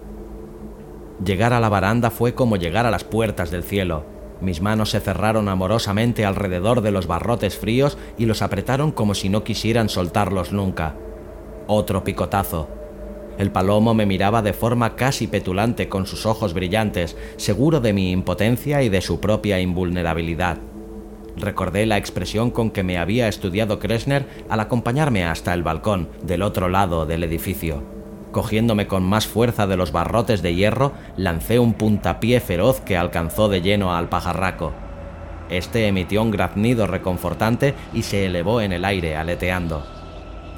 Llegar 1.24 1.54
a 1.54 1.60
la 1.60 1.70
baranda 1.70 2.10
fue 2.10 2.34
como 2.34 2.58
llegar 2.58 2.86
a 2.86 2.92
las 2.92 3.04
puertas 3.04 3.52
del 3.52 3.64
cielo. 3.64 4.06
Mis 4.42 4.62
manos 4.62 4.90
se 4.90 5.00
cerraron 5.00 5.48
amorosamente 5.48 6.26
alrededor 6.26 6.82
de 6.82 6.92
los 6.92 7.08
barrotes 7.08 7.58
fríos 7.58 7.98
y 8.18 8.26
los 8.26 8.42
apretaron 8.42 8.92
como 8.92 9.14
si 9.14 9.30
no 9.30 9.44
quisieran 9.44 9.88
soltarlos 9.88 10.52
nunca. 10.52 10.96
Otro 11.68 12.04
picotazo. 12.04 12.68
El 13.38 13.52
palomo 13.52 13.94
me 13.94 14.06
miraba 14.06 14.42
de 14.42 14.54
forma 14.54 14.96
casi 14.96 15.28
petulante 15.28 15.88
con 15.88 16.06
sus 16.06 16.26
ojos 16.26 16.54
brillantes, 16.54 17.16
seguro 17.38 17.80
de 17.80 17.94
mi 17.94 18.12
impotencia 18.12 18.84
y 18.84 18.90
de 18.90 19.02
su 19.02 19.20
propia 19.20 19.60
invulnerabilidad. 19.60 20.58
Recordé 21.38 21.86
la 21.86 21.98
expresión 21.98 22.52
con 22.52 22.72
que 22.72 22.84
me 22.84 22.98
había 22.98 23.28
estudiado 23.28 23.80
Kresner 23.80 24.28
al 24.50 24.60
acompañarme 24.60 25.26
hasta 25.26 25.54
el 25.54 25.64
balcón 25.64 26.10
del 26.22 26.44
otro 26.44 26.70
lado 26.70 27.06
del 27.06 27.24
edificio. 27.24 27.84
Cogiéndome 28.32 28.88
con 28.88 29.04
más 29.04 29.28
fuerza 29.28 29.68
de 29.68 29.78
los 29.78 29.92
barrotes 29.92 30.42
de 30.42 30.56
hierro, 30.56 30.94
lancé 31.18 31.60
un 31.60 31.74
puntapié 31.74 32.40
feroz 32.40 32.82
que 32.82 32.98
alcanzó 32.98 33.48
de 33.48 33.62
lleno 33.62 33.96
al 33.96 34.10
pajarraco. 34.10 34.74
Este 35.50 35.88
emitió 35.88 36.22
un 36.22 36.32
graznido 36.32 36.88
reconfortante 36.88 37.76
y 37.94 38.04
se 38.04 38.26
elevó 38.26 38.62
en 38.62 38.72
el 38.72 38.86
aire, 38.86 39.16
aleteando. 39.16 39.86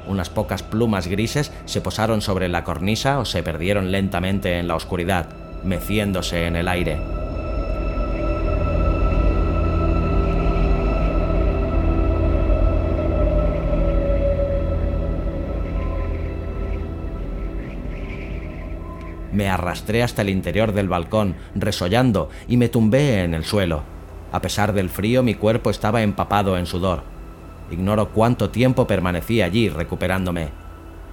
Unas 0.06 0.30
pocas 0.30 0.62
plumas 0.62 1.06
grises 1.06 1.52
se 1.64 1.80
posaron 1.80 2.22
sobre 2.22 2.48
la 2.48 2.64
cornisa 2.64 3.18
o 3.18 3.24
se 3.24 3.42
perdieron 3.42 3.90
lentamente 3.90 4.58
en 4.58 4.68
la 4.68 4.76
oscuridad, 4.76 5.28
meciéndose 5.64 6.46
en 6.46 6.56
el 6.56 6.68
aire. 6.68 7.25
Me 19.36 19.50
arrastré 19.50 20.02
hasta 20.02 20.22
el 20.22 20.30
interior 20.30 20.72
del 20.72 20.88
balcón, 20.88 21.36
resollando, 21.54 22.30
y 22.48 22.56
me 22.56 22.70
tumbé 22.70 23.22
en 23.22 23.34
el 23.34 23.44
suelo. 23.44 23.82
A 24.32 24.40
pesar 24.40 24.72
del 24.72 24.88
frío, 24.88 25.22
mi 25.22 25.34
cuerpo 25.34 25.68
estaba 25.68 26.00
empapado 26.00 26.56
en 26.56 26.64
sudor. 26.64 27.02
Ignoro 27.70 28.08
cuánto 28.08 28.48
tiempo 28.48 28.86
permanecí 28.86 29.42
allí 29.42 29.68
recuperándome. 29.68 30.48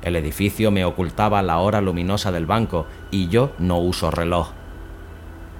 El 0.04 0.16
edificio 0.16 0.72
me 0.72 0.86
ocultaba 0.86 1.42
la 1.42 1.58
hora 1.58 1.82
luminosa 1.82 2.32
del 2.32 2.46
banco 2.46 2.88
y 3.12 3.28
yo 3.28 3.52
no 3.60 3.80
uso 3.80 4.10
reloj. 4.10 4.52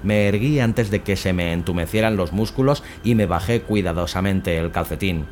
Me 0.02 0.26
erguí 0.26 0.58
antes 0.58 0.90
de 0.90 1.02
que 1.02 1.16
se 1.16 1.34
me 1.34 1.52
entumecieran 1.52 2.16
los 2.16 2.32
músculos 2.32 2.82
y 3.02 3.14
me 3.14 3.26
bajé 3.26 3.60
cuidadosamente 3.60 4.56
el 4.56 4.70
calcetín. 4.70 5.26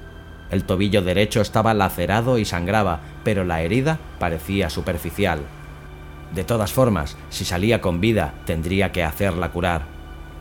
El 0.51 0.65
tobillo 0.65 1.01
derecho 1.01 1.41
estaba 1.41 1.73
lacerado 1.73 2.37
y 2.37 2.45
sangraba, 2.45 3.01
pero 3.25 3.43
la 3.43 3.63
herida 3.63 3.99
parecía 4.19 4.69
superficial. 4.69 5.41
De 6.35 6.45
todas 6.45 6.73
formas, 6.73 7.17
si 7.31 7.45
salía 7.45 7.81
con 7.81 8.01
vida, 8.01 8.35
tendría 8.47 8.93
que 8.93 9.05
hacerla 9.05 9.51
curar. 9.51 9.87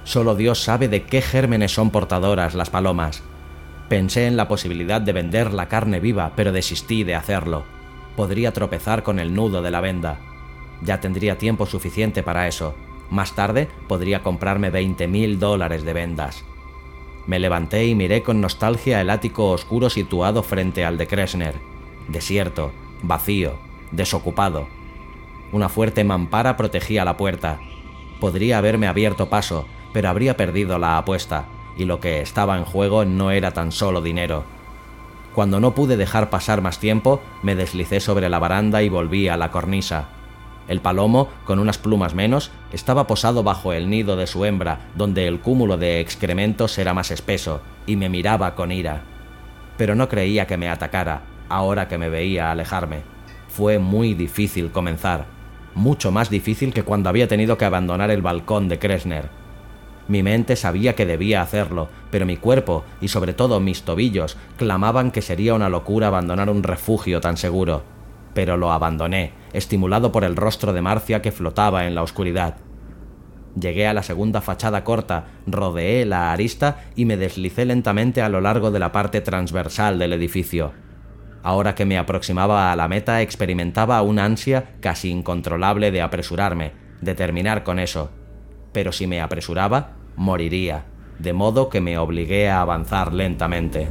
Solo 0.03 0.35
Dios 0.35 0.63
sabe 0.63 0.87
de 0.87 1.03
qué 1.03 1.21
gérmenes 1.21 1.73
son 1.73 1.91
portadoras 1.91 2.55
las 2.55 2.69
palomas. 2.69 3.23
Pensé 3.89 4.25
en 4.25 4.37
la 4.37 4.47
posibilidad 4.47 5.01
de 5.01 5.11
vender 5.11 5.53
la 5.53 5.67
carne 5.67 5.99
viva, 5.99 6.31
pero 6.35 6.53
desistí 6.53 7.03
de 7.03 7.15
hacerlo. 7.15 7.65
Podría 8.15 8.53
tropezar 8.53 9.03
con 9.03 9.19
el 9.19 9.33
nudo 9.33 9.61
de 9.61 9.71
la 9.71 9.81
venda. 9.81 10.19
Ya 10.81 10.99
tendría 11.01 11.37
tiempo 11.37 11.65
suficiente 11.65 12.23
para 12.23 12.47
eso. 12.47 12.73
Más 13.09 13.35
tarde 13.35 13.67
podría 13.89 14.23
comprarme 14.23 14.69
20 14.69 15.07
mil 15.07 15.39
dólares 15.39 15.83
de 15.83 15.93
vendas. 15.93 16.45
Me 17.27 17.39
levanté 17.39 17.85
y 17.85 17.93
miré 17.93 18.23
con 18.23 18.41
nostalgia 18.41 19.01
el 19.01 19.09
ático 19.09 19.49
oscuro 19.51 19.89
situado 19.89 20.41
frente 20.41 20.85
al 20.85 20.97
de 20.97 21.07
Kresner. 21.07 21.55
Desierto, 22.07 22.71
vacío, 23.03 23.59
desocupado. 23.91 24.67
Una 25.51 25.67
fuerte 25.67 26.03
mampara 26.03 26.55
protegía 26.55 27.03
la 27.03 27.17
puerta. 27.17 27.59
Podría 28.19 28.57
haberme 28.57 28.87
abierto 28.87 29.29
paso, 29.29 29.67
pero 29.93 30.09
habría 30.09 30.37
perdido 30.37 30.79
la 30.79 30.97
apuesta, 30.97 31.45
y 31.77 31.85
lo 31.85 31.99
que 31.99 32.21
estaba 32.21 32.57
en 32.57 32.63
juego 32.63 33.03
no 33.03 33.31
era 33.31 33.51
tan 33.51 33.71
solo 33.71 34.01
dinero. 34.01 34.45
Cuando 35.35 35.59
no 35.59 35.73
pude 35.73 35.97
dejar 35.97 36.29
pasar 36.29 36.61
más 36.61 36.79
tiempo, 36.79 37.21
me 37.41 37.55
deslicé 37.55 37.99
sobre 37.99 38.29
la 38.29 38.39
baranda 38.39 38.81
y 38.81 38.89
volví 38.89 39.27
a 39.27 39.37
la 39.37 39.51
cornisa. 39.51 40.09
El 40.67 40.79
palomo, 40.79 41.29
con 41.45 41.59
unas 41.59 41.77
plumas 41.77 42.13
menos, 42.13 42.51
estaba 42.71 43.07
posado 43.07 43.43
bajo 43.43 43.73
el 43.73 43.89
nido 43.89 44.15
de 44.15 44.27
su 44.27 44.45
hembra, 44.45 44.89
donde 44.95 45.27
el 45.27 45.41
cúmulo 45.41 45.77
de 45.77 45.99
excrementos 45.99 46.77
era 46.77 46.93
más 46.93 47.11
espeso, 47.11 47.61
y 47.85 47.95
me 47.95 48.09
miraba 48.09 48.55
con 48.55 48.71
ira. 48.71 49.03
Pero 49.77 49.95
no 49.95 50.07
creía 50.07 50.47
que 50.47 50.57
me 50.57 50.69
atacara, 50.69 51.23
ahora 51.49 51.87
que 51.87 51.97
me 51.97 52.09
veía 52.09 52.51
alejarme. 52.51 53.01
Fue 53.49 53.79
muy 53.79 54.13
difícil 54.13 54.71
comenzar, 54.71 55.25
mucho 55.75 56.11
más 56.11 56.29
difícil 56.29 56.73
que 56.73 56.83
cuando 56.83 57.09
había 57.09 57.27
tenido 57.27 57.57
que 57.57 57.65
abandonar 57.65 58.11
el 58.11 58.21
balcón 58.21 58.69
de 58.69 58.79
Kresner. 58.79 59.29
Mi 60.07 60.23
mente 60.23 60.55
sabía 60.55 60.95
que 60.95 61.05
debía 61.05 61.41
hacerlo, 61.41 61.89
pero 62.09 62.25
mi 62.25 62.37
cuerpo, 62.37 62.83
y 62.99 63.07
sobre 63.07 63.33
todo 63.33 63.59
mis 63.59 63.83
tobillos, 63.83 64.37
clamaban 64.57 65.11
que 65.11 65.21
sería 65.21 65.53
una 65.53 65.69
locura 65.69 66.07
abandonar 66.07 66.49
un 66.49 66.63
refugio 66.63 67.21
tan 67.21 67.37
seguro 67.37 67.83
pero 68.33 68.57
lo 68.57 68.71
abandoné, 68.71 69.33
estimulado 69.53 70.11
por 70.11 70.23
el 70.23 70.35
rostro 70.35 70.73
de 70.73 70.81
Marcia 70.81 71.21
que 71.21 71.31
flotaba 71.31 71.85
en 71.85 71.95
la 71.95 72.03
oscuridad. 72.03 72.57
Llegué 73.59 73.87
a 73.87 73.93
la 73.93 74.03
segunda 74.03 74.39
fachada 74.39 74.83
corta, 74.83 75.25
rodeé 75.45 76.05
la 76.05 76.31
arista 76.31 76.85
y 76.95 77.05
me 77.05 77.17
deslicé 77.17 77.65
lentamente 77.65 78.21
a 78.21 78.29
lo 78.29 78.39
largo 78.39 78.71
de 78.71 78.79
la 78.79 78.93
parte 78.93 79.19
transversal 79.19 79.99
del 79.99 80.13
edificio. 80.13 80.71
Ahora 81.43 81.73
que 81.73 81.85
me 81.85 81.97
aproximaba 81.97 82.71
a 82.71 82.75
la 82.75 82.87
meta 82.87 83.21
experimentaba 83.21 84.01
una 84.01 84.25
ansia 84.25 84.75
casi 84.79 85.09
incontrolable 85.09 85.91
de 85.91 86.01
apresurarme, 86.01 86.73
de 87.01 87.15
terminar 87.15 87.63
con 87.63 87.79
eso. 87.79 88.11
Pero 88.71 88.91
si 88.91 89.07
me 89.07 89.21
apresuraba, 89.21 89.93
moriría, 90.15 90.85
de 91.17 91.33
modo 91.33 91.69
que 91.69 91.81
me 91.81 91.97
obligué 91.97 92.49
a 92.49 92.61
avanzar 92.61 93.13
lentamente. 93.13 93.87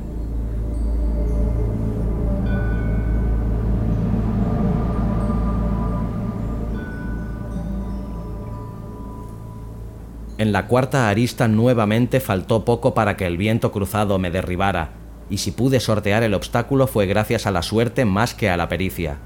En 10.38 10.52
la 10.52 10.68
cuarta 10.68 11.10
arista 11.10 11.48
nuevamente 11.48 12.18
faltó 12.18 12.64
poco 12.64 12.94
para 12.94 13.14
que 13.14 13.26
el 13.26 13.36
viento 13.36 13.72
cruzado 13.72 14.18
me 14.18 14.30
derribara, 14.30 14.99
y 15.30 15.38
si 15.38 15.52
pude 15.52 15.80
sortear 15.80 16.22
el 16.22 16.34
obstáculo 16.34 16.86
fue 16.86 17.06
gracias 17.06 17.46
a 17.46 17.52
la 17.52 17.62
suerte 17.62 18.04
más 18.04 18.34
que 18.34 18.50
a 18.50 18.56
la 18.56 18.68
pericia. 18.68 19.18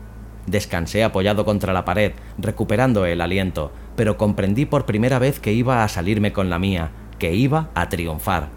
Descansé 0.46 1.02
apoyado 1.02 1.44
contra 1.44 1.72
la 1.72 1.84
pared, 1.84 2.12
recuperando 2.38 3.06
el 3.06 3.20
aliento, 3.20 3.72
pero 3.96 4.18
comprendí 4.18 4.66
por 4.66 4.84
primera 4.84 5.18
vez 5.18 5.40
que 5.40 5.52
iba 5.52 5.82
a 5.82 5.88
salirme 5.88 6.32
con 6.32 6.50
la 6.50 6.58
mía, 6.58 6.90
que 7.18 7.34
iba 7.34 7.70
a 7.74 7.88
triunfar. 7.88 8.50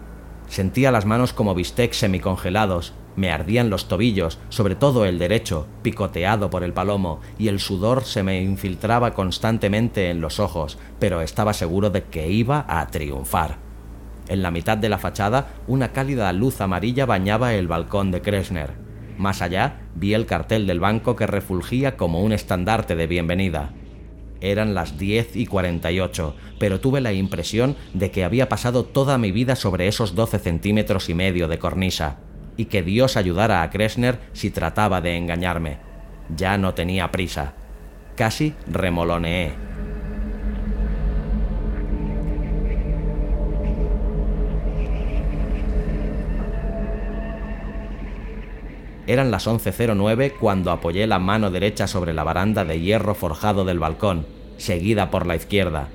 Sentía 0.48 0.90
las 0.90 1.06
manos 1.06 1.32
como 1.32 1.54
bistecs 1.54 1.98
semicongelados, 1.98 2.92
me 3.16 3.32
ardían 3.32 3.68
los 3.68 3.88
tobillos, 3.88 4.38
sobre 4.48 4.76
todo 4.76 5.04
el 5.04 5.18
derecho, 5.18 5.66
picoteado 5.82 6.50
por 6.50 6.62
el 6.62 6.72
palomo, 6.72 7.20
y 7.36 7.48
el 7.48 7.58
sudor 7.58 8.04
se 8.04 8.22
me 8.22 8.40
infiltraba 8.40 9.12
constantemente 9.12 10.10
en 10.10 10.20
los 10.20 10.38
ojos, 10.38 10.78
pero 11.00 11.20
estaba 11.20 11.52
seguro 11.52 11.90
de 11.90 12.04
que 12.04 12.30
iba 12.30 12.64
a 12.68 12.86
triunfar. 12.86 13.67
En 14.28 14.42
la 14.42 14.50
mitad 14.50 14.76
de 14.76 14.90
la 14.90 14.98
fachada, 14.98 15.48
una 15.66 15.92
cálida 15.92 16.32
luz 16.32 16.60
amarilla 16.60 17.06
bañaba 17.06 17.54
el 17.54 17.66
balcón 17.66 18.10
de 18.10 18.20
Kresner. 18.20 18.72
Más 19.16 19.40
allá, 19.40 19.80
vi 19.94 20.12
el 20.14 20.26
cartel 20.26 20.66
del 20.66 20.80
banco 20.80 21.16
que 21.16 21.26
refulgía 21.26 21.96
como 21.96 22.22
un 22.22 22.32
estandarte 22.32 22.94
de 22.94 23.06
bienvenida. 23.06 23.72
Eran 24.40 24.74
las 24.74 24.98
10 24.98 25.34
y 25.34 25.46
48, 25.46 26.36
pero 26.58 26.78
tuve 26.78 27.00
la 27.00 27.12
impresión 27.12 27.74
de 27.94 28.10
que 28.10 28.22
había 28.22 28.48
pasado 28.48 28.84
toda 28.84 29.18
mi 29.18 29.32
vida 29.32 29.56
sobre 29.56 29.88
esos 29.88 30.14
12 30.14 30.38
centímetros 30.38 31.08
y 31.08 31.14
medio 31.14 31.48
de 31.48 31.58
cornisa 31.58 32.18
y 32.56 32.66
que 32.66 32.82
Dios 32.82 33.16
ayudara 33.16 33.62
a 33.62 33.70
Kresner 33.70 34.20
si 34.34 34.50
trataba 34.50 35.00
de 35.00 35.16
engañarme. 35.16 35.78
Ya 36.36 36.58
no 36.58 36.74
tenía 36.74 37.10
prisa. 37.10 37.54
Casi 38.14 38.54
remoloneé. 38.70 39.67
Eran 49.08 49.30
las 49.30 49.46
11.09 49.46 50.34
cuando 50.38 50.70
apoyé 50.70 51.06
la 51.06 51.18
mano 51.18 51.50
derecha 51.50 51.86
sobre 51.86 52.12
la 52.12 52.24
baranda 52.24 52.66
de 52.66 52.78
hierro 52.78 53.14
forjado 53.14 53.64
del 53.64 53.78
balcón, 53.78 54.26
seguida 54.58 55.10
por 55.10 55.26
la 55.26 55.34
izquierda. 55.34 55.88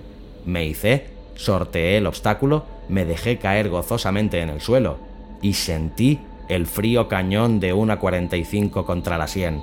Me 0.47 0.65
hice, 0.65 1.11
sorteé 1.35 1.97
el 1.97 2.07
obstáculo, 2.07 2.65
me 2.89 3.05
dejé 3.05 3.37
caer 3.37 3.69
gozosamente 3.69 4.41
en 4.41 4.49
el 4.49 4.61
suelo 4.61 4.97
y 5.43 5.53
sentí 5.53 6.21
el 6.49 6.65
frío 6.65 7.07
cañón 7.07 7.59
de 7.59 7.73
una 7.73 7.99
45 7.99 8.83
contra 8.83 9.19
la 9.19 9.27
sien. 9.27 9.61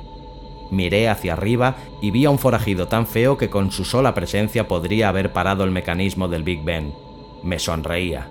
Miré 0.70 1.08
hacia 1.08 1.32
arriba 1.32 1.74
y 2.00 2.12
vi 2.12 2.26
a 2.26 2.30
un 2.30 2.38
forajido 2.38 2.86
tan 2.86 3.08
feo 3.08 3.36
que 3.36 3.50
con 3.50 3.72
su 3.72 3.84
sola 3.84 4.14
presencia 4.14 4.68
podría 4.68 5.08
haber 5.08 5.32
parado 5.32 5.64
el 5.64 5.72
mecanismo 5.72 6.28
del 6.28 6.44
Big 6.44 6.62
Ben. 6.62 6.94
Me 7.42 7.58
sonreía. 7.58 8.28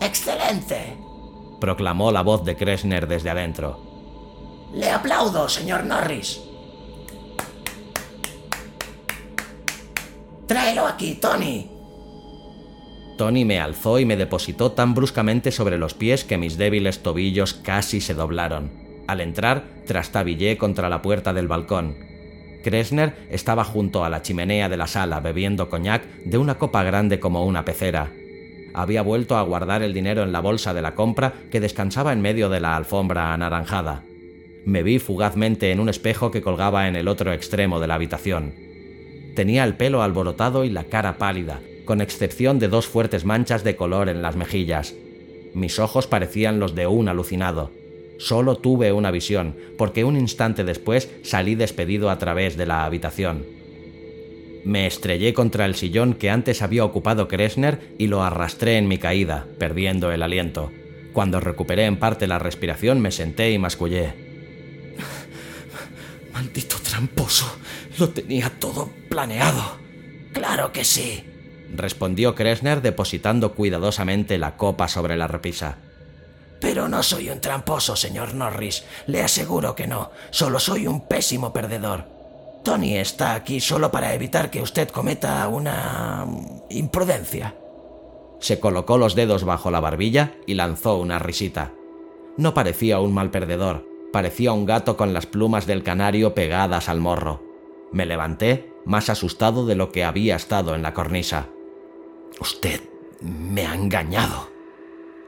¡Excelente! 0.00 0.96
proclamó 1.58 2.12
la 2.12 2.22
voz 2.22 2.44
de 2.44 2.54
Kresner 2.54 3.08
desde 3.08 3.30
adentro. 3.30 3.87
Le 4.72 4.90
aplaudo, 4.90 5.48
señor 5.48 5.84
Norris. 5.84 6.40
Tráelo 10.46 10.86
aquí, 10.86 11.14
Tony. 11.14 11.70
Tony 13.18 13.44
me 13.44 13.60
alzó 13.60 13.98
y 13.98 14.04
me 14.04 14.16
depositó 14.16 14.72
tan 14.72 14.94
bruscamente 14.94 15.50
sobre 15.50 15.76
los 15.76 15.94
pies 15.94 16.24
que 16.24 16.38
mis 16.38 16.56
débiles 16.56 17.02
tobillos 17.02 17.54
casi 17.54 18.00
se 18.00 18.14
doblaron. 18.14 18.70
Al 19.08 19.20
entrar, 19.20 19.64
trastabillé 19.86 20.56
contra 20.56 20.88
la 20.88 21.02
puerta 21.02 21.32
del 21.32 21.48
balcón. 21.48 21.96
Kresner 22.62 23.26
estaba 23.30 23.64
junto 23.64 24.04
a 24.04 24.10
la 24.10 24.22
chimenea 24.22 24.68
de 24.68 24.76
la 24.76 24.86
sala 24.86 25.20
bebiendo 25.20 25.68
coñac 25.68 26.06
de 26.24 26.38
una 26.38 26.58
copa 26.58 26.82
grande 26.82 27.18
como 27.18 27.44
una 27.44 27.64
pecera. 27.64 28.12
Había 28.74 29.02
vuelto 29.02 29.36
a 29.36 29.42
guardar 29.42 29.82
el 29.82 29.94
dinero 29.94 30.22
en 30.22 30.32
la 30.32 30.40
bolsa 30.40 30.74
de 30.74 30.82
la 30.82 30.94
compra 30.94 31.32
que 31.50 31.60
descansaba 31.60 32.12
en 32.12 32.20
medio 32.20 32.48
de 32.48 32.60
la 32.60 32.76
alfombra 32.76 33.32
anaranjada. 33.32 34.02
Me 34.64 34.82
vi 34.82 34.98
fugazmente 34.98 35.70
en 35.70 35.80
un 35.80 35.88
espejo 35.88 36.30
que 36.30 36.42
colgaba 36.42 36.88
en 36.88 36.96
el 36.96 37.08
otro 37.08 37.32
extremo 37.32 37.80
de 37.80 37.86
la 37.86 37.94
habitación. 37.94 38.54
Tenía 39.34 39.64
el 39.64 39.76
pelo 39.76 40.02
alborotado 40.02 40.64
y 40.64 40.70
la 40.70 40.84
cara 40.84 41.16
pálida, 41.18 41.60
con 41.84 42.00
excepción 42.00 42.58
de 42.58 42.68
dos 42.68 42.86
fuertes 42.86 43.24
manchas 43.24 43.64
de 43.64 43.76
color 43.76 44.08
en 44.08 44.20
las 44.20 44.36
mejillas. 44.36 44.94
Mis 45.54 45.78
ojos 45.78 46.06
parecían 46.06 46.60
los 46.60 46.74
de 46.74 46.86
un 46.86 47.08
alucinado. 47.08 47.70
Solo 48.18 48.56
tuve 48.56 48.92
una 48.92 49.10
visión, 49.10 49.56
porque 49.78 50.04
un 50.04 50.16
instante 50.16 50.64
después 50.64 51.10
salí 51.22 51.54
despedido 51.54 52.10
a 52.10 52.18
través 52.18 52.56
de 52.56 52.66
la 52.66 52.84
habitación. 52.84 53.46
Me 54.64 54.86
estrellé 54.86 55.32
contra 55.32 55.64
el 55.64 55.76
sillón 55.76 56.14
que 56.14 56.30
antes 56.30 56.60
había 56.60 56.84
ocupado 56.84 57.28
Kresner 57.28 57.94
y 57.96 58.08
lo 58.08 58.22
arrastré 58.22 58.76
en 58.76 58.88
mi 58.88 58.98
caída, 58.98 59.46
perdiendo 59.58 60.12
el 60.12 60.22
aliento. 60.22 60.70
Cuando 61.12 61.40
recuperé 61.40 61.86
en 61.86 61.96
parte 61.96 62.26
la 62.26 62.38
respiración 62.38 63.00
me 63.00 63.12
senté 63.12 63.50
y 63.52 63.58
mascullé. 63.58 64.27
Maldito 66.38 66.76
tramposo, 66.80 67.46
lo 67.98 68.10
tenía 68.10 68.48
todo 68.60 68.88
planeado. 69.08 69.76
Claro 70.32 70.70
que 70.70 70.84
sí, 70.84 71.24
respondió 71.74 72.36
Kresner 72.36 72.80
depositando 72.80 73.56
cuidadosamente 73.56 74.38
la 74.38 74.56
copa 74.56 74.86
sobre 74.86 75.16
la 75.16 75.26
repisa. 75.26 75.78
Pero 76.60 76.88
no 76.88 77.02
soy 77.02 77.30
un 77.30 77.40
tramposo, 77.40 77.96
señor 77.96 78.34
Norris. 78.34 78.84
Le 79.08 79.20
aseguro 79.20 79.74
que 79.74 79.88
no. 79.88 80.12
Solo 80.30 80.60
soy 80.60 80.86
un 80.86 81.08
pésimo 81.08 81.52
perdedor. 81.52 82.04
Tony 82.62 82.98
está 82.98 83.34
aquí 83.34 83.58
solo 83.58 83.90
para 83.90 84.14
evitar 84.14 84.48
que 84.48 84.62
usted 84.62 84.90
cometa 84.90 85.48
una 85.48 86.24
imprudencia. 86.70 87.56
Se 88.38 88.60
colocó 88.60 88.96
los 88.96 89.16
dedos 89.16 89.42
bajo 89.42 89.72
la 89.72 89.80
barbilla 89.80 90.34
y 90.46 90.54
lanzó 90.54 90.98
una 90.98 91.18
risita. 91.18 91.72
No 92.36 92.54
parecía 92.54 93.00
un 93.00 93.12
mal 93.12 93.32
perdedor, 93.32 93.87
parecía 94.12 94.52
un 94.52 94.66
gato 94.66 94.96
con 94.96 95.12
las 95.12 95.26
plumas 95.26 95.66
del 95.66 95.82
canario 95.82 96.34
pegadas 96.34 96.88
al 96.88 97.00
morro. 97.00 97.42
Me 97.92 98.06
levanté, 98.06 98.72
más 98.84 99.08
asustado 99.10 99.66
de 99.66 99.74
lo 99.74 99.92
que 99.92 100.04
había 100.04 100.36
estado 100.36 100.74
en 100.74 100.82
la 100.82 100.94
cornisa. 100.94 101.48
Usted 102.40 102.80
me 103.20 103.66
ha 103.66 103.74
engañado, 103.74 104.50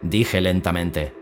dije 0.02 0.40
lentamente. 0.40 1.14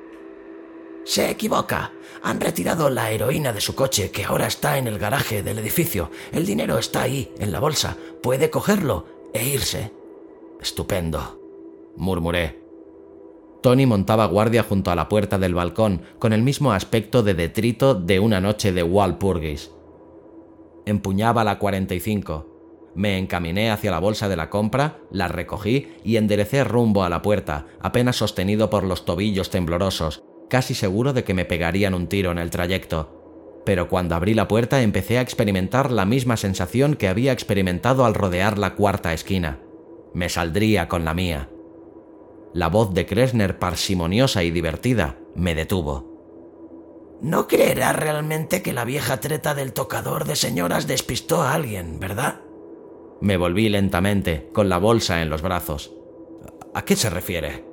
Se 1.04 1.30
equivoca. 1.30 1.92
Han 2.22 2.40
retirado 2.40 2.90
la 2.90 3.10
heroína 3.10 3.52
de 3.52 3.60
su 3.60 3.74
coche, 3.74 4.10
que 4.10 4.24
ahora 4.24 4.46
está 4.46 4.76
en 4.76 4.86
el 4.88 4.98
garaje 4.98 5.42
del 5.42 5.58
edificio. 5.58 6.10
El 6.32 6.44
dinero 6.44 6.78
está 6.78 7.02
ahí, 7.02 7.32
en 7.38 7.52
la 7.52 7.60
bolsa. 7.60 7.96
Puede 8.22 8.50
cogerlo 8.50 9.06
e 9.32 9.46
irse. 9.46 9.92
Estupendo, 10.60 11.40
murmuré. 11.96 12.67
Tony 13.60 13.86
montaba 13.86 14.26
guardia 14.26 14.62
junto 14.62 14.90
a 14.90 14.94
la 14.94 15.08
puerta 15.08 15.38
del 15.38 15.54
balcón, 15.54 16.02
con 16.18 16.32
el 16.32 16.42
mismo 16.42 16.72
aspecto 16.72 17.22
de 17.22 17.34
detrito 17.34 17.94
de 17.94 18.20
una 18.20 18.40
noche 18.40 18.72
de 18.72 18.82
Walpurgis. 18.82 19.72
Empuñaba 20.86 21.44
la 21.44 21.58
45. 21.58 22.92
Me 22.94 23.18
encaminé 23.18 23.70
hacia 23.70 23.90
la 23.90 23.98
bolsa 23.98 24.28
de 24.28 24.36
la 24.36 24.48
compra, 24.48 24.98
la 25.10 25.28
recogí 25.28 25.88
y 26.04 26.16
enderecé 26.16 26.64
rumbo 26.64 27.04
a 27.04 27.08
la 27.08 27.20
puerta, 27.20 27.66
apenas 27.80 28.16
sostenido 28.16 28.70
por 28.70 28.84
los 28.84 29.04
tobillos 29.04 29.50
temblorosos, 29.50 30.22
casi 30.48 30.74
seguro 30.74 31.12
de 31.12 31.24
que 31.24 31.34
me 31.34 31.44
pegarían 31.44 31.94
un 31.94 32.06
tiro 32.06 32.32
en 32.32 32.38
el 32.38 32.50
trayecto. 32.50 33.62
Pero 33.64 33.88
cuando 33.88 34.14
abrí 34.14 34.34
la 34.34 34.48
puerta 34.48 34.82
empecé 34.82 35.18
a 35.18 35.20
experimentar 35.20 35.92
la 35.92 36.06
misma 36.06 36.36
sensación 36.36 36.94
que 36.94 37.08
había 37.08 37.32
experimentado 37.32 38.04
al 38.04 38.14
rodear 38.14 38.56
la 38.56 38.74
cuarta 38.74 39.12
esquina. 39.12 39.58
Me 40.14 40.28
saldría 40.28 40.88
con 40.88 41.04
la 41.04 41.12
mía. 41.12 41.50
La 42.54 42.68
voz 42.68 42.94
de 42.94 43.06
Kresner, 43.06 43.58
parsimoniosa 43.58 44.42
y 44.42 44.50
divertida, 44.50 45.18
me 45.34 45.54
detuvo. 45.54 46.08
No 47.20 47.48
creerá 47.48 47.92
realmente 47.92 48.62
que 48.62 48.72
la 48.72 48.84
vieja 48.84 49.20
treta 49.20 49.54
del 49.54 49.72
tocador 49.72 50.24
de 50.24 50.36
señoras 50.36 50.86
despistó 50.86 51.42
a 51.42 51.52
alguien, 51.52 51.98
¿verdad? 51.98 52.40
Me 53.20 53.36
volví 53.36 53.68
lentamente, 53.68 54.48
con 54.52 54.68
la 54.68 54.78
bolsa 54.78 55.20
en 55.20 55.28
los 55.28 55.42
brazos. 55.42 55.92
¿A 56.74 56.84
qué 56.84 56.94
se 56.94 57.10
refiere? 57.10 57.64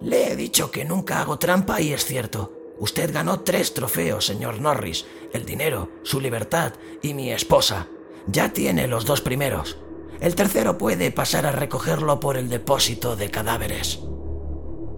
Le 0.00 0.32
he 0.32 0.36
dicho 0.36 0.70
que 0.70 0.84
nunca 0.84 1.20
hago 1.20 1.38
trampa 1.38 1.80
y 1.80 1.92
es 1.92 2.04
cierto. 2.04 2.52
Usted 2.78 3.12
ganó 3.12 3.40
tres 3.40 3.74
trofeos, 3.74 4.26
señor 4.26 4.60
Norris. 4.60 5.06
El 5.32 5.44
dinero, 5.44 5.88
su 6.02 6.20
libertad 6.20 6.74
y 7.02 7.14
mi 7.14 7.32
esposa. 7.32 7.88
Ya 8.26 8.52
tiene 8.52 8.86
los 8.86 9.04
dos 9.04 9.20
primeros. 9.20 9.78
El 10.20 10.34
tercero 10.34 10.78
puede 10.78 11.10
pasar 11.10 11.46
a 11.46 11.52
recogerlo 11.52 12.20
por 12.20 12.36
el 12.36 12.48
depósito 12.48 13.16
de 13.16 13.30
cadáveres. 13.30 14.00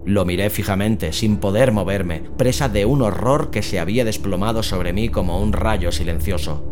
Lo 0.05 0.25
miré 0.25 0.49
fijamente, 0.49 1.13
sin 1.13 1.37
poder 1.37 1.71
moverme, 1.71 2.23
presa 2.37 2.69
de 2.69 2.85
un 2.85 3.01
horror 3.01 3.51
que 3.51 3.61
se 3.61 3.79
había 3.79 4.05
desplomado 4.05 4.63
sobre 4.63 4.93
mí 4.93 5.09
como 5.09 5.41
un 5.41 5.53
rayo 5.53 5.91
silencioso. 5.91 6.63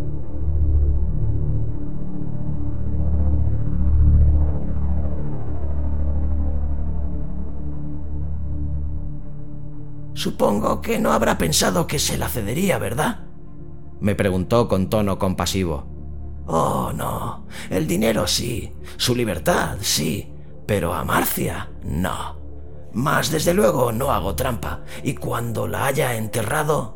Supongo 10.14 10.82
que 10.82 10.98
no 10.98 11.14
habrá 11.14 11.38
pensado 11.38 11.86
que 11.86 12.00
se 12.00 12.18
la 12.18 12.28
cedería, 12.28 12.80
¿verdad? 12.80 13.28
Me 14.00 14.16
preguntó 14.16 14.68
con 14.68 14.89
tono 14.89 15.20
compasivo. 15.20 15.97
Oh, 16.48 16.91
no. 16.95 17.45
El 17.70 17.86
dinero 17.88 18.26
sí. 18.26 18.74
Su 18.95 19.16
libertad 19.16 19.78
sí. 19.82 20.32
Pero 20.66 20.93
a 20.93 21.04
Marcia 21.04 21.70
no. 21.84 22.38
Mas 22.93 23.32
desde 23.32 23.54
luego 23.54 23.91
no 23.91 24.12
hago 24.12 24.36
trampa. 24.36 24.82
Y 25.04 25.16
cuando 25.16 25.68
la 25.68 25.86
haya 25.86 26.16
enterrado... 26.16 26.95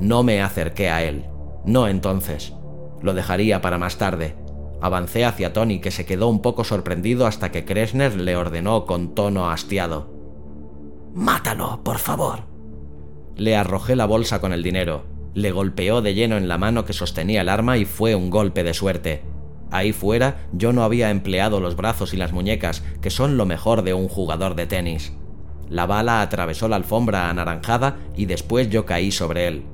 No 0.00 0.22
me 0.22 0.42
acerqué 0.42 0.90
a 0.90 1.02
él. 1.04 1.26
No 1.64 1.86
entonces. 1.86 2.54
Lo 3.02 3.14
dejaría 3.14 3.60
para 3.60 3.78
más 3.78 3.98
tarde. 3.98 4.36
Avancé 4.80 5.24
hacia 5.24 5.52
Tony, 5.52 5.80
que 5.80 5.92
se 5.92 6.06
quedó 6.06 6.28
un 6.28 6.42
poco 6.42 6.64
sorprendido 6.64 7.26
hasta 7.26 7.52
que 7.52 7.64
Kresner 7.64 8.16
le 8.16 8.36
ordenó 8.36 8.84
con 8.84 9.14
tono 9.14 9.50
hastiado. 9.50 10.10
Mátalo, 11.14 11.84
por 11.84 11.98
favor. 11.98 12.40
Le 13.36 13.54
arrojé 13.54 13.96
la 13.96 14.06
bolsa 14.06 14.40
con 14.40 14.52
el 14.52 14.62
dinero. 14.62 15.11
Le 15.34 15.50
golpeó 15.50 16.02
de 16.02 16.14
lleno 16.14 16.36
en 16.36 16.48
la 16.48 16.58
mano 16.58 16.84
que 16.84 16.92
sostenía 16.92 17.40
el 17.40 17.48
arma 17.48 17.78
y 17.78 17.84
fue 17.84 18.14
un 18.14 18.30
golpe 18.30 18.64
de 18.64 18.74
suerte. 18.74 19.22
Ahí 19.70 19.92
fuera 19.92 20.46
yo 20.52 20.72
no 20.72 20.84
había 20.84 21.10
empleado 21.10 21.60
los 21.60 21.76
brazos 21.76 22.12
y 22.12 22.16
las 22.16 22.32
muñecas, 22.32 22.82
que 23.00 23.10
son 23.10 23.36
lo 23.36 23.46
mejor 23.46 23.82
de 23.82 23.94
un 23.94 24.08
jugador 24.08 24.54
de 24.54 24.66
tenis. 24.66 25.14
La 25.68 25.86
bala 25.86 26.20
atravesó 26.20 26.68
la 26.68 26.76
alfombra 26.76 27.30
anaranjada 27.30 27.96
y 28.14 28.26
después 28.26 28.68
yo 28.68 28.84
caí 28.84 29.10
sobre 29.10 29.48
él. 29.48 29.64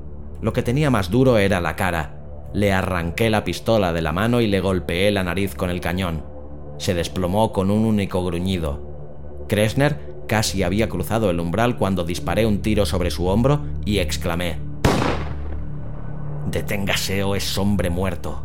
Lo 0.40 0.52
que 0.52 0.62
tenía 0.62 0.90
más 0.90 1.10
duro 1.10 1.38
era 1.38 1.60
la 1.60 1.74
cara. 1.74 2.14
Le 2.54 2.72
arranqué 2.72 3.28
la 3.28 3.42
pistola 3.42 3.92
de 3.92 4.02
la 4.02 4.12
mano 4.12 4.40
y 4.40 4.46
le 4.46 4.60
golpeé 4.60 5.10
la 5.10 5.24
nariz 5.24 5.54
con 5.56 5.70
el 5.70 5.80
cañón. 5.80 6.24
Se 6.78 6.94
desplomó 6.94 7.52
con 7.52 7.72
un 7.72 7.84
único 7.84 8.24
gruñido. 8.24 9.46
Kresner 9.48 10.08
Casi 10.28 10.62
había 10.62 10.90
cruzado 10.90 11.30
el 11.30 11.40
umbral 11.40 11.78
cuando 11.78 12.04
disparé 12.04 12.44
un 12.44 12.60
tiro 12.60 12.84
sobre 12.84 13.10
su 13.10 13.26
hombro 13.26 13.62
y 13.86 13.98
exclamé. 13.98 14.67
Deténgase 16.50 17.22
o 17.24 17.34
es 17.34 17.58
hombre 17.58 17.90
muerto. 17.90 18.42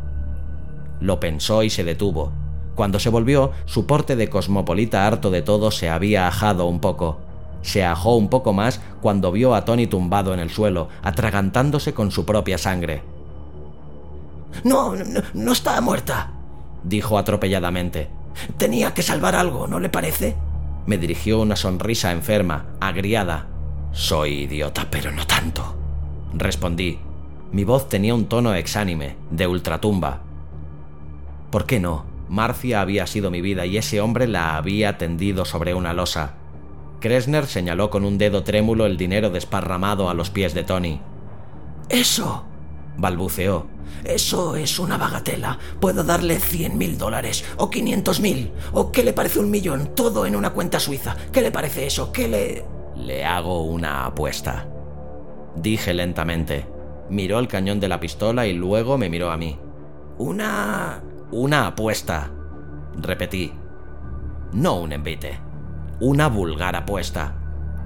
Lo 0.99 1.19
pensó 1.19 1.63
y 1.63 1.69
se 1.69 1.83
detuvo. 1.83 2.33
Cuando 2.75 2.99
se 2.99 3.09
volvió, 3.09 3.51
su 3.65 3.85
porte 3.85 4.15
de 4.15 4.29
cosmopolita 4.29 5.07
harto 5.07 5.31
de 5.31 5.41
todo 5.41 5.71
se 5.71 5.89
había 5.89 6.27
ajado 6.27 6.65
un 6.65 6.79
poco. 6.79 7.19
Se 7.61 7.85
ajó 7.85 8.15
un 8.15 8.29
poco 8.29 8.51
más 8.51 8.81
cuando 9.01 9.31
vio 9.31 9.55
a 9.55 9.63
Tony 9.63 9.87
tumbado 9.87 10.33
en 10.33 10.39
el 10.39 10.49
suelo, 10.49 10.89
atragantándose 11.01 11.93
con 11.93 12.11
su 12.11 12.25
propia 12.25 12.57
sangre. 12.57 13.03
No, 14.63 14.95
no, 14.95 15.21
no 15.33 15.51
está 15.51 15.79
muerta, 15.79 16.31
dijo 16.83 17.17
atropelladamente. 17.17 18.09
Tenía 18.57 18.93
que 18.93 19.01
salvar 19.01 19.35
algo, 19.35 19.67
¿no 19.67 19.79
le 19.79 19.89
parece? 19.89 20.35
Me 20.85 20.97
dirigió 20.97 21.39
una 21.39 21.55
sonrisa 21.55 22.11
enferma, 22.11 22.65
agriada. 22.81 23.47
Soy 23.93 24.43
idiota, 24.43 24.87
pero 24.89 25.11
no 25.11 25.25
tanto. 25.25 25.75
Respondí. 26.33 26.99
Mi 27.53 27.65
voz 27.65 27.87
tenía 27.87 28.15
un 28.15 28.25
tono 28.25 28.55
exánime, 28.55 29.15
de 29.29 29.45
ultratumba. 29.45 30.21
¿Por 31.51 31.67
qué 31.67 31.79
no? 31.79 32.03
Marcia 32.27 32.81
había 32.81 33.05
sido 33.05 33.29
mi 33.29 33.41
vida 33.41 33.67
y 33.67 33.77
ese 33.77 34.01
hombre 34.01 34.27
la 34.27 34.57
había 34.57 34.97
tendido 34.97 35.45
sobre 35.45 35.75
una 35.75 35.93
losa. 35.93 36.33
Kresner 36.99 37.45
señaló 37.45 37.91
con 37.91 38.05
un 38.05 38.17
dedo 38.17 38.43
trémulo 38.43 38.87
el 38.87 38.97
dinero 38.97 39.29
desparramado 39.29 40.09
a 40.09 40.15
los 40.15 40.31
pies 40.31 40.55
de 40.55 40.63
Tony. 40.63 40.99
Eso, 41.89 42.43
balbuceó. 42.97 43.67
Eso 44.03 44.55
es 44.55 44.79
una 44.79 44.97
bagatela. 44.97 45.59
Puedo 45.79 46.03
darle 46.03 46.39
cien 46.39 46.75
mil 46.79 46.97
dólares, 46.97 47.45
o 47.57 47.69
quinientos 47.69 48.19
mil, 48.19 48.51
o 48.71 48.91
¿qué 48.91 49.03
le 49.03 49.13
parece 49.13 49.37
un 49.37 49.51
millón? 49.51 49.93
Todo 49.93 50.25
en 50.25 50.35
una 50.35 50.53
cuenta 50.53 50.79
suiza. 50.79 51.15
¿Qué 51.31 51.41
le 51.41 51.51
parece 51.51 51.85
eso? 51.85 52.11
¿Qué 52.11 52.27
le...? 52.27 52.65
Le 52.95 53.23
hago 53.23 53.61
una 53.61 54.05
apuesta. 54.05 54.67
Dije 55.55 55.93
lentamente. 55.93 56.72
Miró 57.09 57.39
el 57.39 57.47
cañón 57.47 57.79
de 57.79 57.87
la 57.87 57.99
pistola 57.99 58.47
y 58.47 58.53
luego 58.53 58.97
me 58.97 59.09
miró 59.09 59.31
a 59.31 59.37
mí. 59.37 59.59
Una... 60.17 61.03
Una 61.31 61.67
apuesta. 61.67 62.31
Repetí. 62.95 63.53
No 64.53 64.79
un 64.79 64.93
envite. 64.93 65.39
Una 65.99 66.27
vulgar 66.27 66.75
apuesta. 66.75 67.35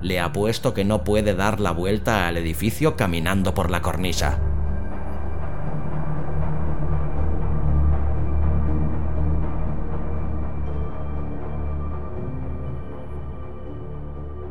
Le 0.02 0.20
apuesto 0.20 0.74
que 0.74 0.84
no 0.84 1.04
puede 1.04 1.34
dar 1.34 1.60
la 1.60 1.72
vuelta 1.72 2.28
al 2.28 2.38
edificio 2.38 2.96
caminando 2.96 3.54
por 3.54 3.72
la 3.72 3.82
cornisa. 3.82 4.40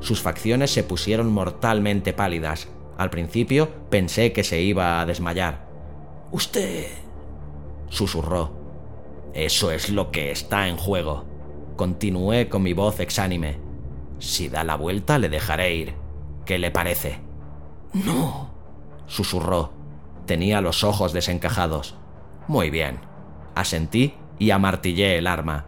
Sus 0.00 0.22
facciones 0.22 0.70
se 0.70 0.84
pusieron 0.84 1.32
mortalmente 1.32 2.12
pálidas. 2.12 2.68
Al 2.96 3.10
principio 3.10 3.68
pensé 3.90 4.32
que 4.32 4.44
se 4.44 4.60
iba 4.60 5.00
a 5.00 5.06
desmayar. 5.06 5.66
Usted... 6.32 6.86
susurró. 7.88 8.52
Eso 9.34 9.70
es 9.70 9.90
lo 9.90 10.10
que 10.10 10.30
está 10.30 10.68
en 10.68 10.76
juego. 10.76 11.24
Continué 11.76 12.48
con 12.48 12.62
mi 12.62 12.72
voz 12.72 13.00
exánime. 13.00 13.58
Si 14.18 14.48
da 14.48 14.64
la 14.64 14.76
vuelta 14.76 15.18
le 15.18 15.28
dejaré 15.28 15.74
ir. 15.74 15.94
¿Qué 16.46 16.58
le 16.58 16.70
parece? 16.70 17.20
No, 17.92 18.50
susurró. 19.06 19.72
Tenía 20.24 20.60
los 20.60 20.84
ojos 20.84 21.12
desencajados. 21.12 21.96
Muy 22.48 22.70
bien. 22.70 23.00
Asentí 23.54 24.14
y 24.38 24.50
amartillé 24.50 25.18
el 25.18 25.26
arma. 25.26 25.66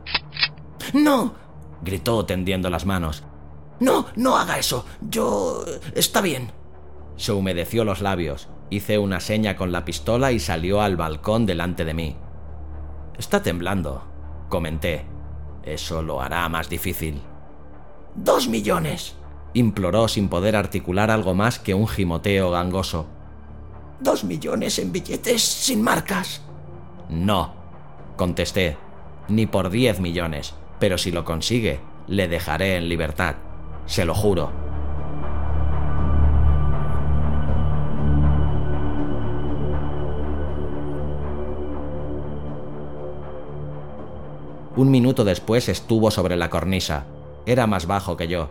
No, 0.95 1.35
gritó 1.83 2.25
tendiendo 2.25 2.71
las 2.71 2.87
manos. 2.87 3.23
No, 3.81 4.07
no 4.17 4.37
haga 4.37 4.59
eso. 4.59 4.85
Yo... 5.01 5.65
está 5.95 6.21
bien. 6.21 6.51
Se 7.19 7.33
humedeció 7.33 7.85
los 7.85 8.01
labios. 8.01 8.49
Hice 8.71 8.99
una 8.99 9.21
seña 9.21 9.57
con 9.57 9.73
la 9.73 9.85
pistola 9.85 10.33
y 10.33 10.39
salió 10.39 10.81
al 10.81 10.97
balcón 10.97 11.45
delante 11.45 11.85
de 11.85 11.93
mí. 11.93 12.17
Está 13.19 13.43
temblando, 13.43 14.05
comenté. 14.49 15.05
Eso 15.65 16.01
lo 16.01 16.23
hará 16.23 16.49
más 16.49 16.71
difícil. 16.71 17.21
Dos 18.15 18.49
millones, 18.49 19.17
imploró 19.53 20.07
sin 20.09 20.29
poder 20.29 20.55
articular 20.55 21.11
algo 21.11 21.35
más 21.35 21.59
que 21.59 21.75
un 21.75 21.89
gimoteo 21.89 22.53
gangoso. 22.53 23.07
Dos 24.01 24.23
millones 24.23 24.79
en 24.79 24.93
billetes 24.93 25.43
sin 25.43 25.83
marcas. 25.83 26.43
No, 27.09 27.55
contesté, 28.17 28.77
ni 29.29 29.47
por 29.47 29.71
diez 29.71 29.99
millones, 29.99 30.55
pero 30.79 30.99
si 30.99 31.11
lo 31.11 31.25
consigue, 31.25 31.81
le 32.07 32.29
dejaré 32.29 32.77
en 32.77 32.89
libertad, 32.89 33.37
se 33.87 34.05
lo 34.05 34.15
juro. 34.15 34.68
Un 44.79 44.93
minuto 44.93 45.25
después 45.25 45.69
estuvo 45.69 46.13
sobre 46.13 46.37
la 46.37 46.51
cornisa. 46.51 47.07
Era 47.47 47.67
más 47.67 47.89
bajo 47.89 48.17
que 48.17 48.29
yo. 48.29 48.49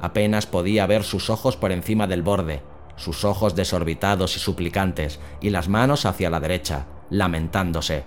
Apenas 0.00 0.46
podía 0.46 0.86
ver 0.86 1.04
sus 1.04 1.28
ojos 1.28 1.58
por 1.58 1.70
encima 1.70 2.06
del 2.06 2.22
borde, 2.22 2.62
sus 2.96 3.26
ojos 3.26 3.54
desorbitados 3.54 4.36
y 4.36 4.38
suplicantes, 4.40 5.20
y 5.42 5.50
las 5.50 5.68
manos 5.68 6.06
hacia 6.06 6.30
la 6.30 6.40
derecha, 6.40 6.86
lamentándose. 7.10 8.04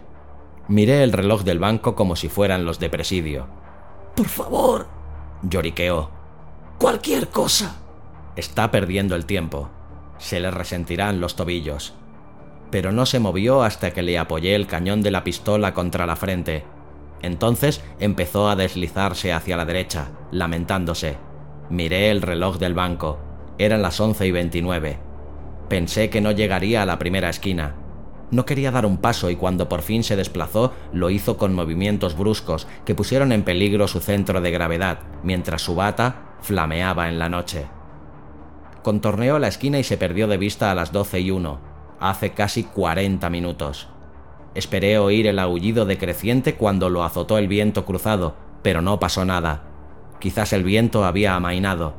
Miré 0.68 1.04
el 1.04 1.12
reloj 1.12 1.44
del 1.44 1.60
banco 1.60 1.94
como 1.94 2.16
si 2.16 2.28
fueran 2.28 2.66
los 2.66 2.80
de 2.80 2.90
presidio. 2.90 3.46
Por 4.16 4.26
favor, 4.26 4.88
lloriqueó. 5.44 6.10
Cualquier 6.80 7.28
cosa. 7.28 7.76
Está 8.36 8.72
perdiendo 8.72 9.16
el 9.16 9.28
tiempo. 9.28 9.70
Se 10.18 10.40
le 10.40 10.50
resentirán 10.50 11.22
los 11.22 11.36
tobillos. 11.36 11.94
Pero 12.72 12.92
no 12.92 13.06
se 13.06 13.20
movió 13.20 13.62
hasta 13.62 13.92
que 13.92 14.02
le 14.02 14.18
apoyé 14.18 14.56
el 14.56 14.66
cañón 14.66 15.04
de 15.04 15.12
la 15.12 15.24
pistola 15.24 15.76
contra 15.76 16.08
la 16.08 16.16
frente. 16.16 16.66
Entonces 17.22 17.84
empezó 18.00 18.50
a 18.50 18.56
deslizarse 18.56 19.34
hacia 19.34 19.58
la 19.58 19.66
derecha, 19.66 20.10
lamentándose. 20.32 21.18
Miré 21.70 22.12
el 22.12 22.22
reloj 22.22 22.58
del 22.58 22.74
banco. 22.74 23.20
Eran 23.58 23.82
las 23.82 24.00
once 24.00 24.26
y 24.26 24.32
veintinueve. 24.32 25.00
Pensé 25.68 26.10
que 26.10 26.22
no 26.22 26.32
llegaría 26.32 26.82
a 26.82 26.86
la 26.86 26.98
primera 26.98 27.30
esquina. 27.30 27.76
No 28.32 28.46
quería 28.46 28.72
dar 28.72 28.86
un 28.86 28.98
paso 28.98 29.30
y 29.30 29.36
cuando 29.36 29.68
por 29.70 29.82
fin 29.82 30.04
se 30.04 30.16
desplazó 30.16 30.74
lo 30.94 31.10
hizo 31.10 31.38
con 31.38 31.54
movimientos 31.54 32.16
bruscos 32.18 32.68
que 32.86 32.96
pusieron 32.96 33.32
en 33.32 33.44
peligro 33.44 33.88
su 33.88 34.00
centro 34.00 34.40
de 34.40 34.52
gravedad, 34.52 35.00
mientras 35.24 35.64
su 35.64 35.76
bata 35.76 36.36
flameaba 36.42 37.10
en 37.10 37.20
la 37.20 37.28
noche. 37.28 37.66
Contorneó 38.84 39.40
la 39.40 39.48
esquina 39.48 39.80
y 39.80 39.84
se 39.84 39.98
perdió 39.98 40.28
de 40.28 40.38
vista 40.38 40.72
a 40.72 40.76
las 40.76 40.92
doce 40.92 41.20
y 41.20 41.32
uno, 41.32 41.60
hace 42.00 42.32
casi 42.32 42.64
cuarenta 42.64 43.30
minutos. 43.30 43.90
Esperé 44.56 44.98
oír 44.98 45.28
el 45.28 45.40
aullido 45.40 45.86
decreciente 45.86 46.56
cuando 46.56 46.90
lo 46.90 47.04
azotó 47.04 47.38
el 47.38 47.48
viento 47.48 47.86
cruzado, 47.86 48.36
pero 48.62 48.82
no 48.82 49.00
pasó 49.00 49.26
nada. 49.26 49.64
Quizás 50.20 50.54
el 50.54 50.64
viento 50.64 51.06
había 51.06 51.36
amainado. 51.36 51.94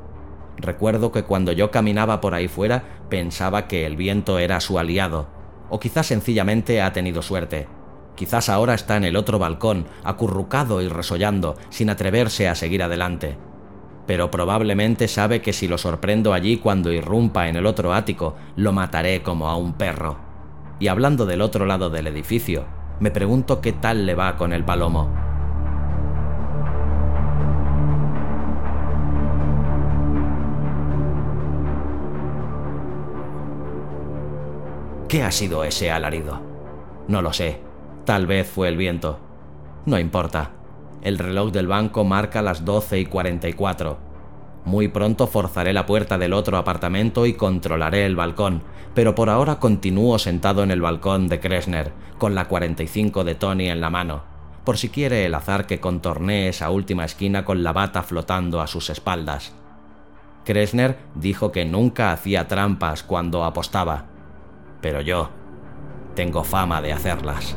Recuerdo 0.56 1.10
que 1.12 1.22
cuando 1.22 1.52
yo 1.52 1.70
caminaba 1.70 2.20
por 2.20 2.34
ahí 2.34 2.48
fuera 2.48 2.84
pensaba 3.08 3.66
que 3.66 3.86
el 3.86 3.96
viento 3.96 4.38
era 4.38 4.60
su 4.60 4.78
aliado, 4.78 5.28
o 5.70 5.80
quizás 5.80 6.06
sencillamente 6.06 6.82
ha 6.82 6.92
tenido 6.92 7.22
suerte. 7.22 7.66
Quizás 8.14 8.50
ahora 8.50 8.74
está 8.74 8.96
en 8.96 9.04
el 9.04 9.16
otro 9.16 9.38
balcón, 9.38 9.86
acurrucado 10.04 10.82
y 10.82 10.88
resollando, 10.88 11.56
sin 11.70 11.88
atreverse 11.88 12.48
a 12.48 12.54
seguir 12.54 12.82
adelante. 12.82 13.38
Pero 14.06 14.30
probablemente 14.30 15.08
sabe 15.08 15.40
que 15.40 15.52
si 15.52 15.68
lo 15.68 15.78
sorprendo 15.78 16.34
allí 16.34 16.58
cuando 16.58 16.92
irrumpa 16.92 17.48
en 17.48 17.56
el 17.56 17.64
otro 17.64 17.94
ático, 17.94 18.36
lo 18.56 18.72
mataré 18.72 19.22
como 19.22 19.48
a 19.48 19.56
un 19.56 19.74
perro. 19.74 20.29
Y 20.80 20.88
hablando 20.88 21.26
del 21.26 21.42
otro 21.42 21.66
lado 21.66 21.90
del 21.90 22.06
edificio, 22.06 22.64
me 23.00 23.10
pregunto 23.10 23.60
qué 23.60 23.72
tal 23.72 24.06
le 24.06 24.14
va 24.14 24.36
con 24.36 24.54
el 24.54 24.64
palomo. 24.64 25.14
¿Qué 35.06 35.22
ha 35.22 35.30
sido 35.30 35.64
ese 35.64 35.90
alarido? 35.90 36.40
No 37.08 37.20
lo 37.20 37.34
sé. 37.34 37.60
Tal 38.06 38.26
vez 38.26 38.48
fue 38.48 38.68
el 38.68 38.78
viento. 38.78 39.18
No 39.84 39.98
importa. 39.98 40.52
El 41.02 41.18
reloj 41.18 41.52
del 41.52 41.66
banco 41.66 42.04
marca 42.04 42.40
las 42.40 42.64
12 42.64 43.00
y 43.00 43.04
44. 43.04 44.09
Muy 44.64 44.88
pronto 44.88 45.26
forzaré 45.26 45.72
la 45.72 45.86
puerta 45.86 46.18
del 46.18 46.32
otro 46.32 46.58
apartamento 46.58 47.26
y 47.26 47.34
controlaré 47.34 48.04
el 48.04 48.16
balcón, 48.16 48.62
pero 48.94 49.14
por 49.14 49.30
ahora 49.30 49.58
continúo 49.58 50.18
sentado 50.18 50.62
en 50.62 50.70
el 50.70 50.82
balcón 50.82 51.28
de 51.28 51.40
Kresner, 51.40 51.92
con 52.18 52.34
la 52.34 52.46
45 52.46 53.24
de 53.24 53.34
Tony 53.34 53.68
en 53.68 53.80
la 53.80 53.88
mano, 53.88 54.22
por 54.64 54.76
si 54.76 54.90
quiere 54.90 55.24
el 55.24 55.34
azar 55.34 55.66
que 55.66 55.80
contornee 55.80 56.48
esa 56.48 56.70
última 56.70 57.04
esquina 57.04 57.44
con 57.44 57.62
la 57.62 57.72
bata 57.72 58.02
flotando 58.02 58.60
a 58.60 58.66
sus 58.66 58.90
espaldas. 58.90 59.52
Kresner 60.44 60.98
dijo 61.14 61.52
que 61.52 61.64
nunca 61.64 62.12
hacía 62.12 62.48
trampas 62.48 63.02
cuando 63.02 63.44
apostaba, 63.44 64.06
pero 64.80 65.00
yo 65.00 65.30
tengo 66.14 66.44
fama 66.44 66.82
de 66.82 66.92
hacerlas. 66.92 67.56